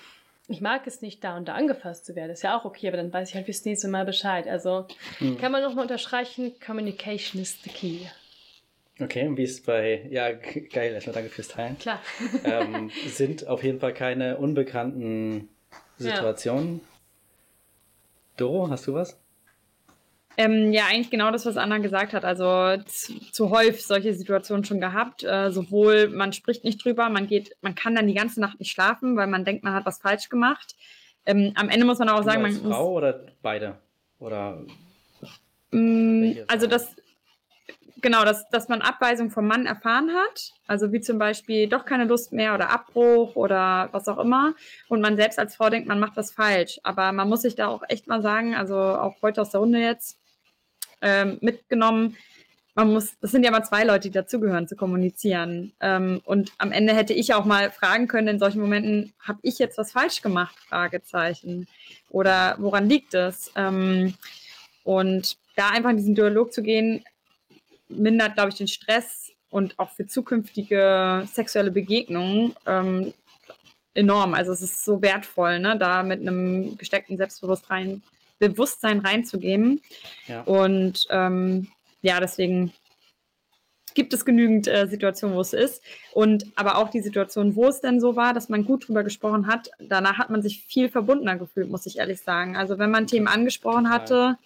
ich 0.46 0.60
mag 0.60 0.86
es 0.86 1.00
nicht, 1.00 1.24
da 1.24 1.36
und 1.36 1.48
da 1.48 1.54
angefasst 1.54 2.04
zu 2.04 2.14
werden. 2.14 2.30
Ist 2.30 2.42
ja 2.42 2.58
auch 2.58 2.64
okay, 2.64 2.88
aber 2.88 2.98
dann 2.98 3.12
weiß 3.12 3.30
ich 3.30 3.34
halt 3.34 3.46
fürs 3.46 3.64
nächste 3.64 3.88
Mal 3.88 4.04
Bescheid. 4.04 4.46
Also 4.46 4.86
mhm. 5.20 5.38
kann 5.38 5.52
man 5.52 5.62
nochmal 5.62 5.82
unterstreichen, 5.82 6.52
Communication 6.64 7.40
is 7.40 7.62
the 7.62 7.70
key. 7.70 8.00
Okay, 9.00 9.26
und 9.26 9.36
wie 9.36 9.42
ist 9.42 9.66
bei, 9.66 10.06
ja, 10.10 10.30
geil, 10.32 10.94
erstmal 10.94 11.14
danke 11.14 11.30
fürs 11.30 11.48
Teilen. 11.48 11.78
Klar. 11.78 12.00
ähm, 12.44 12.90
sind 13.06 13.46
auf 13.46 13.64
jeden 13.64 13.80
Fall 13.80 13.94
keine 13.94 14.36
unbekannten 14.36 15.48
Situationen. 15.96 16.76
Ja. 16.76 16.88
Doro, 18.36 18.70
hast 18.70 18.86
du 18.86 18.94
was? 18.94 19.18
Ähm, 20.36 20.72
ja, 20.72 20.86
eigentlich 20.86 21.10
genau 21.10 21.30
das, 21.30 21.46
was 21.46 21.56
Anna 21.56 21.78
gesagt 21.78 22.12
hat. 22.12 22.24
Also 22.24 22.82
zu, 22.86 23.18
zu 23.30 23.50
häufig 23.50 23.86
solche 23.86 24.14
Situationen 24.14 24.64
schon 24.64 24.80
gehabt. 24.80 25.22
Äh, 25.22 25.50
sowohl 25.50 26.08
man 26.08 26.32
spricht 26.32 26.64
nicht 26.64 26.84
drüber, 26.84 27.08
man 27.08 27.26
geht, 27.26 27.56
man 27.60 27.74
kann 27.74 27.94
dann 27.94 28.06
die 28.06 28.14
ganze 28.14 28.40
Nacht 28.40 28.58
nicht 28.58 28.72
schlafen, 28.72 29.16
weil 29.16 29.26
man 29.26 29.44
denkt, 29.44 29.64
man 29.64 29.74
hat 29.74 29.86
was 29.86 29.98
falsch 29.98 30.28
gemacht. 30.28 30.74
Ähm, 31.26 31.52
am 31.54 31.68
Ende 31.68 31.86
muss 31.86 31.98
man 31.98 32.08
auch 32.08 32.22
sagen, 32.22 32.42
man 32.42 32.52
Frau 32.52 32.68
muss, 32.68 32.96
oder 32.98 33.20
beide 33.42 33.78
oder 34.18 34.58
mh, 35.70 35.80
mm, 35.80 36.36
also 36.48 36.66
das 36.66 36.94
genau, 38.04 38.24
dass, 38.24 38.48
dass 38.50 38.68
man 38.68 38.82
Abweisung 38.82 39.30
vom 39.30 39.48
Mann 39.48 39.66
erfahren 39.66 40.10
hat, 40.12 40.52
also 40.68 40.92
wie 40.92 41.00
zum 41.00 41.18
Beispiel 41.18 41.68
doch 41.68 41.86
keine 41.86 42.04
Lust 42.04 42.32
mehr 42.32 42.54
oder 42.54 42.70
Abbruch 42.70 43.34
oder 43.34 43.88
was 43.92 44.06
auch 44.08 44.18
immer. 44.18 44.54
Und 44.88 45.00
man 45.00 45.16
selbst 45.16 45.38
als 45.38 45.56
Frau 45.56 45.70
denkt, 45.70 45.88
man 45.88 45.98
macht 45.98 46.16
was 46.16 46.30
falsch. 46.30 46.78
Aber 46.84 47.10
man 47.12 47.28
muss 47.28 47.42
sich 47.42 47.56
da 47.56 47.68
auch 47.68 47.82
echt 47.88 48.06
mal 48.06 48.22
sagen, 48.22 48.54
also 48.54 48.76
auch 48.76 49.16
heute 49.22 49.40
aus 49.40 49.50
der 49.50 49.60
Runde 49.60 49.80
jetzt, 49.80 50.18
ähm, 51.04 51.38
mitgenommen. 51.40 52.16
Man 52.74 52.92
muss, 52.92 53.16
das 53.20 53.30
sind 53.30 53.44
ja 53.44 53.52
mal 53.52 53.62
zwei 53.62 53.84
Leute, 53.84 54.08
die 54.08 54.10
dazugehören, 54.10 54.66
zu 54.66 54.74
kommunizieren. 54.74 55.72
Ähm, 55.78 56.20
und 56.24 56.52
am 56.58 56.72
Ende 56.72 56.92
hätte 56.92 57.12
ich 57.12 57.32
auch 57.32 57.44
mal 57.44 57.70
fragen 57.70 58.08
können 58.08 58.26
in 58.26 58.38
solchen 58.40 58.60
Momenten, 58.60 59.12
habe 59.20 59.38
ich 59.42 59.60
jetzt 59.60 59.78
was 59.78 59.92
falsch 59.92 60.22
gemacht? 60.22 60.56
Fragezeichen. 60.68 61.68
Oder 62.10 62.56
woran 62.58 62.88
liegt 62.88 63.14
es? 63.14 63.52
Ähm, 63.54 64.14
und 64.82 65.36
da 65.54 65.68
einfach 65.68 65.90
in 65.90 65.98
diesen 65.98 66.16
Dialog 66.16 66.52
zu 66.52 66.62
gehen, 66.62 67.04
mindert, 67.88 68.34
glaube 68.34 68.48
ich, 68.48 68.56
den 68.56 68.66
Stress 68.66 69.30
und 69.50 69.78
auch 69.78 69.90
für 69.90 70.06
zukünftige 70.06 71.28
sexuelle 71.32 71.70
Begegnungen 71.70 72.56
ähm, 72.66 73.14
enorm. 73.94 74.34
Also 74.34 74.52
es 74.52 74.62
ist 74.62 74.84
so 74.84 75.00
wertvoll, 75.00 75.60
ne, 75.60 75.78
da 75.78 76.02
mit 76.02 76.20
einem 76.20 76.76
gesteckten 76.76 77.16
Selbstbewusstsein 77.16 78.02
Bewusstsein 78.38 79.00
reinzugeben. 79.00 79.80
Ja. 80.26 80.42
Und 80.42 81.06
ähm, 81.10 81.68
ja, 82.02 82.20
deswegen 82.20 82.72
gibt 83.94 84.12
es 84.12 84.24
genügend 84.24 84.66
äh, 84.68 84.86
Situationen, 84.86 85.36
wo 85.36 85.40
es 85.40 85.52
ist. 85.52 85.82
Und 86.12 86.46
aber 86.56 86.78
auch 86.78 86.90
die 86.90 87.00
Situation, 87.00 87.56
wo 87.56 87.66
es 87.66 87.80
denn 87.80 88.00
so 88.00 88.16
war, 88.16 88.34
dass 88.34 88.48
man 88.48 88.64
gut 88.64 88.88
drüber 88.88 89.04
gesprochen 89.04 89.46
hat, 89.46 89.70
danach 89.78 90.18
hat 90.18 90.30
man 90.30 90.42
sich 90.42 90.64
viel 90.66 90.88
verbundener 90.88 91.36
gefühlt, 91.36 91.70
muss 91.70 91.86
ich 91.86 91.98
ehrlich 91.98 92.20
sagen. 92.20 92.56
Also 92.56 92.78
wenn 92.78 92.90
man 92.90 93.06
Themen 93.06 93.28
angesprochen 93.28 93.88
hatte, 93.88 94.36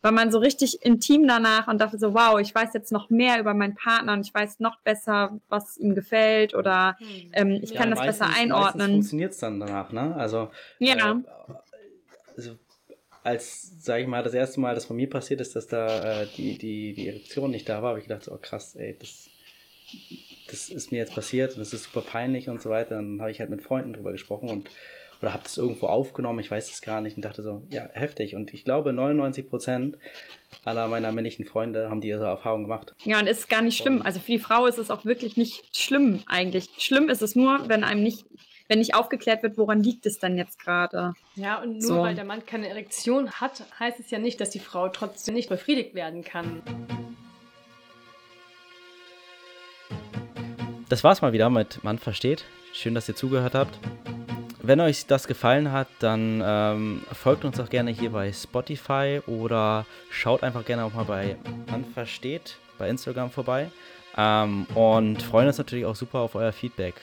war 0.00 0.12
man 0.12 0.30
so 0.30 0.38
richtig 0.38 0.84
intim 0.84 1.26
danach 1.26 1.66
und 1.66 1.80
dachte 1.80 1.98
so, 1.98 2.12
wow, 2.12 2.38
ich 2.38 2.54
weiß 2.54 2.74
jetzt 2.74 2.92
noch 2.92 3.08
mehr 3.08 3.40
über 3.40 3.54
meinen 3.54 3.74
Partner 3.74 4.12
und 4.12 4.20
ich 4.20 4.34
weiß 4.34 4.60
noch 4.60 4.78
besser, 4.80 5.40
was 5.48 5.78
ihm 5.78 5.94
gefällt 5.94 6.54
oder 6.54 6.96
hm. 6.98 7.30
ähm, 7.32 7.50
ich 7.62 7.70
ja, 7.70 7.80
kann 7.80 7.90
das 7.90 8.00
meistens, 8.00 8.18
besser 8.18 8.38
einordnen. 8.38 8.92
funktioniert 8.92 9.32
es 9.32 9.38
dann 9.38 9.58
danach, 9.60 9.92
ne? 9.92 10.14
Also, 10.14 10.50
ja. 10.78 11.12
Äh, 11.12 11.54
also 12.36 12.58
als, 13.24 13.82
sag 13.82 14.02
ich 14.02 14.06
mal, 14.06 14.22
das 14.22 14.34
erste 14.34 14.60
Mal, 14.60 14.74
das 14.74 14.84
von 14.84 14.96
mir 14.96 15.08
passiert 15.08 15.40
ist, 15.40 15.56
dass 15.56 15.66
da 15.66 16.22
äh, 16.22 16.26
die, 16.36 16.58
die, 16.58 16.92
die 16.92 17.08
Erektion 17.08 17.50
nicht 17.50 17.68
da 17.68 17.82
war, 17.82 17.90
habe 17.90 17.98
ich 17.98 18.04
gedacht, 18.06 18.22
so, 18.22 18.32
oh 18.32 18.38
krass, 18.40 18.76
ey, 18.76 18.96
das, 19.00 19.30
das 20.50 20.68
ist 20.68 20.92
mir 20.92 20.98
jetzt 20.98 21.14
passiert 21.14 21.54
und 21.54 21.60
das 21.60 21.72
ist 21.72 21.84
super 21.84 22.02
peinlich 22.02 22.50
und 22.50 22.60
so 22.60 22.68
weiter. 22.68 22.96
Dann 22.96 23.20
habe 23.20 23.30
ich 23.30 23.40
halt 23.40 23.48
mit 23.48 23.62
Freunden 23.62 23.94
drüber 23.94 24.12
gesprochen 24.12 24.50
und 24.50 24.70
oder 25.22 25.32
habe 25.32 25.44
das 25.44 25.56
irgendwo 25.56 25.86
aufgenommen, 25.86 26.40
ich 26.40 26.50
weiß 26.50 26.70
es 26.70 26.82
gar 26.82 27.00
nicht 27.00 27.16
und 27.16 27.24
dachte 27.24 27.42
so, 27.42 27.62
ja, 27.70 27.88
heftig. 27.94 28.34
Und 28.34 28.52
ich 28.52 28.64
glaube, 28.64 28.92
99 28.92 29.48
Prozent 29.48 29.96
aller 30.66 30.86
meiner 30.88 31.12
männlichen 31.12 31.46
Freunde 31.46 31.88
haben 31.88 32.02
diese 32.02 32.24
Erfahrung 32.24 32.64
gemacht. 32.64 32.94
Ja, 33.04 33.20
und 33.20 33.26
ist 33.26 33.48
gar 33.48 33.62
nicht 33.62 33.78
schlimm. 33.78 34.02
Also 34.02 34.20
für 34.20 34.32
die 34.32 34.38
Frau 34.38 34.66
ist 34.66 34.76
es 34.76 34.90
auch 34.90 35.06
wirklich 35.06 35.38
nicht 35.38 35.74
schlimm 35.74 36.22
eigentlich. 36.26 36.68
Schlimm 36.76 37.08
ist 37.08 37.22
es 37.22 37.36
nur, 37.36 37.70
wenn 37.70 37.84
einem 37.84 38.02
nicht 38.02 38.26
wenn 38.68 38.78
nicht 38.78 38.94
aufgeklärt 38.94 39.42
wird, 39.42 39.58
woran 39.58 39.82
liegt 39.82 40.06
es 40.06 40.18
dann 40.18 40.36
jetzt 40.36 40.58
gerade. 40.58 41.14
Ja, 41.34 41.60
und 41.60 41.78
nur 41.78 41.82
so. 41.82 42.00
weil 42.00 42.14
der 42.14 42.24
Mann 42.24 42.46
keine 42.46 42.68
Erektion 42.68 43.30
hat, 43.32 43.64
heißt 43.78 44.00
es 44.00 44.10
ja 44.10 44.18
nicht, 44.18 44.40
dass 44.40 44.50
die 44.50 44.58
Frau 44.58 44.88
trotzdem 44.88 45.34
nicht 45.34 45.48
befriedigt 45.48 45.94
werden 45.94 46.24
kann. 46.24 46.62
Das 50.88 51.02
war's 51.04 51.22
mal 51.22 51.32
wieder 51.32 51.50
mit 51.50 51.82
Mann 51.82 51.98
versteht. 51.98 52.44
Schön, 52.72 52.94
dass 52.94 53.08
ihr 53.08 53.16
zugehört 53.16 53.54
habt. 53.54 53.78
Wenn 54.62 54.80
euch 54.80 55.06
das 55.06 55.26
gefallen 55.26 55.72
hat, 55.72 55.88
dann 55.98 56.42
ähm, 56.44 57.02
folgt 57.12 57.44
uns 57.44 57.60
auch 57.60 57.68
gerne 57.68 57.90
hier 57.90 58.10
bei 58.10 58.32
Spotify 58.32 59.20
oder 59.26 59.84
schaut 60.08 60.42
einfach 60.42 60.64
gerne 60.64 60.84
auch 60.84 60.94
mal 60.94 61.04
bei 61.04 61.36
Man 61.70 61.84
versteht 61.84 62.56
bei 62.78 62.88
Instagram 62.88 63.30
vorbei. 63.30 63.70
Ähm, 64.16 64.66
und 64.74 65.22
freuen 65.22 65.48
uns 65.48 65.58
natürlich 65.58 65.84
auch 65.84 65.96
super 65.96 66.20
auf 66.20 66.34
euer 66.34 66.52
Feedback. 66.52 66.94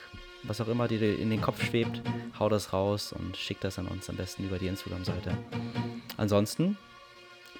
Was 0.44 0.60
auch 0.60 0.68
immer 0.68 0.88
dir 0.88 1.18
in 1.18 1.30
den 1.30 1.40
Kopf 1.40 1.64
schwebt, 1.64 2.02
hau 2.38 2.48
das 2.48 2.72
raus 2.72 3.12
und 3.12 3.36
schickt 3.36 3.64
das 3.64 3.78
an 3.78 3.86
uns 3.86 4.10
am 4.10 4.16
besten 4.16 4.44
über 4.44 4.58
die 4.58 4.66
Instagram-Seite. 4.66 5.36
Ansonsten, 6.16 6.76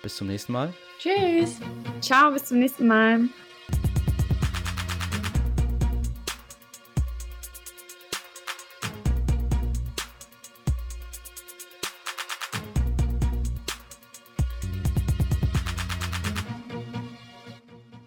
bis 0.03 0.17
zum 0.17 0.27
nächsten 0.27 0.53
Mal. 0.53 0.75
Tschüss. 0.99 1.59
Ciao, 2.01 2.33
bis 2.33 2.47
zum 2.47 2.59
nächsten 2.59 2.87
Mal. 2.87 3.29